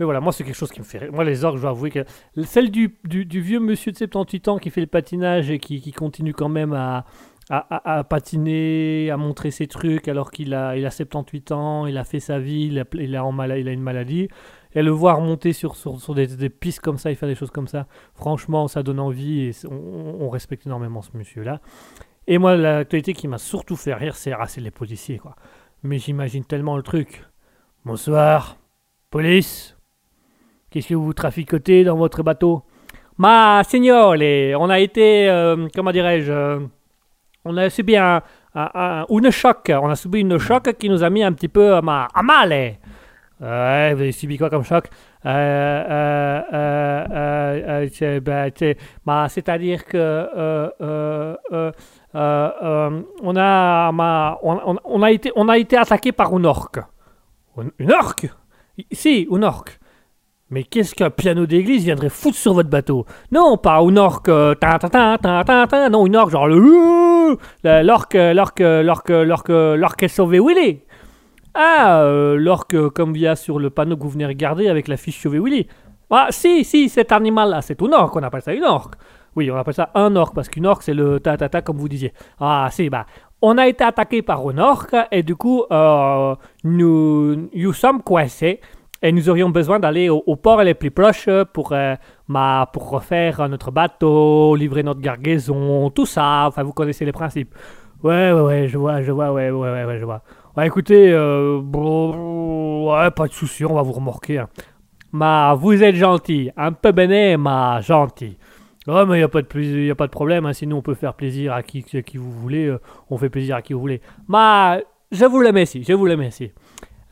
[0.00, 1.12] Mais voilà, moi c'est quelque chose qui me fait rire.
[1.12, 2.04] Moi les orques, je dois avouer que
[2.42, 6.34] celle du, du, vieux monsieur de 78 ans qui fait le patinage et qui continue
[6.34, 7.04] quand même à,
[7.54, 12.04] à, patiner, à montrer ses trucs alors qu'il a, il a 78 ans, il a
[12.04, 14.28] fait sa vie, il a, en mala- il a une maladie.
[14.74, 17.50] Et le voir monter sur, sur, sur des, pistes comme ça et faire des choses
[17.50, 21.60] comme ça, franchement, ça donne envie et on, respecte énormément ce monsieur-là.
[22.26, 25.36] Et moi, l'actualité qui m'a surtout fait rire, c'est ah, les policiers, quoi.
[25.82, 27.26] Mais j'imagine tellement le truc.
[27.84, 28.56] Bonsoir,
[29.10, 29.76] police.
[30.70, 32.62] Qu'est-ce que vous traficotez dans votre bateau?
[33.18, 34.14] Ma signore,
[34.58, 36.60] on a été, euh, comment dirais-je, euh,
[37.44, 38.22] on a subi un,
[38.54, 39.70] un- un- une choc.
[39.70, 42.22] On a subi une choc qui nous a mis un petit peu à, ma- à
[42.22, 42.50] mal.
[42.50, 44.88] Ouais, vous avez subi quoi comme choc?
[45.24, 48.76] Euh, euh, euh, euh, euh, ben, c'est-
[49.28, 51.72] C'est-à-dire que euh, euh, euh,
[52.14, 53.90] euh, euh, on, a,
[54.84, 56.78] on, a été, on a été attaqué par une orque.
[57.78, 58.28] Une orque?
[58.92, 59.78] Si, une orque.
[60.52, 63.06] Mais qu'est-ce qu'un piano d'église viendrait foutre sur votre bateau?
[63.30, 64.28] Non, pas une orque.
[64.28, 67.38] euh, tin, tin, tin, non, une orque genre le.
[67.64, 70.80] L'orque, euh, l'orque, euh, l'orque, euh, l'orque, euh, l'orque est sauvé Willy.
[71.54, 74.88] Ah, euh, l'orque comme il y a sur le panneau que vous venez regarder avec
[74.88, 75.68] la fiche sauvé Willy.
[76.10, 78.96] Ah, si, si, cet animal-là, c'est une orque, on appelle ça une orque.
[79.34, 82.12] Oui, on appelle ça un orque, parce qu'une orque, c'est le ta-ta-ta, comme vous disiez.
[82.38, 83.06] Ah, si, bah,
[83.40, 86.34] on a été attaqué par une orque, et du coup, euh,
[86.64, 88.60] nous, nous sommes coincés,
[89.02, 91.96] et nous aurions besoin d'aller au, au port les plus proches pour, euh,
[92.72, 97.54] pour refaire notre bateau, livrer notre gargaison, tout ça, enfin, vous connaissez les principes.
[98.02, 100.22] Ouais, ouais, ouais, je vois, je vois, ouais, ouais, ouais, ouais je vois.
[100.56, 104.38] Ouais, écoutez, euh, bon, ouais, pas de souci, on va vous remorquer.
[104.38, 104.48] hein.
[105.12, 108.38] Ma, vous êtes gentil, un peu béné, ma gentil.
[108.88, 110.82] Ouais, mais il n'y a, pas de y a pas de problème, hein, sinon on
[110.82, 112.80] peut faire plaisir à qui, à qui vous voulez, euh,
[113.10, 114.00] on fait plaisir à qui vous voulez.
[114.26, 114.78] Ma,
[115.12, 116.50] je vous le remercie, je vous le remercie.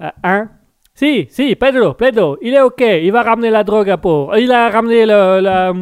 [0.01, 0.49] Euh, hein
[0.95, 4.37] Si, si, Pedro, Pedro, il est ok, il va ramener la drogue à port.
[4.37, 5.73] Il a ramené la,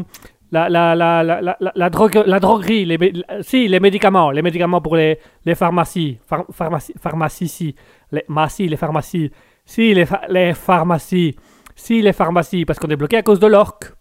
[1.90, 2.98] drogue, la droguerie, les,
[3.43, 7.74] si, les médicaments, les médicaments pour les, les pharmacies, phar- pharmacie, pharmacie, si,
[8.12, 9.30] les, si, les pharmacies,
[9.64, 11.35] si, les, pha- les pharmacies,
[11.74, 13.93] si, les pharmacies, parce qu'on est bloqué à cause de l'orque.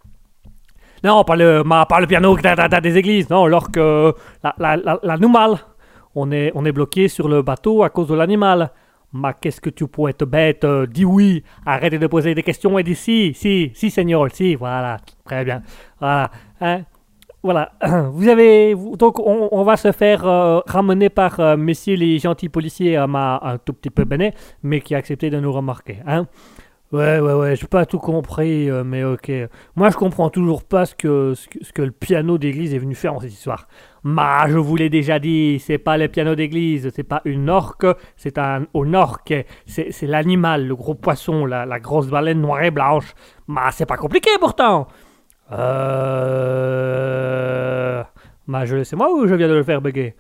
[1.03, 4.11] Non, pas le, pas le piano des églises, non, l'orque, euh,
[4.43, 5.57] la, la, la, l'animal.
[6.15, 8.71] On est, on est bloqué sur le bateau à cause de l'animal.
[9.13, 12.77] Ma, qu'est-ce que tu peux être bête euh, Dis oui, arrêtez de poser des questions
[12.77, 15.61] et dis si, si, si, seigneur, si, voilà, très bien.
[15.99, 16.29] Voilà,
[16.59, 16.81] hein,
[17.41, 17.71] voilà.
[18.11, 22.49] Vous avez, donc on, on va se faire euh, ramener par euh, messieurs les gentils
[22.49, 26.27] policiers un tout petit peu béné, mais qui a accepté de nous remarquer, hein.
[26.93, 29.30] Ouais, ouais, ouais, j'ai pas tout compris, euh, mais ok.
[29.76, 33.14] Moi, je comprends toujours pas ce que, ce que, le piano d'église est venu faire
[33.14, 33.68] dans cette histoire.
[34.03, 37.85] Ma, je vous l'ai déjà dit, c'est pas le piano d'église, c'est pas une orque,
[38.15, 39.34] c'est un, orque,
[39.65, 43.14] c'est l'animal, le gros poisson, la, la grosse baleine noire et blanche.
[43.47, 44.88] Ma, c'est pas compliqué pourtant.
[45.51, 46.77] Euh.
[48.47, 50.15] Ma, je le sais moi ou je viens de le faire bugger?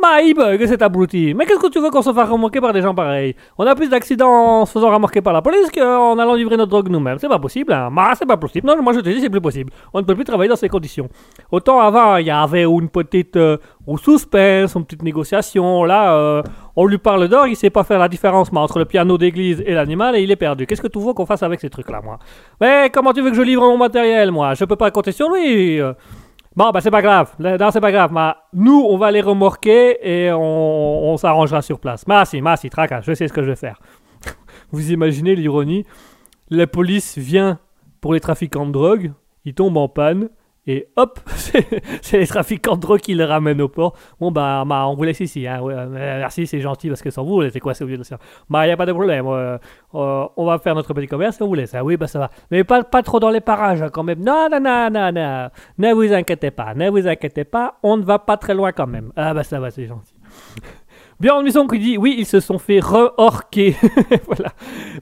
[0.00, 1.34] Il bug, c'est abruti.
[1.34, 3.34] Mais qu'est-ce que tu veux qu'on se fasse remorquer par des gens pareils?
[3.58, 6.70] On a plus d'accidents en se faisant remorquer par la police qu'en allant livrer notre
[6.70, 7.18] drogue nous-mêmes.
[7.18, 7.90] C'est pas possible, hein.
[7.90, 8.66] Ma, c'est pas possible.
[8.66, 9.72] Non, moi je te dis, c'est plus possible.
[9.92, 11.08] On ne peut plus travailler dans ces conditions.
[11.50, 13.58] Autant avant, il y avait une petite euh,
[13.96, 15.84] suspense, une petite négociation.
[15.84, 16.42] Là, euh,
[16.76, 19.74] on lui parle d'or, il sait pas faire la différence entre le piano d'église et
[19.74, 20.66] l'animal et il est perdu.
[20.66, 22.18] Qu'est-ce que tu veux qu'on fasse avec ces trucs-là, moi?
[22.60, 24.54] Mais comment tu veux que je livre mon matériel, moi?
[24.54, 25.80] Je peux pas compter sur lui.
[26.58, 27.36] Bon, bah c'est pas grave.
[27.38, 28.12] Non, c'est pas grave.
[28.52, 32.04] Nous, on va les remorquer et on, on s'arrangera sur place.
[32.08, 33.80] Merci, merci, tracas, je sais ce que je vais faire.
[34.72, 35.84] Vous imaginez l'ironie
[36.50, 37.60] La police vient
[38.00, 39.12] pour les trafiquants de drogue,
[39.44, 40.30] ils tombent en panne,
[40.68, 41.64] et hop, c'est
[42.02, 43.96] c'est les trafiquants de drogue qui les ramènent au port.
[44.20, 45.46] Bon, bah, on vous laisse ici.
[45.46, 45.62] Hein.
[45.64, 48.18] Euh, merci, c'est gentil, parce que sans vous, on était coincés au milieu de l'océan.
[48.50, 49.26] Bah, y a pas de problème.
[49.28, 49.56] euh,
[49.94, 51.74] euh, on va faire notre petit commerce on vous laisse.
[51.74, 52.30] Ah oui, bah, ça va.
[52.50, 54.22] Mais pas, pas trop dans les parages, hein, quand même.
[54.22, 55.48] Non, non, non, non, non.
[55.78, 57.78] Ne vous inquiétez pas, ne vous inquiétez pas.
[57.82, 59.10] On ne va pas très loin quand même.
[59.16, 60.12] Ah, bah, ça va, c'est gentil.
[61.20, 63.74] Björn Muson qui dit oui, ils se sont fait re-orquer.
[64.26, 64.52] voilà,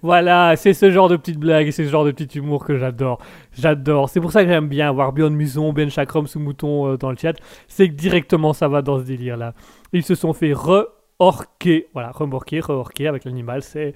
[0.03, 3.19] voilà, c'est ce genre de petite blague, c'est ce genre de petit humour que j'adore.
[3.53, 4.09] J'adore.
[4.09, 7.11] C'est pour ça que j'aime bien voir Björn Muson, Ben Chakram sous mouton euh, dans
[7.11, 7.35] le chat.
[7.69, 9.53] C'est que directement ça va dans ce délire là.
[9.93, 11.89] Ils se sont fait re-orquer.
[11.93, 13.63] Voilà, remorquer, re-orquer avec l'animal.
[13.63, 13.95] C'est.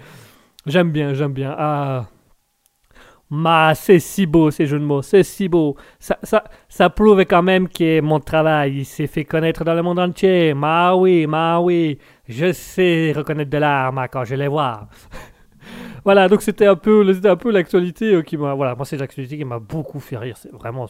[0.67, 1.55] J'aime bien, j'aime bien.
[1.57, 2.07] Ah.
[3.33, 5.77] Ma, c'est si beau ces jeux de mots, c'est si beau.
[6.01, 9.83] Ça, ça, ça prouve quand même que mon travail il s'est fait connaître dans le
[9.83, 10.53] monde entier.
[10.53, 11.99] Ma oui, ma oui.
[12.29, 14.89] Je sais reconnaître de l'art, ma, quand je les vois.
[16.05, 19.39] voilà, donc c'était un peu, un peu l'actualité euh, qui m'a, voilà, moi c'est l'actualité
[19.39, 20.37] qui m'a beaucoup fait rire.
[20.37, 20.87] C'est vraiment,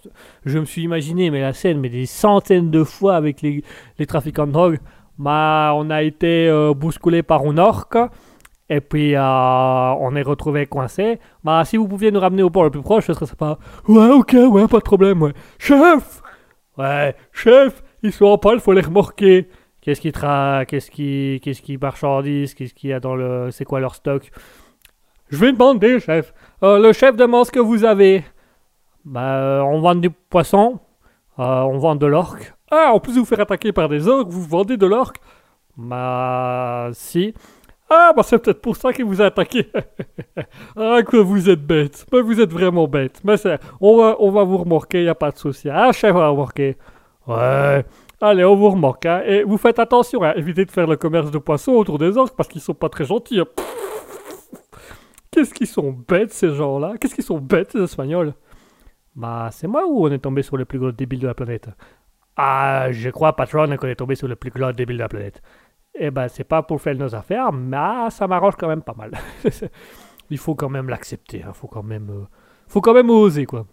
[0.46, 3.62] je me suis imaginé, mais la scène, mais des centaines de fois avec les,
[3.98, 4.78] les trafiquants de drogue.
[5.18, 7.98] Ma, on a été euh, bousculé par une orque.
[8.72, 11.18] Et puis, euh, on est retrouvé coincé.
[11.42, 13.58] Bah, si vous pouviez nous ramener au port le plus proche, ce serait sympa.
[13.88, 15.32] Ouais, ok, ouais, pas de problème, ouais.
[15.58, 16.22] Chef
[16.78, 19.48] Ouais, chef, ils sont en panne, faut les remorquer.
[19.80, 20.64] Qu'est-ce qui tra...
[20.66, 21.40] Qu'est-ce qui...
[21.42, 23.50] Qu'est-ce qui marchandise Qu'est-ce qu'il y a dans le...
[23.50, 24.30] C'est quoi leur stock?
[25.30, 26.32] Je vais demander, chef.
[26.62, 28.24] Euh, le chef demande ce que vous avez.
[29.04, 30.78] Bah, euh, on vend du poisson.
[31.38, 32.54] On vend de l'orque.
[32.70, 35.16] Ah, en plus de vous faire attaquer par des orques, vous vendez de l'orque?
[35.76, 37.34] Bah, si.
[37.92, 39.66] Ah, bah c'est peut-être pour ça qu'il vous a attaqué.
[40.76, 42.06] ah, que vous êtes bête.
[42.12, 43.20] Mais vous êtes vraiment bête.
[43.24, 45.68] Mais c'est, on va, on va vous remorquer, y a pas de souci.
[45.68, 46.76] Ah, chef va remorquer.
[47.26, 47.84] Ouais.
[48.20, 49.06] Allez, on vous remorque.
[49.06, 49.22] hein.
[49.26, 50.34] Et vous faites attention, hein.
[50.36, 53.04] évitez de faire le commerce de poissons autour des orques parce qu'ils sont pas très
[53.04, 53.40] gentils.
[53.40, 53.46] hein.
[55.30, 56.94] Qu'est-ce qu'ils sont bêtes ces gens-là?
[57.00, 58.34] Qu'est-ce qu'ils sont bêtes ces Espagnols?
[59.14, 61.68] Bah, c'est moi ou on est tombé sur le plus gros débile de la planète?
[62.36, 65.42] Ah, je crois, patron, qu'on est tombé sur le plus gros débile de la planète.
[65.94, 69.12] Eh ben, c'est pas pour faire nos affaires, mais ça m'arrange quand même pas mal.
[70.30, 72.24] Il faut quand même l'accepter, il faut quand même, euh,
[72.68, 73.66] faut quand même oser, quoi.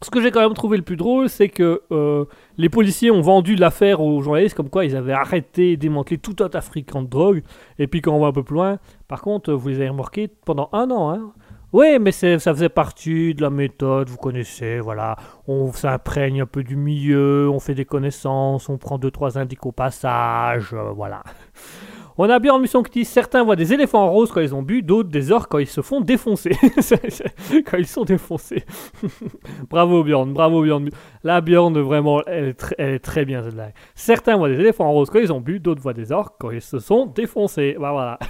[0.00, 2.24] Ce que j'ai quand même trouvé le plus drôle, c'est que euh,
[2.56, 6.36] les policiers ont vendu l'affaire aux journalistes comme quoi ils avaient arrêté et démantelé tout
[6.40, 7.42] un trafiquant de drogue.
[7.78, 10.28] Et puis quand on va un peu plus loin, par contre, vous les avez remarqués
[10.28, 11.32] pendant un an, hein.
[11.74, 15.16] Oui, mais ça faisait partie de la méthode, vous connaissez, voilà.
[15.48, 19.58] On s'imprègne un peu du milieu, on fait des connaissances, on prend deux, trois indices
[19.64, 21.24] au passage, euh, voilà.
[22.16, 25.08] On a bien en qui certains voient des éléphants roses quand ils ont bu, d'autres
[25.08, 26.52] des orques quand ils se font défoncer.
[27.66, 28.62] quand ils sont défoncés.
[29.68, 30.90] bravo Bjorn, bravo Bjorn.
[31.24, 33.74] La Bjorn, vraiment, elle est, très- elle est très bien cette.
[33.96, 36.62] Certains voient des éléphants roses quand ils ont bu, d'autres voient des orques quand ils
[36.62, 37.76] se sont défoncés.
[37.80, 38.20] Bah, voilà.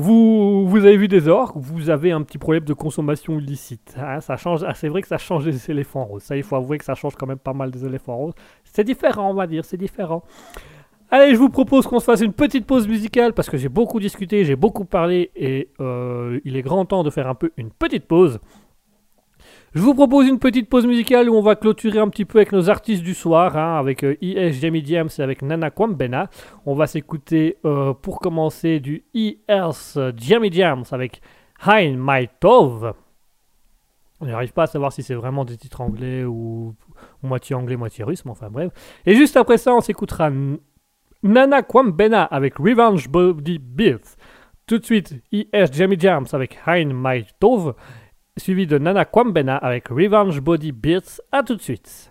[0.00, 3.96] Vous, vous avez vu des orques, vous avez un petit problème de consommation illicite.
[3.98, 6.22] hein, ça change, ah, c'est vrai que ça change des éléphants roses.
[6.22, 8.34] Ça, il faut avouer que ça change quand même pas mal des éléphants roses.
[8.62, 10.22] C'est différent, on va dire, c'est différent.
[11.10, 13.98] Allez, je vous propose qu'on se fasse une petite pause musicale parce que j'ai beaucoup
[13.98, 17.70] discuté, j'ai beaucoup parlé et euh, il est grand temps de faire un peu une
[17.70, 18.38] petite pause.
[19.74, 22.52] Je vous propose une petite pause musicale où on va clôturer un petit peu avec
[22.52, 26.30] nos artistes du soir, hein, avec euh, IS Jamie James et avec Nana Kwambena.
[26.64, 31.20] On va s'écouter euh, pour commencer du IS Jamie James avec
[31.66, 32.94] Hein My Tove.
[34.20, 36.74] On n'arrive pas à savoir si c'est vraiment des titres anglais ou
[37.22, 38.72] moitié anglais, moitié russe, mais enfin bref.
[39.04, 40.30] Et juste après ça, on s'écoutera
[41.22, 44.16] Nana Kwambena avec Revenge Body Beats.
[44.66, 47.74] Tout de suite, IS Jamie James avec Hein My Tove,
[48.38, 51.20] suivi de Nana Kwambena avec Revenge Body Beats.
[51.32, 52.07] À tout de suite.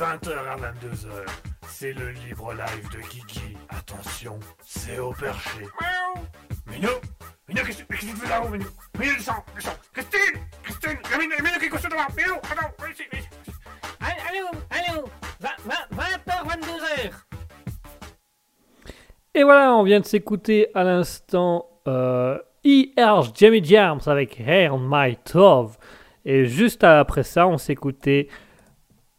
[0.00, 1.28] 20h à 22h.
[1.68, 3.54] C'est le libre live de Kiki.
[3.68, 5.60] Attention, c'est au perché.
[6.66, 6.88] Minou
[7.46, 8.64] Minou, qu'est-ce que tu fais là-haut, Minou?
[8.98, 13.02] Minou, descends, descends Christine Christine Minou, Minou, qui est couché devant Minou, attends, viens ici,
[13.12, 13.28] viens ici.
[14.00, 14.40] Allez, allez,
[14.70, 15.02] allez,
[15.42, 17.10] 20h, 22h.
[19.34, 23.34] Et voilà, on vient de s'écouter à l'instant euh, E.R.
[23.34, 25.76] Jamie Jams avec Hair on My Tove.
[26.24, 28.28] Et juste après ça, on s'écoutait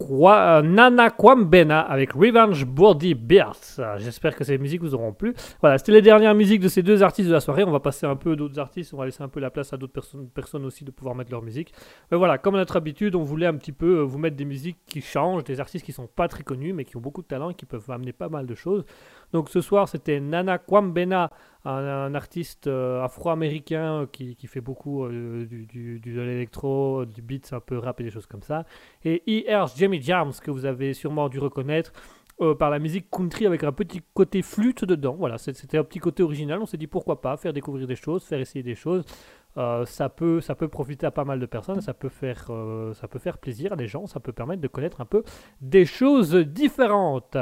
[0.09, 3.57] Nana Kwambena avec Revenge Body Bears.
[3.77, 5.33] Ah, J'espère que ces musiques vous auront plu.
[5.61, 7.63] Voilà, c'était les dernières musiques de ces deux artistes de la soirée.
[7.63, 8.93] On va passer un peu d'autres artistes.
[8.93, 11.31] On va laisser un peu la place à d'autres personnes, personnes aussi de pouvoir mettre
[11.31, 11.73] leur musique.
[12.11, 14.45] Mais voilà, comme à notre habitude, on voulait un petit peu euh, vous mettre des
[14.45, 17.27] musiques qui changent, des artistes qui sont pas très connus, mais qui ont beaucoup de
[17.27, 18.85] talent et qui peuvent amener pas mal de choses.
[19.33, 21.31] Donc ce soir, c'était Nana Kwambena,
[21.65, 27.21] un, un artiste euh, afro-américain qui, qui fait beaucoup euh, du, du- de l'électro, du
[27.21, 28.65] beat un peu rap et des choses comme ça.
[29.05, 29.67] Et E.R.
[29.75, 31.93] Jamie Jams, que vous avez sûrement dû reconnaître
[32.41, 35.15] euh, par la musique country avec un petit côté flûte dedans.
[35.17, 36.59] Voilà, c'était un petit côté original.
[36.61, 39.05] On s'est dit pourquoi pas faire découvrir des choses, faire essayer des choses.
[39.57, 42.93] Euh, ça, peut, ça peut profiter à pas mal de personnes, ça peut, faire, euh,
[42.93, 45.23] ça peut faire plaisir à des gens, ça peut permettre de connaître un peu
[45.59, 47.37] des choses différentes.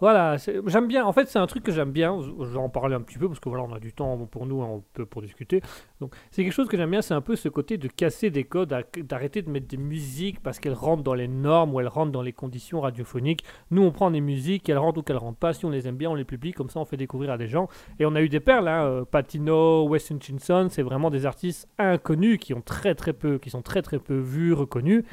[0.00, 1.04] Voilà, j'aime bien.
[1.04, 2.20] En fait, c'est un truc que j'aime bien.
[2.20, 4.46] Je vais en parler un petit peu parce que voilà, on a du temps pour
[4.46, 5.62] nous, hein, on peut pour discuter.
[6.00, 7.02] Donc, c'est quelque chose que j'aime bien.
[7.02, 10.58] C'est un peu ce côté de casser des codes, d'arrêter de mettre des musiques parce
[10.58, 13.44] qu'elles rentrent dans les normes ou elles rentrent dans les conditions radiophoniques.
[13.70, 15.52] Nous, on prend des musiques, qu'elles rentrent ou qu'elles rentrent pas.
[15.52, 16.52] Si on les aime bien, on les publie.
[16.52, 17.68] Comme ça, on fait découvrir à des gens.
[17.98, 20.68] Et on a eu des perles, hein, euh, Patino, Wes Hutchinson.
[20.70, 24.18] C'est vraiment des artistes inconnus qui ont très très peu, qui sont très très peu
[24.18, 25.04] vus, reconnus.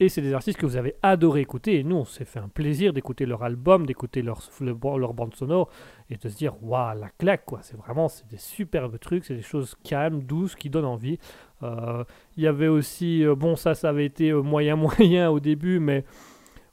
[0.00, 1.78] Et c'est des artistes que vous avez adoré écouter.
[1.78, 5.34] Et nous, on s'est fait un plaisir d'écouter leur album, d'écouter leur, le- leur bande
[5.36, 5.70] sonore
[6.10, 7.60] et de se dire, waouh, la claque, quoi.
[7.62, 11.18] C'est vraiment, c'est des superbes trucs, c'est des choses calmes, douces, qui donnent envie.
[11.62, 12.02] Euh,
[12.36, 15.78] Il y avait aussi, euh, bon, ça, ça avait été euh, moyen moyen au début,
[15.78, 16.04] mais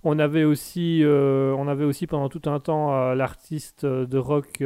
[0.04, 4.18] on avait aussi, euh, on avait aussi pendant tout un temps euh, l'artiste euh, de
[4.18, 4.62] rock.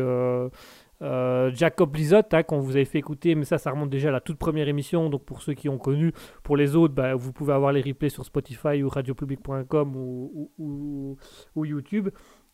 [1.01, 4.11] Euh, Jacob Lizotte, hein, qu'on vous avait fait écouter, mais ça, ça remonte déjà à
[4.11, 5.09] la toute première émission.
[5.09, 6.13] Donc, pour ceux qui ont connu,
[6.43, 10.51] pour les autres, bah, vous pouvez avoir les replays sur Spotify ou radiopublic.com ou, ou,
[10.57, 11.17] ou-
[11.55, 12.09] ou YouTube.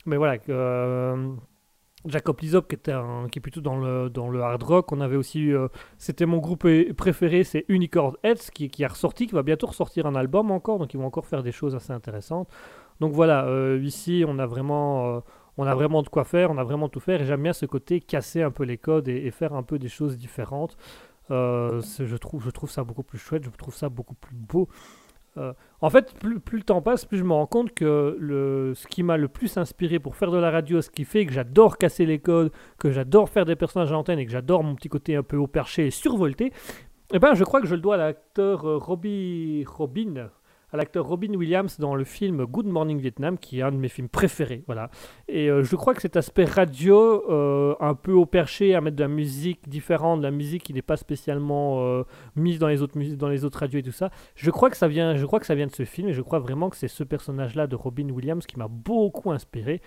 [0.05, 1.33] Mais voilà, euh,
[2.05, 4.91] Jacob Lizop qui, était un- qui est plutôt dans le, dans le hard rock.
[4.91, 5.67] On avait aussi, euh,
[5.99, 6.65] c'était mon groupe
[6.97, 10.93] préféré, c'est Unicorn Heads qui, a ressorti, qui va bientôt ressortir un album encore, donc
[10.95, 12.49] ils vont encore faire des choses assez intéressantes.
[12.99, 13.47] Donc voilà,
[13.81, 15.21] ici on a vraiment,
[15.57, 17.21] on a vraiment de quoi faire, on a vraiment tout faire.
[17.21, 19.89] Et j'aime bien ce côté casser un peu les codes et, faire un peu des
[19.89, 20.77] choses différentes.
[21.29, 24.67] Euh, je trouve, je trouve ça beaucoup plus chouette, je trouve ça beaucoup plus beau.
[25.37, 28.85] Euh, en fait, plus, le temps passe, plus je me rends compte que le, ce
[28.87, 31.77] qui m'a le plus inspiré pour faire de la radio, ce qui fait que j'adore
[31.77, 34.89] casser les codes, que j'adore faire des personnages à l'antenne et que j'adore mon petit
[34.89, 36.51] côté un peu au perché et survolté,
[37.13, 40.29] eh ben, je crois que je le dois à l'acteur euh, Robbie Robin,
[40.71, 43.89] à l'acteur Robin Williams dans le film Good Morning Vietnam, qui est un de mes
[43.89, 44.63] films préférés.
[44.67, 44.89] Voilà.
[45.27, 48.95] Et euh, je crois que cet aspect radio, euh, un peu au perché, à mettre
[48.95, 52.03] de la musique différente, de la musique qui n'est pas spécialement euh,
[52.35, 54.87] mise dans les autres dans les autres radios et tout ça, je crois que ça
[54.87, 56.87] vient, je crois que ça vient de ce film et je crois vraiment que c'est
[56.87, 59.81] ce personnage-là de Robin Williams qui m'a beaucoup inspiré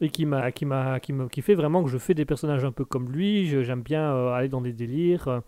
[0.00, 2.72] et qui m'a, qui m'a, qui qui fait vraiment que je fais des personnages un
[2.72, 3.46] peu comme lui.
[3.46, 5.42] J'aime bien aller dans des délires.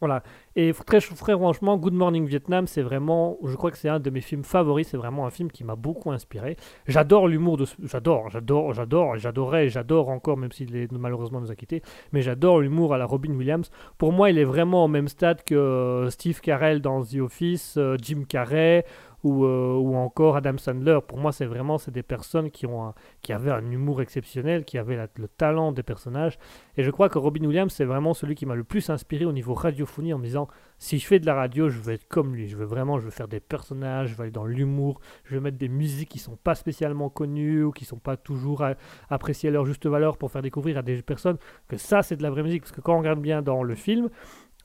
[0.00, 0.22] Voilà.
[0.56, 4.20] Et très, franchement, Good Morning Vietnam, c'est vraiment, je crois que c'est un de mes
[4.20, 4.88] films favoris.
[4.88, 6.56] C'est vraiment un film qui m'a beaucoup inspiré.
[6.86, 11.54] J'adore l'humour de, j'adore, j'adore, j'adore, j'adorais, j'adore encore, même s'il est malheureusement nous a
[11.54, 11.82] quittés.
[12.12, 13.70] Mais j'adore l'humour à la Robin Williams.
[13.96, 17.76] Pour moi, il est vraiment au même stade que euh, Steve Carell dans The Office,
[17.78, 18.84] euh, Jim Carrey
[19.24, 20.98] ou, euh, ou encore Adam Sandler.
[21.06, 24.64] Pour moi, c'est vraiment c'est des personnes qui ont un- qui avaient un humour exceptionnel,
[24.64, 26.38] qui avaient le talent des personnages.
[26.76, 29.32] Et je crois que Robin Williams, c'est vraiment celui qui m'a le plus inspiré au
[29.32, 30.48] niveau radiophonie en me disant
[30.78, 32.48] si je fais de la radio, je veux être comme lui.
[32.48, 35.40] Je veux vraiment, je veux faire des personnages, je veux aller dans l'humour, je veux
[35.40, 38.62] mettre des musiques qui sont pas spécialement connues ou qui sont pas toujours
[39.08, 41.38] appréciées à leur juste valeur pour faire découvrir à des personnes
[41.68, 42.62] que ça, c'est de la vraie musique.
[42.62, 44.10] Parce que quand on regarde bien dans le film,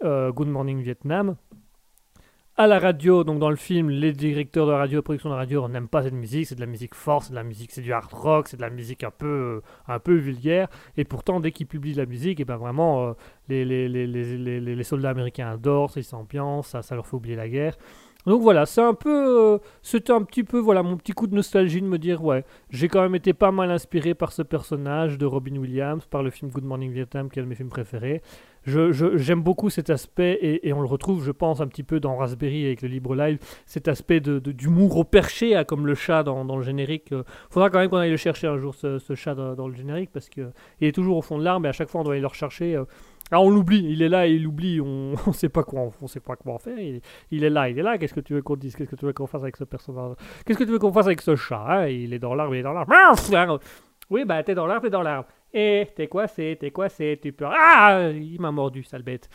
[0.04, 1.36] euh, Good Morning Vietnam,
[2.58, 5.70] à la radio, donc dans le film, les directeurs de radio, production de radio, on
[5.70, 7.92] n'aime pas cette musique, c'est de la musique forte, c'est de la musique, c'est du
[7.92, 10.68] hard rock, c'est de la musique un peu, euh, un peu vulgaire.
[10.98, 13.14] Et pourtant, dès qu'ils publient la musique, et ben vraiment, euh,
[13.50, 17.50] les, les, les- les soldats américains adorent, ils s'ambiancent, ça, ça leur fait oublier la
[17.50, 17.78] guerre.
[18.28, 21.34] Donc voilà, c'est un peu, euh, c'était un petit peu, voilà, mon petit coup de
[21.34, 25.18] nostalgie de me dire, ouais, j'ai quand même été pas mal inspiré par ce personnage
[25.18, 27.70] de Robin Williams, par le film Good Morning Vietnam, qui est un de mes films
[27.70, 28.22] préférés.
[28.64, 32.00] Je, je- j'aime beaucoup cet aspect et, on le retrouve, je pense, un petit peu
[32.00, 35.88] dans Raspberry avec le Libre Live, cet aspect de, de- d'humour au perché, hein, comme
[35.88, 37.12] le chat dans, dans le générique.
[37.12, 40.12] Euh, faudra quand même qu'on aille le chercher un jour, ce, chat dans, le générique,
[40.14, 42.14] parce que il est toujours au fond de l'arbre et à chaque fois on doit
[42.14, 42.76] aller le rechercher.
[42.76, 42.86] euh.
[43.34, 46.08] Ah, on l'oublie, il est là et il oublie, on ne sait pas quoi, on
[46.08, 46.78] sait pas quoi en faire.
[46.78, 47.02] Il,
[47.32, 47.98] il est là, il est là.
[47.98, 50.16] Qu'est-ce que tu veux qu'on dise Qu'est-ce que tu veux qu'on fasse avec ce personnage
[50.46, 52.60] Qu'est-ce que tu veux qu'on fasse avec ce chat hein Il est dans l'arbre, il
[52.60, 52.92] est dans l'arbre.
[54.10, 55.30] Oui, bah t'es dans l'arbre, t'es dans l'arbre.
[55.54, 57.46] Et t'es coincé, t'es coincé, tu peux.
[57.48, 59.30] Ah Il m'a mordu, sale bête.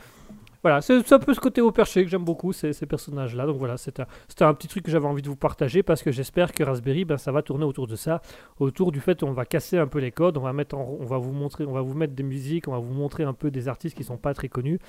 [0.62, 3.46] Voilà, c'est un peu ce côté au perché que j'aime beaucoup, ces, personnages-là.
[3.46, 6.10] Donc voilà, c'était un, un petit truc que j'avais envie de vous partager parce que
[6.10, 8.20] j'espère que Raspberry, ben, ça va tourner autour de ça,
[8.58, 11.18] autour du fait qu'on va casser un peu les codes, on va mettre, on va
[11.18, 13.68] vous montrer, on va vous mettre des musiques, on va vous montrer un peu des
[13.68, 14.80] artistes qui sont pas très connus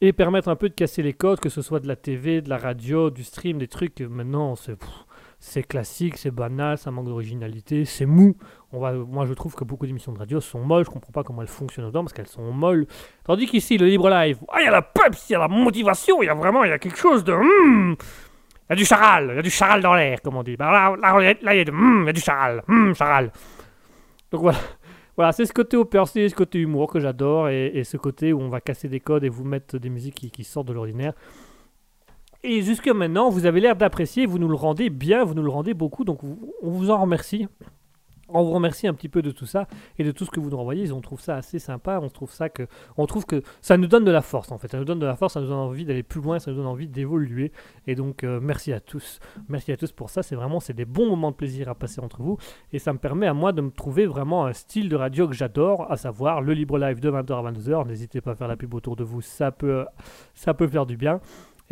[0.00, 2.48] et permettre un peu de casser les codes, que ce soit de la TV, de
[2.48, 4.00] la radio, du stream, des trucs.
[4.00, 4.78] Maintenant, c'est
[5.42, 8.36] c'est classique, c'est banal, ça manque d'originalité, c'est mou.
[8.72, 10.84] On va, moi, je trouve que beaucoup d'émissions de radio sont molles.
[10.84, 12.86] Je comprends pas comment elles fonctionnent autant parce qu'elles sont molles.
[13.24, 15.48] Tandis qu'ici, le libre live, ah, il y a la peps, il y a la
[15.48, 17.32] motivation, il y a vraiment, il y a quelque chose de.
[17.32, 20.42] hmm, Il y a du charal, il y a du charal dans l'air, comme on
[20.42, 20.56] dit.
[20.56, 23.32] Bah, là, il y a de, hmm, du charal, hmm, charal.
[24.30, 25.32] Donc voilà.
[25.32, 28.60] C'est ce côté percé, ce côté humour que j'adore et, ce côté où on va
[28.60, 31.14] casser des codes et vous mettre des musiques qui sortent de l'ordinaire.
[32.42, 35.50] Et jusque maintenant, vous avez l'air d'apprécier, vous nous le rendez bien, vous nous le
[35.50, 37.46] rendez beaucoup, donc on vous en remercie.
[38.32, 39.66] On vous remercie un petit peu de tout ça
[39.98, 40.92] et de tout ce que vous nous renvoyez.
[40.92, 41.98] On trouve ça assez sympa.
[42.00, 44.68] On trouve ça que, on trouve que ça nous donne de la force en fait.
[44.68, 46.58] Ça nous donne de la force, ça nous donne envie d'aller plus loin, ça nous
[46.58, 47.52] donne envie d'évoluer.
[47.86, 49.18] Et donc euh, merci à tous,
[49.48, 50.22] merci à tous pour ça.
[50.22, 52.38] C'est vraiment, c'est des bons moments de plaisir à passer entre vous
[52.72, 55.34] et ça me permet à moi de me trouver vraiment un style de radio que
[55.34, 57.86] j'adore, à savoir le libre live de 20h à 22h.
[57.88, 59.86] N'hésitez pas à faire la pub autour de vous, ça peut,
[60.34, 61.20] ça peut faire du bien.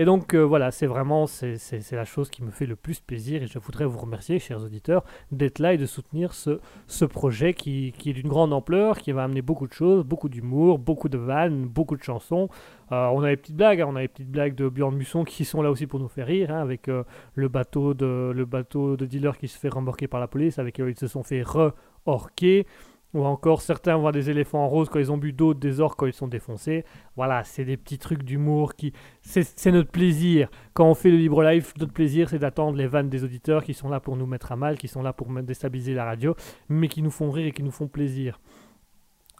[0.00, 1.58] Et donc euh, voilà, c'est vraiment c'est,
[1.90, 5.04] la chose qui me fait le plus plaisir et je voudrais vous remercier, chers auditeurs,
[5.32, 9.42] d'être là et de soutenir ce, projet qui, est d'une grande ampleur, qui va amener
[9.42, 12.48] beaucoup de choses, beaucoup d'humour, beaucoup de vannes, beaucoup de chansons.
[12.92, 15.24] Euh, on a les petites blagues, hein, on a les petites blagues de Björn Musson
[15.24, 17.02] qui sont là aussi pour nous faire rire, hein, avec euh,
[17.34, 21.24] le bateau de dealer qui se fait remorquer par la police, avec ils se sont
[21.24, 22.66] fait re-orquer.
[23.14, 25.98] Ou encore, certains voient des éléphants en rose quand ils ont bu d'autres des orques
[25.98, 26.84] quand ils sont défoncés.
[27.16, 28.92] Voilà, c'est des petits trucs d'humour qui.
[29.22, 30.50] C'est notre plaisir.
[30.74, 33.72] Quand on fait le libre live, notre plaisir, c'est d'attendre les vannes des auditeurs qui
[33.72, 36.34] sont là pour nous mettre à mal, qui sont là pour déstabiliser la radio,
[36.68, 38.38] mais qui nous font rire et qui nous font plaisir.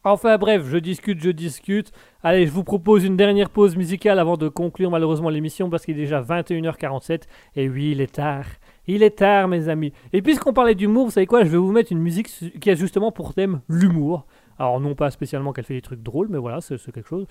[0.05, 1.93] Enfin bref, je discute, je discute.
[2.23, 5.97] Allez, je vous propose une dernière pause musicale avant de conclure malheureusement l'émission parce qu'il
[5.99, 7.25] est déjà 21h47.
[7.57, 8.47] Et oui, il est tard.
[8.89, 9.93] Il est tard, mes amis.
[10.13, 12.29] Et puisqu'on parlait d'humour, vous savez quoi Je vais vous mettre une musique
[12.59, 14.27] qui a justement pour thème l'humour.
[14.59, 17.27] Alors, non pas spécialement qu'elle fait des trucs drôles, mais voilà, c'est quelque chose.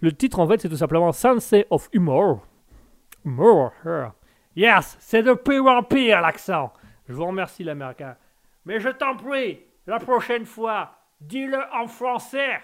[0.00, 2.44] Le titre, en fait, c'est tout simplement Sensei of Humor.
[3.24, 3.72] Humor.
[4.56, 6.72] Yes, c'est de pire en pire, l'accent.
[7.08, 8.16] Je vous remercie, l'américain.
[8.64, 12.58] Mais je t'en prie, la prochaine fois, dis-le en français.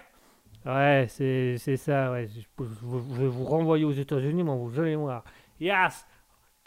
[0.65, 2.27] Ouais, c'est ça, ouais.
[2.27, 5.23] Je, je- je vais vous renvoyer aux États-Unis, mais vous allez voir.
[5.59, 6.05] Yes,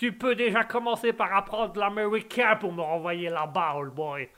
[0.03, 4.29] tu peux déjà commencer par apprendre l'américain pour me renvoyer là-bas, old boy.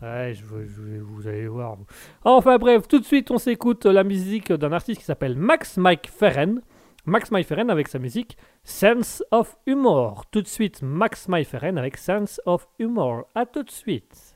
[0.00, 1.76] Ouais, je, je vous allez voir.
[2.24, 6.08] Enfin bref, tout de suite, on s'écoute la musique d'un artiste qui s'appelle Max Mike
[6.08, 6.62] Ferren.
[7.04, 10.24] Max Mike Ferren avec sa musique Sense of Humor.
[10.30, 13.26] Tout de suite, Max Mike Ferren avec Sense of Humor.
[13.34, 14.29] À tout de suite.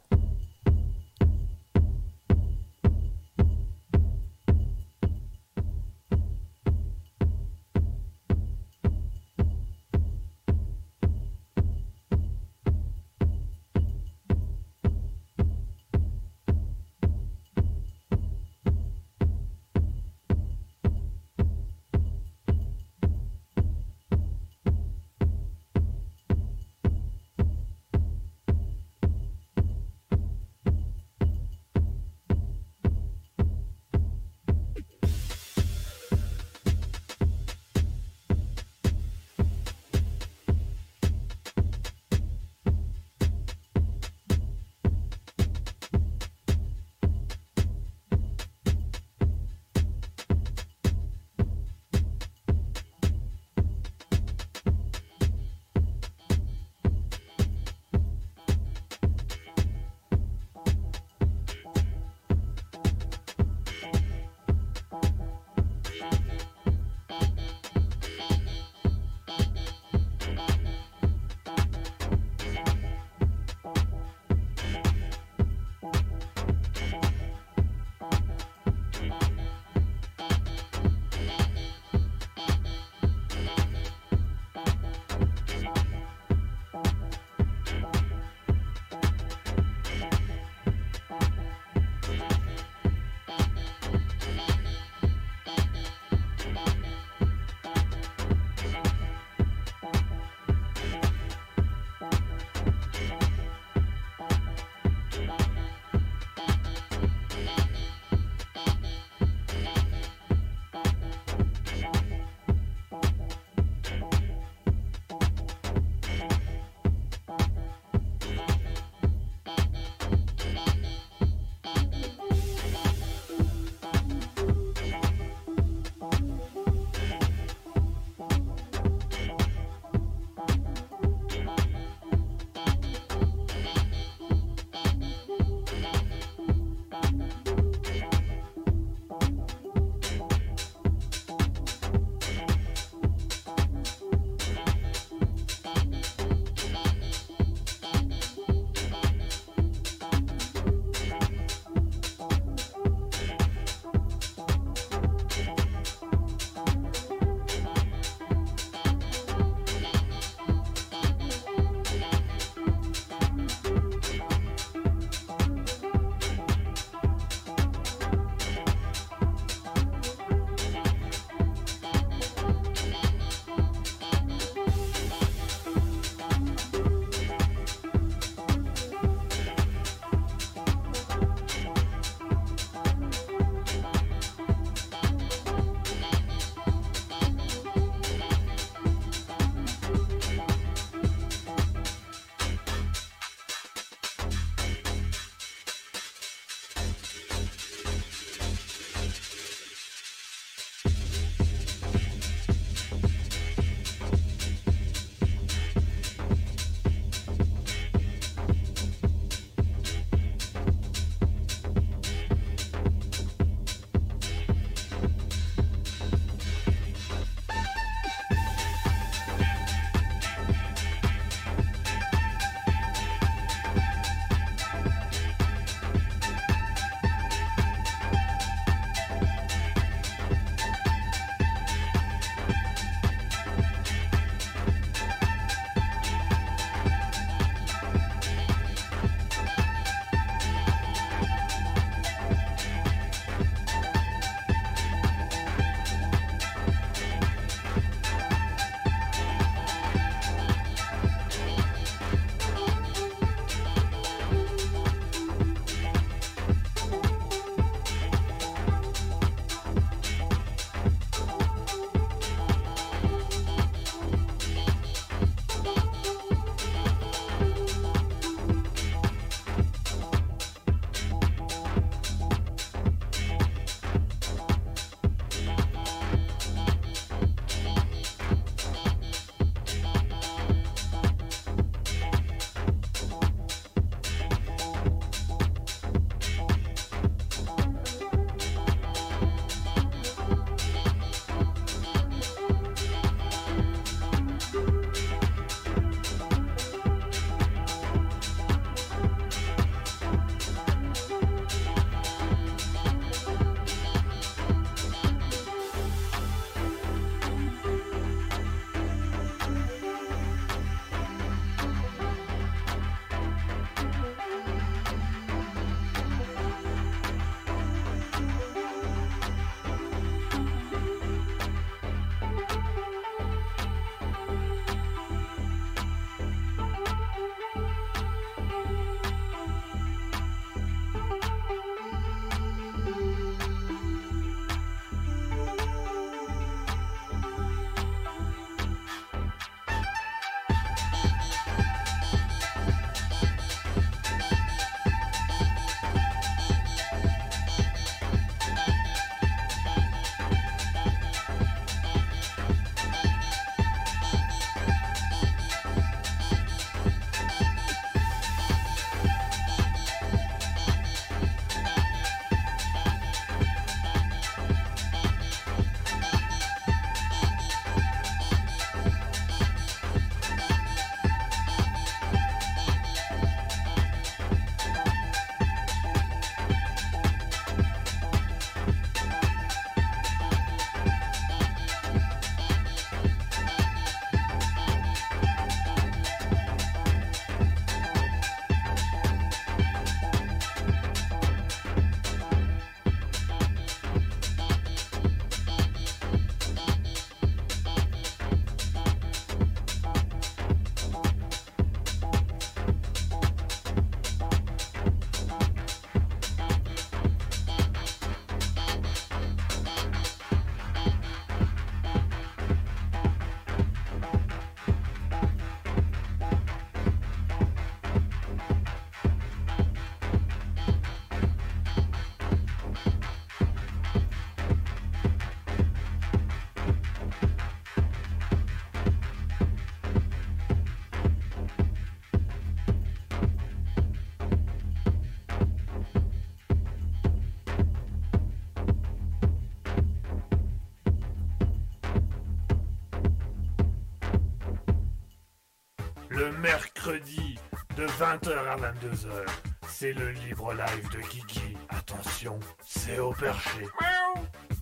[448.05, 449.27] 20h à 22h.
[449.67, 451.57] C'est le libre live de Guigui.
[451.71, 453.63] Attention, c'est au perché.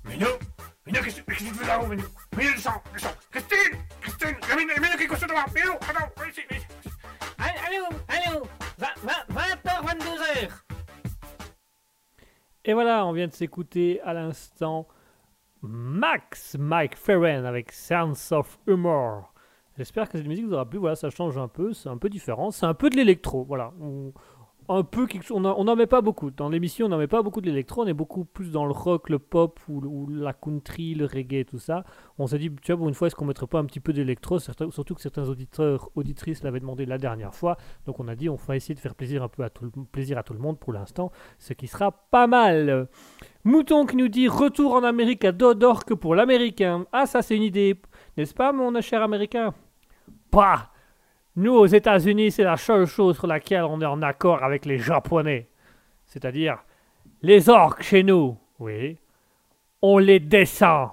[0.04, 0.26] Minou
[0.86, 2.04] Minou, qu'est-ce que qu'est-ce que tu fais là-haut, Minou?
[2.36, 6.42] Minou, descends, descends Christine Christine Minou, Minou, qui est couché devant Minou, attends, ici.
[7.38, 8.46] Allô, allô
[8.78, 10.48] 20h, 22h
[12.64, 14.86] Et voilà, on vient de s'écouter à l'instant
[15.62, 19.31] Max Mike Ferren avec Sense of Humor.
[19.82, 20.78] J'espère que cette musique vous aura plu.
[20.78, 22.52] Voilà, ça change un peu, c'est un peu différent.
[22.52, 23.42] C'est un peu de l'électro.
[23.42, 23.72] Voilà.
[23.80, 24.12] On,
[24.68, 26.30] un peu quelque chose- on n'en met pas beaucoup.
[26.30, 27.82] Dans l'émission, on n'en met pas beaucoup de l'électro.
[27.82, 31.58] On est beaucoup plus dans le rock, le pop ou, la country, le reggae, tout
[31.58, 31.82] ça.
[32.16, 33.92] On s'est dit, tu vois, pour une fois, est-ce qu'on mettrait pas un petit peu
[33.92, 34.38] d'électro?
[34.38, 37.56] Surtout que certains auditeurs, auditrices l'avaient demandé la dernière fois.
[37.86, 40.16] Donc on a dit, on va essayer de faire plaisir un peu à tout plaisir
[40.16, 41.10] à tout le monde pour l'instant,
[41.40, 42.88] ce qui sera pas mal.
[43.42, 46.86] Mouton qui nous dit retour en Amérique à dos d'or que pour l'américain.
[46.92, 47.80] Ah, ça c'est une idée,
[48.16, 49.54] n'est-ce pas, mon cher américain?
[50.32, 50.70] Pas
[51.36, 54.78] Nous, aux États-Unis, c'est la seule chose sur laquelle on est en accord avec les
[54.78, 55.50] Japonais.
[56.06, 56.58] C'est-à-dire,
[57.20, 58.98] les orques chez nous, oui,
[59.82, 60.88] on les descend.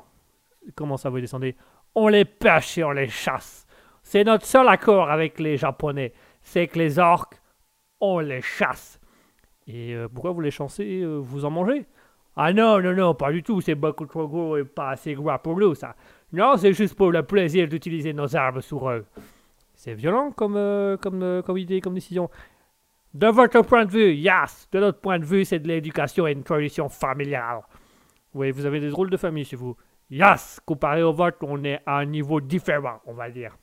[0.75, 1.55] Comment ça, vous descendez?
[1.95, 3.65] On les pêche et on les chasse.
[4.03, 6.11] C'est notre seul accord avec les Japonais.
[6.43, 7.41] C'est que les orques,
[8.01, 8.99] on les chasse.
[9.67, 11.85] Et euh, pourquoi vous les chassez euh, Vous en mangez?
[12.35, 15.39] Ah non, non, non, pas du tout, c'est beaucoup trop gros et pas assez gras
[15.39, 15.95] pour nous, ça.
[16.31, 19.05] Non, c'est juste pour le plaisir d'utiliser nos armes sur eux.
[19.73, 22.29] C'est violent comme, euh, comme, euh, comme idée, comme décision.
[23.13, 24.67] De votre point de vue, yes.
[24.71, 27.61] De notre point de vue, c'est de l'éducation et une tradition familiale.
[28.33, 29.75] Oui, vous avez des drôles de famille chez vous.
[30.09, 30.59] Yes.
[30.65, 33.57] Comparé au vôtre, on est à un niveau différent, on va dire.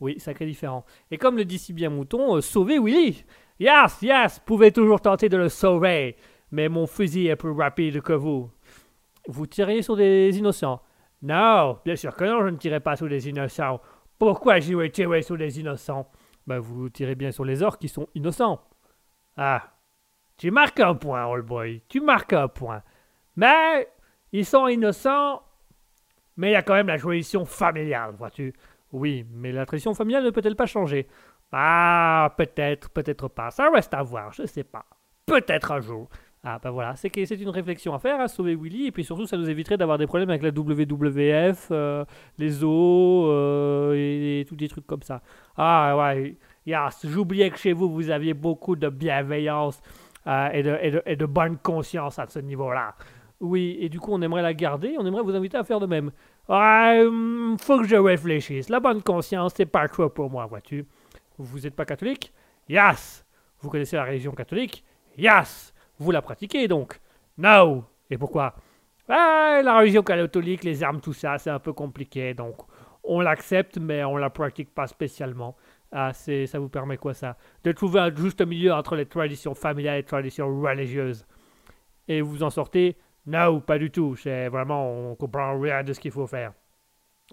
[0.00, 0.86] Oui, sacré différent.
[1.10, 3.24] Et comme le dit si bien Mouton, euh, sauvez Willy.
[3.58, 6.16] Yes, yes, pouvez toujours tenter de le sauver
[6.50, 8.50] mais mon fusil est plus rapide que vous.
[9.26, 10.82] Vous tirez sur des innocents
[11.22, 13.80] Non, bien sûr que non, je ne tirerai pas sur des innocents.
[14.18, 16.10] Pourquoi j'irais tirer sur des innocents?
[16.46, 18.60] Ben, vous tirez bien sur les orques qui sont innocents.
[19.36, 19.70] Ah,
[20.36, 22.82] tu marques un point, old boy, tu marques un point.
[23.36, 23.88] Mais,
[24.32, 25.42] ils sont innocents,
[26.36, 28.54] mais il y a quand même la tradition familiale, vois-tu.
[28.92, 31.06] Oui, mais la tradition familiale ne peut-elle pas changer?
[31.52, 33.50] Ah, peut-être, peut-être pas.
[33.50, 34.84] Ça reste à voir, je sais pas.
[35.26, 36.08] Peut-être un jour.
[36.42, 39.36] Ah bah voilà, c'est une réflexion à faire, à sauver Willy, et puis surtout ça
[39.36, 42.02] nous éviterait d'avoir des problèmes avec la WWF, euh,
[42.38, 45.20] les eaux et, tous des trucs comme ça.
[45.58, 49.82] Ah ouais, yes, j'oubliais que chez vous vous aviez beaucoup de bienveillance
[50.26, 50.48] euh,
[51.04, 52.94] et, de, bonne conscience à ce niveau-là.
[53.40, 55.86] Oui, et du coup on aimerait la garder, on aimerait vous inviter à faire de
[55.86, 56.10] même.
[56.48, 58.70] Hum, faut que je réfléchisse.
[58.70, 60.86] La bonne conscience, c'est pas trop pour moi, vois-tu.
[61.36, 62.32] Vous êtes pas catholique?
[62.66, 63.26] Yes
[63.60, 64.82] Vous connaissez la religion catholique?
[65.18, 65.69] Yes
[66.00, 66.98] vous la pratiquez donc
[67.38, 68.54] No Et pourquoi?
[69.08, 72.56] Ah, La religion catholique, les armes, tout ça, c'est un peu compliqué, donc
[73.04, 75.56] on l'accepte, mais on la pratique pas spécialement.
[75.92, 77.36] Ah, ça vous permet quoi ça?
[77.64, 81.26] De trouver un juste milieu entre les traditions familiales et les traditions religieuses.
[82.08, 82.96] Et vous en sortez?
[83.26, 84.16] Non, pas du tout.
[84.16, 86.52] C'est vraiment, on comprend rien de ce qu'il faut faire.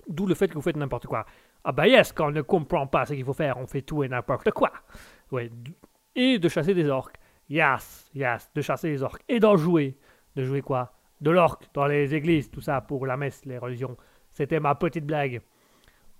[0.07, 1.25] D'où le fait que vous faites n'importe quoi.
[1.63, 4.03] Ah bah yes, quand on ne comprend pas ce qu'il faut faire, on fait tout
[4.03, 4.71] et n'importe quoi.
[5.31, 5.49] Ouais.
[6.15, 7.17] Et de chasser des orques.
[7.49, 9.23] Yes, yes, de chasser les orques.
[9.27, 9.97] Et d'en jouer.
[10.35, 10.93] De jouer quoi?
[11.21, 13.97] De l'orque dans les églises, tout ça, pour la messe, les religions.
[14.33, 15.41] C'était ma petite blague.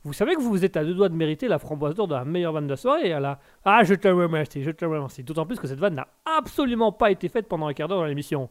[0.04, 2.24] Vous savez que vous êtes à deux doigts de mériter la framboise d'or de la
[2.24, 3.40] meilleure vanne de la soirée, là?
[3.66, 5.24] Ah, je te remercie, je te remercie.
[5.24, 8.06] D'autant plus que cette vanne n'a absolument pas été faite pendant un quart d'heure dans
[8.06, 8.50] l'émission.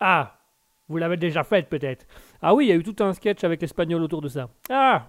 [0.00, 0.38] Ah,
[0.88, 2.06] vous l'avez déjà faite peut-être.
[2.40, 4.48] Ah oui, il y a eu tout un sketch avec l'espagnol autour de ça.
[4.70, 5.06] Ah,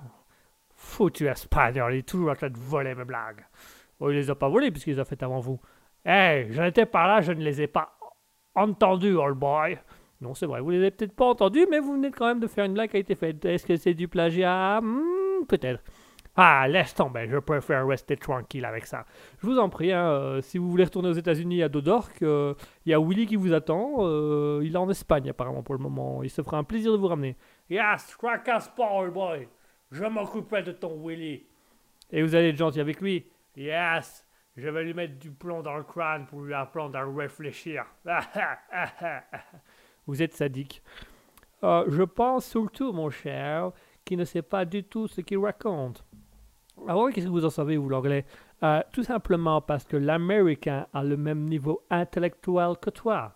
[0.76, 3.46] foutu espagnol, il est toujours en train de voler mes blagues.
[4.00, 5.60] Bon, il les a pas volées puisqu'il les a faites avant vous.
[6.06, 7.98] Hey, je n'étais pas là, je ne les ai pas
[8.56, 9.78] entendus, old boy.
[10.22, 12.48] Non, c'est vrai, vous les avez peut-être pas entendus, mais vous venez quand même de
[12.48, 13.44] faire une blague qui a été faite.
[13.46, 14.80] Est-ce que c'est du plagiat?
[14.82, 15.82] Hmm, Peut-être.
[16.36, 19.06] Ah, laisse tomber, je préfère rester tranquille avec ça.
[19.42, 22.56] Je vous en prie, hein, euh, si vous voulez retourner aux États-Unis à Dodork, il
[22.88, 23.98] y a Willy qui vous attend.
[24.00, 26.24] euh, il est en Espagne apparemment pour le moment.
[26.24, 27.36] Il se fera un plaisir de vous ramener.
[27.70, 29.48] Yes, fracasse pas, old boy.
[29.92, 31.44] Je m'occuperai de ton Willy.
[32.12, 33.26] Et vous allez être gentil avec lui.
[33.56, 34.23] Yes,
[34.56, 37.86] je vais lui mettre du plomb dans le crâne pour lui apprendre à réfléchir.
[40.08, 40.84] Vous êtes sadique.
[41.64, 43.72] Euh, je pense surtout, mon cher,
[44.04, 46.04] qu'il ne sait pas du tout ce qu'il raconte.
[46.88, 48.26] Ah oui, qu'est-ce que vous en savez, vous, l'anglais?
[48.64, 53.36] Euh, Tout simplement parce que l'américain a le même niveau intellectuel que toi.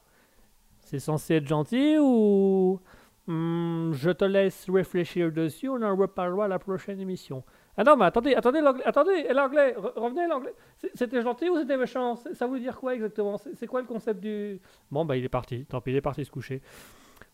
[0.80, 2.80] C'est censé être gentil ou...
[3.28, 7.44] Hmm, je te laisse réfléchir dessus, on en reparlera à la prochaine émission.
[7.78, 10.54] Ah non, mais attendez, attendez, l'anglais, attendez, l'anglais, re- revenez l'anglais.
[10.96, 12.16] C'était gentil ou c'était méchant?
[12.34, 13.38] Ça veut dire quoi exactement?
[13.38, 14.60] C'est quoi le concept du...
[14.90, 16.62] Bon, bah il est parti, tant pis, il est parti se coucher.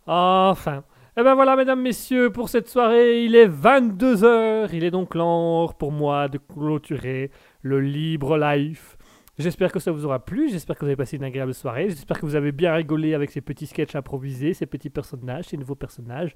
[0.06, 0.84] Enfin,
[1.16, 4.70] Et ben voilà, mesdames, messieurs, pour cette soirée, il est 22h.
[4.74, 8.98] Il est donc l'heure pour moi de clôturer le Libre Life.
[9.40, 12.20] J'espère que ça vous aura plu, j'espère que vous avez passé une agréable soirée, j'espère
[12.20, 15.74] que vous avez bien rigolé avec ces petits sketchs improvisés, ces petits personnages, ces nouveaux
[15.74, 16.36] personnages.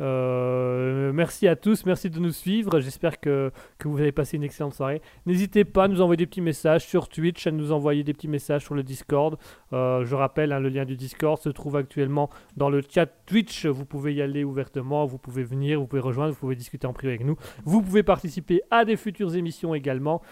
[0.00, 2.80] Euh, merci à tous, merci de nous suivre.
[2.80, 5.02] J'espère que, que vous avez passé une excellente soirée.
[5.26, 8.28] N'hésitez pas à nous envoyer des petits messages sur Twitch, à nous envoyer des petits
[8.28, 9.38] messages sur le Discord.
[9.72, 13.66] Euh, je rappelle, hein, le lien du Discord se trouve actuellement dans le chat Twitch.
[13.66, 16.92] Vous pouvez y aller ouvertement, vous pouvez venir, vous pouvez rejoindre, vous pouvez discuter en
[16.92, 17.36] privé avec nous.
[17.64, 20.22] Vous pouvez participer à des futures émissions également.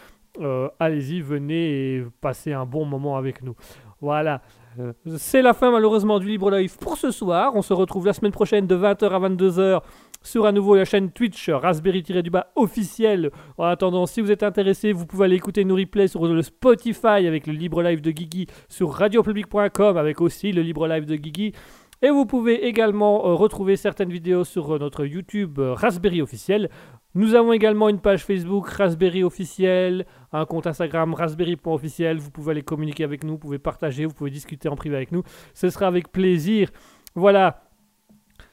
[0.40, 3.56] Euh, Allez-y, venez et passez un bon moment avec nous.
[4.00, 4.42] Voilà.
[4.78, 7.52] Euh, C'est la fin malheureusement du Libre Live pour ce soir.
[7.54, 9.82] On se retrouve la semaine prochaine de 20h à 22h
[10.22, 13.30] sur à nouveau la chaîne Twitch Raspberry-du-bas officiel.
[13.56, 17.26] En attendant, si vous êtes intéressé, vous pouvez aller écouter nos replays sur le Spotify
[17.26, 21.52] avec le Libre Live de Guigui, sur radiopublic.com avec aussi le Libre Live de Guigui.
[22.00, 26.68] Et vous pouvez également euh, retrouver certaines vidéos sur euh, notre YouTube Raspberry officiel.
[27.14, 32.18] Nous avons également une page Facebook Raspberry officiel, un compte Instagram raspberry.officiel.
[32.18, 35.12] Vous pouvez aller communiquer avec nous, vous pouvez partager, vous pouvez discuter en privé avec
[35.12, 35.22] nous.
[35.54, 36.70] Ce sera avec plaisir.
[37.14, 37.62] Voilà.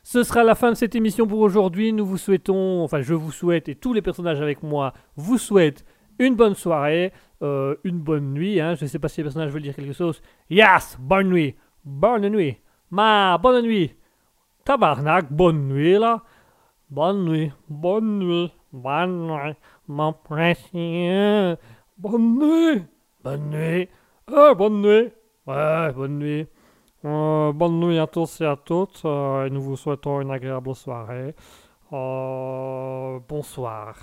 [0.04, 1.92] Ce sera la fin de cette émission pour aujourd'hui.
[1.92, 5.84] Nous vous souhaitons, enfin je vous souhaite et tous les personnages avec moi vous souhaitent
[6.20, 7.12] une bonne soirée,
[7.42, 8.62] euh, une bonne nuit.
[8.62, 8.76] hein.
[8.76, 10.22] Je ne sais pas si les personnages veulent dire quelque chose.
[10.50, 12.58] Yes, bonne nuit, bonne nuit.
[12.92, 13.96] Ma, bonne nuit.
[14.64, 16.24] Tabarnak, bonne nuit là.
[16.90, 19.56] Bonne nuit, bonne nuit, bonne nuit,
[19.88, 20.16] mon.
[21.98, 22.84] Bonne nuit,
[23.24, 23.90] bonne nuit.
[24.28, 25.12] Ah, bonne nuit.
[25.48, 26.48] Ouais, bonne nuit.
[27.06, 29.04] Euh, bonne nuit à tous et à toutes.
[29.06, 31.36] euh, et nous vous souhaitons une agréable soirée.
[31.94, 33.96] Euh, bonsoir.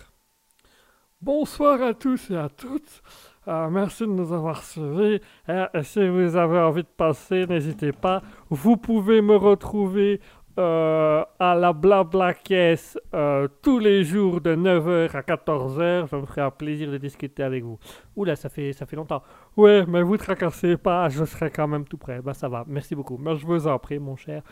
[1.21, 3.03] Bonsoir à tous et à toutes.
[3.49, 5.21] Euh, merci de nous avoir suivis.
[5.49, 8.23] Euh, si vous avez envie de passer, n'hésitez pas.
[8.51, 10.21] Vous pouvez me retrouver
[10.59, 16.09] euh, à la Blabla Caisse euh, tous les jours de 9h à 14h.
[16.11, 17.79] Je me ferai un plaisir de discuter avec vous.
[18.17, 19.23] Oula, ça fait, ça fait longtemps.
[19.57, 22.21] Ouais, mais vous tracassez pas, je serai quand même tout prêt.
[22.21, 23.17] Bah ça va, merci beaucoup.
[23.19, 23.99] Mais je vous en prie.
[23.99, 24.43] Mon cher.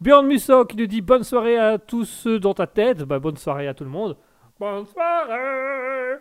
[0.00, 3.02] Björn Musso qui nous dit bonne soirée à tous ceux dans ta tête.
[3.02, 4.16] Bah, bonne soirée à tout le monde.
[4.58, 6.18] Bonne soirée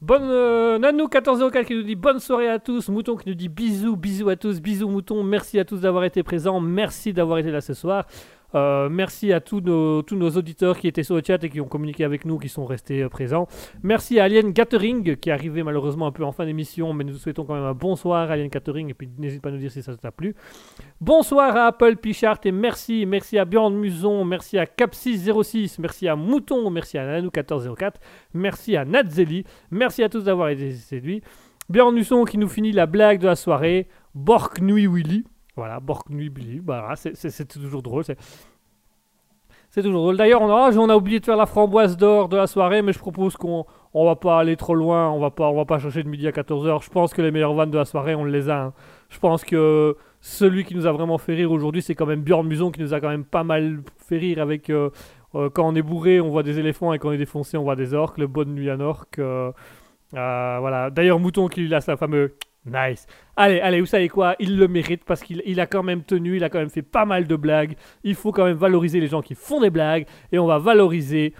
[0.00, 2.88] Bonne euh, Nanou1404 qui nous dit bonne soirée à tous.
[2.88, 5.24] Mouton qui nous dit bisous, bisous à tous, bisous Mouton.
[5.24, 6.60] Merci à tous d'avoir été présents.
[6.60, 8.06] Merci d'avoir été là ce soir.
[8.54, 12.04] Euh, merci à tous nos, auditeurs qui étaient sur le chat et qui ont communiqué
[12.04, 13.46] avec nous, qui sont restés euh, présents.
[13.82, 17.14] Merci à Alien Gathering qui est arrivé malheureusement un peu en fin d'émission, mais nous
[17.14, 19.82] souhaitons quand même un bonsoir Alien Gathering et puis n'hésite pas à nous dire si
[19.82, 20.34] ça t'a plu.
[21.00, 26.16] Bonsoir à Apple Pichart et merci, merci à Bjorn Muson, merci à Cap606, merci à
[26.16, 27.94] Mouton, merci à Nanou1404,
[28.34, 31.22] merci à Natzeli, merci à tous d'avoir été séduits.
[31.68, 35.24] Bjorn Muson qui nous finit la blague de la soirée, Bork Nui Willy.
[35.58, 38.04] Voilà, Bork Nui Willy, voilà, c'est- toujours drôle.
[38.04, 38.16] c'est-
[39.82, 40.16] toujours drôle.
[40.16, 42.92] D'ailleurs, on a, on a oublié de faire la framboise d'or de la soirée, mais
[42.92, 43.64] je propose qu'on
[43.94, 46.26] on va pas aller trop loin, on va pas, on va pas chercher de midi
[46.28, 46.82] à 14h.
[46.82, 48.64] Je pense que les meilleures vannes de la soirée, on les a.
[48.66, 48.72] hein.
[49.08, 52.46] Je pense que celui qui nous a vraiment fait rire aujourd'hui, c'est quand même Björn
[52.46, 54.90] Muson qui nous a quand même pas mal fait rire avec euh,
[55.34, 57.62] euh, quand on est bourré, on voit des éléphants et quand on est défoncé, on
[57.64, 58.18] voit des orques.
[58.18, 59.18] Le bonne nuit à orque.
[59.18, 59.50] euh,
[60.14, 60.90] euh, voilà.
[60.90, 62.30] D'ailleurs, Mouton qui lui laisse la fameuse
[62.68, 63.06] nice.
[63.36, 64.34] Allez, allez, vous savez quoi?
[64.38, 66.82] Il le mérite parce qu'il il a quand même tenu, il a quand même fait
[66.82, 67.76] pas mal de blagues.
[68.04, 71.34] Il faut quand même valoriser les gens qui font des blagues et on va valoriser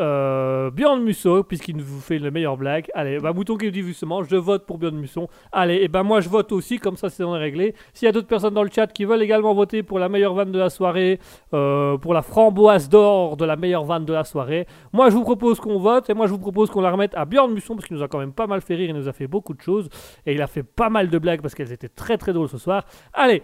[0.00, 2.86] euh, Björn Musso puisqu'il nous fait le meilleur blague.
[2.94, 5.28] Allez, bah Mouton qui nous dit justement, je vote pour Björn Musso.
[5.52, 7.74] Allez, et ben moi je vote aussi, comme ça c'est réglé.
[7.92, 10.34] S'il y a d'autres personnes dans le chat qui veulent également voter pour la meilleure
[10.34, 11.20] vanne de la soirée,
[11.52, 15.24] euh, pour la framboise d'or de la meilleure vanne de la soirée, moi je vous
[15.24, 17.86] propose qu'on vote et moi je vous propose qu'on la remette à Björn Musson parce
[17.86, 19.60] qu'il nous a quand même pas mal fait rire, il nous a fait beaucoup de
[19.60, 19.88] choses
[20.24, 22.58] et il a fait pas mal de blagues parce qu'elles étaient très très drôles ce
[22.58, 22.84] soir.
[23.12, 23.42] Allez,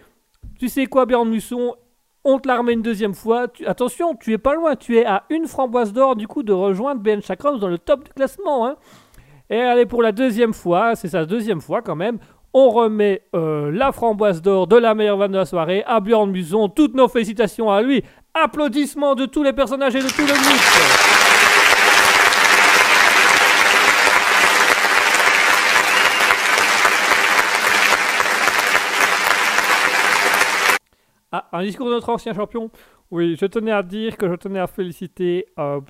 [0.58, 1.74] tu sais quoi Björn Musson
[2.24, 3.46] on te la remet une deuxième fois.
[3.66, 4.76] Attention, tu es pas loin.
[4.76, 8.04] Tu es à une framboise d'or du coup de rejoindre Ben Chakrams dans le top
[8.04, 8.66] du classement.
[8.66, 8.76] hein.
[9.50, 12.18] Et allez pour la deuxième fois, c'est sa deuxième fois quand même.
[12.52, 16.30] On remet euh, la framboise d'or de la meilleure vanne de la soirée à Björn
[16.30, 16.68] Muson.
[16.68, 18.02] Toutes nos félicitations à lui.
[18.34, 21.37] Applaudissements de tous les personnages et de tout le groupe.
[31.30, 32.70] Ah, un discours de notre ancien champion.
[33.10, 35.80] Oui, je tenais à dire que je tenais à féliciter euh,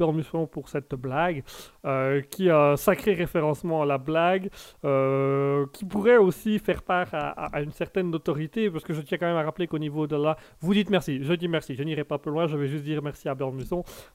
[0.53, 1.43] pour cette blague,
[1.85, 4.51] euh, qui a un sacré référencement à la blague,
[4.85, 9.27] euh, qui pourrait aussi faire part à, une certaine autorité, parce que je tiens quand
[9.27, 10.37] même à rappeler qu'au niveau de la...
[10.61, 13.03] Vous dites merci, je dis merci, je n'irai pas plus loin, je vais juste dire
[13.03, 13.37] merci à.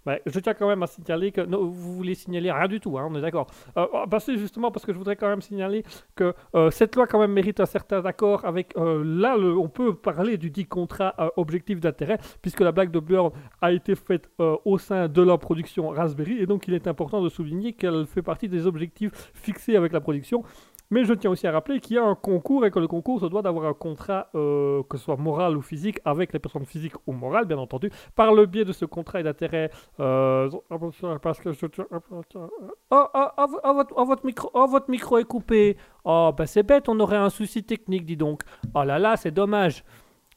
[0.06, 1.42] Mais je tiens quand même à signaler que...
[1.42, 3.48] Vous voulez signaler rien du tout, hein, on est d'accord.
[3.78, 5.84] Euh, bah, c'est justement parce que je voudrais quand même signaler
[6.16, 8.78] que euh, cette loi quand même mérite un certain accord avec...
[8.78, 13.00] euh, là, on peut parler du dit contrat euh, objectif d'intérêt, puisque la blague de
[13.00, 16.88] Björn a été faite euh, au sein de la production Raspberry et donc il est
[16.88, 20.44] important de souligner qu'elle fait partie des objectifs fixés avec la production.
[20.94, 23.20] Mais je tiens aussi à rappeler qu'il y a un concours et que le concours
[23.20, 26.66] se doit d'avoir un contrat, euh, que ce soit moral ou physique, avec les personnes
[26.66, 29.72] physiques ou morales, bien entendu, par le biais de ce contrat et d'intérêt.
[30.00, 30.52] Euh,
[31.20, 31.66] parce que je.
[32.92, 35.78] Oh, votre, micro, votre micro est coupé.
[36.06, 38.44] Oh, bah c'est bête, on aurait un souci technique, dis donc.
[38.76, 39.84] Oh là là, c'est dommage.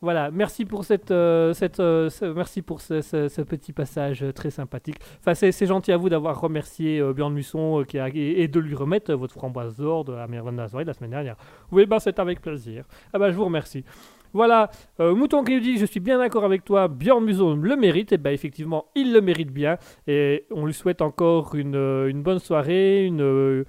[0.03, 4.97] Voilà, merci pour cette, euh, cette euh, ce- merci pour ce, petit passage très sympathique.
[5.21, 8.61] Enfin, c'est gentil à vous d'avoir remercié euh, Björn Musson euh, qui a, et, de
[8.61, 11.37] lui remettre votre framboise d'or de la de la semaine dernière.
[11.73, 12.85] Oui, bah c'est avec plaisir.
[13.13, 13.85] Ah bah je vous remercie.
[14.33, 18.19] Voilà, Mouton qui dit je suis bien d'accord avec toi, Björn Muson le mérite, et
[18.19, 23.07] bah effectivement il le mérite bien, et on lui souhaite encore une, une bonne soirée,
[23.07, 23.65] une,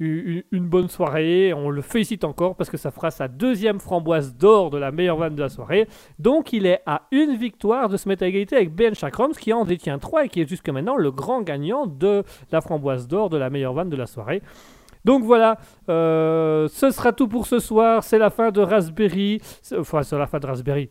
[0.00, 4.70] une, bonne soirée, on le félicite encore parce que ça fera sa deuxième framboise d'or
[4.70, 5.86] de la meilleure vanne de la soirée,
[6.18, 9.52] donc il est à une victoire de se mettre à égalité avec Ben Chakroms qui
[9.52, 13.28] en détient trois et qui est jusque maintenant le grand gagnant de la framboise d'or
[13.28, 14.42] de la meilleure vanne de la soirée.
[15.04, 15.58] Donc voilà,
[15.88, 18.04] euh, ce sera tout pour ce soir.
[18.04, 19.40] C'est la fin de Raspberry.
[19.78, 20.90] Enfin, c'est la fin de Raspberry.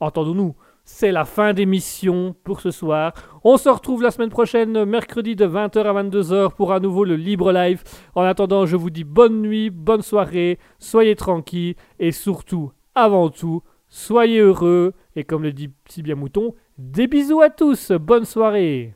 [0.00, 0.54] Entendons-nous,
[0.86, 3.12] c'est la fin d'émission pour ce soir.
[3.44, 7.16] On se retrouve la semaine prochaine, mercredi de 20h à 22h pour à nouveau le
[7.16, 7.82] Libre Live.
[8.14, 13.62] En attendant, je vous dis bonne nuit, bonne soirée, soyez tranquilles et surtout, avant tout,
[13.88, 14.94] soyez heureux.
[15.16, 18.94] Et comme le dit si bien Mouton, des bisous à tous, bonne soirée.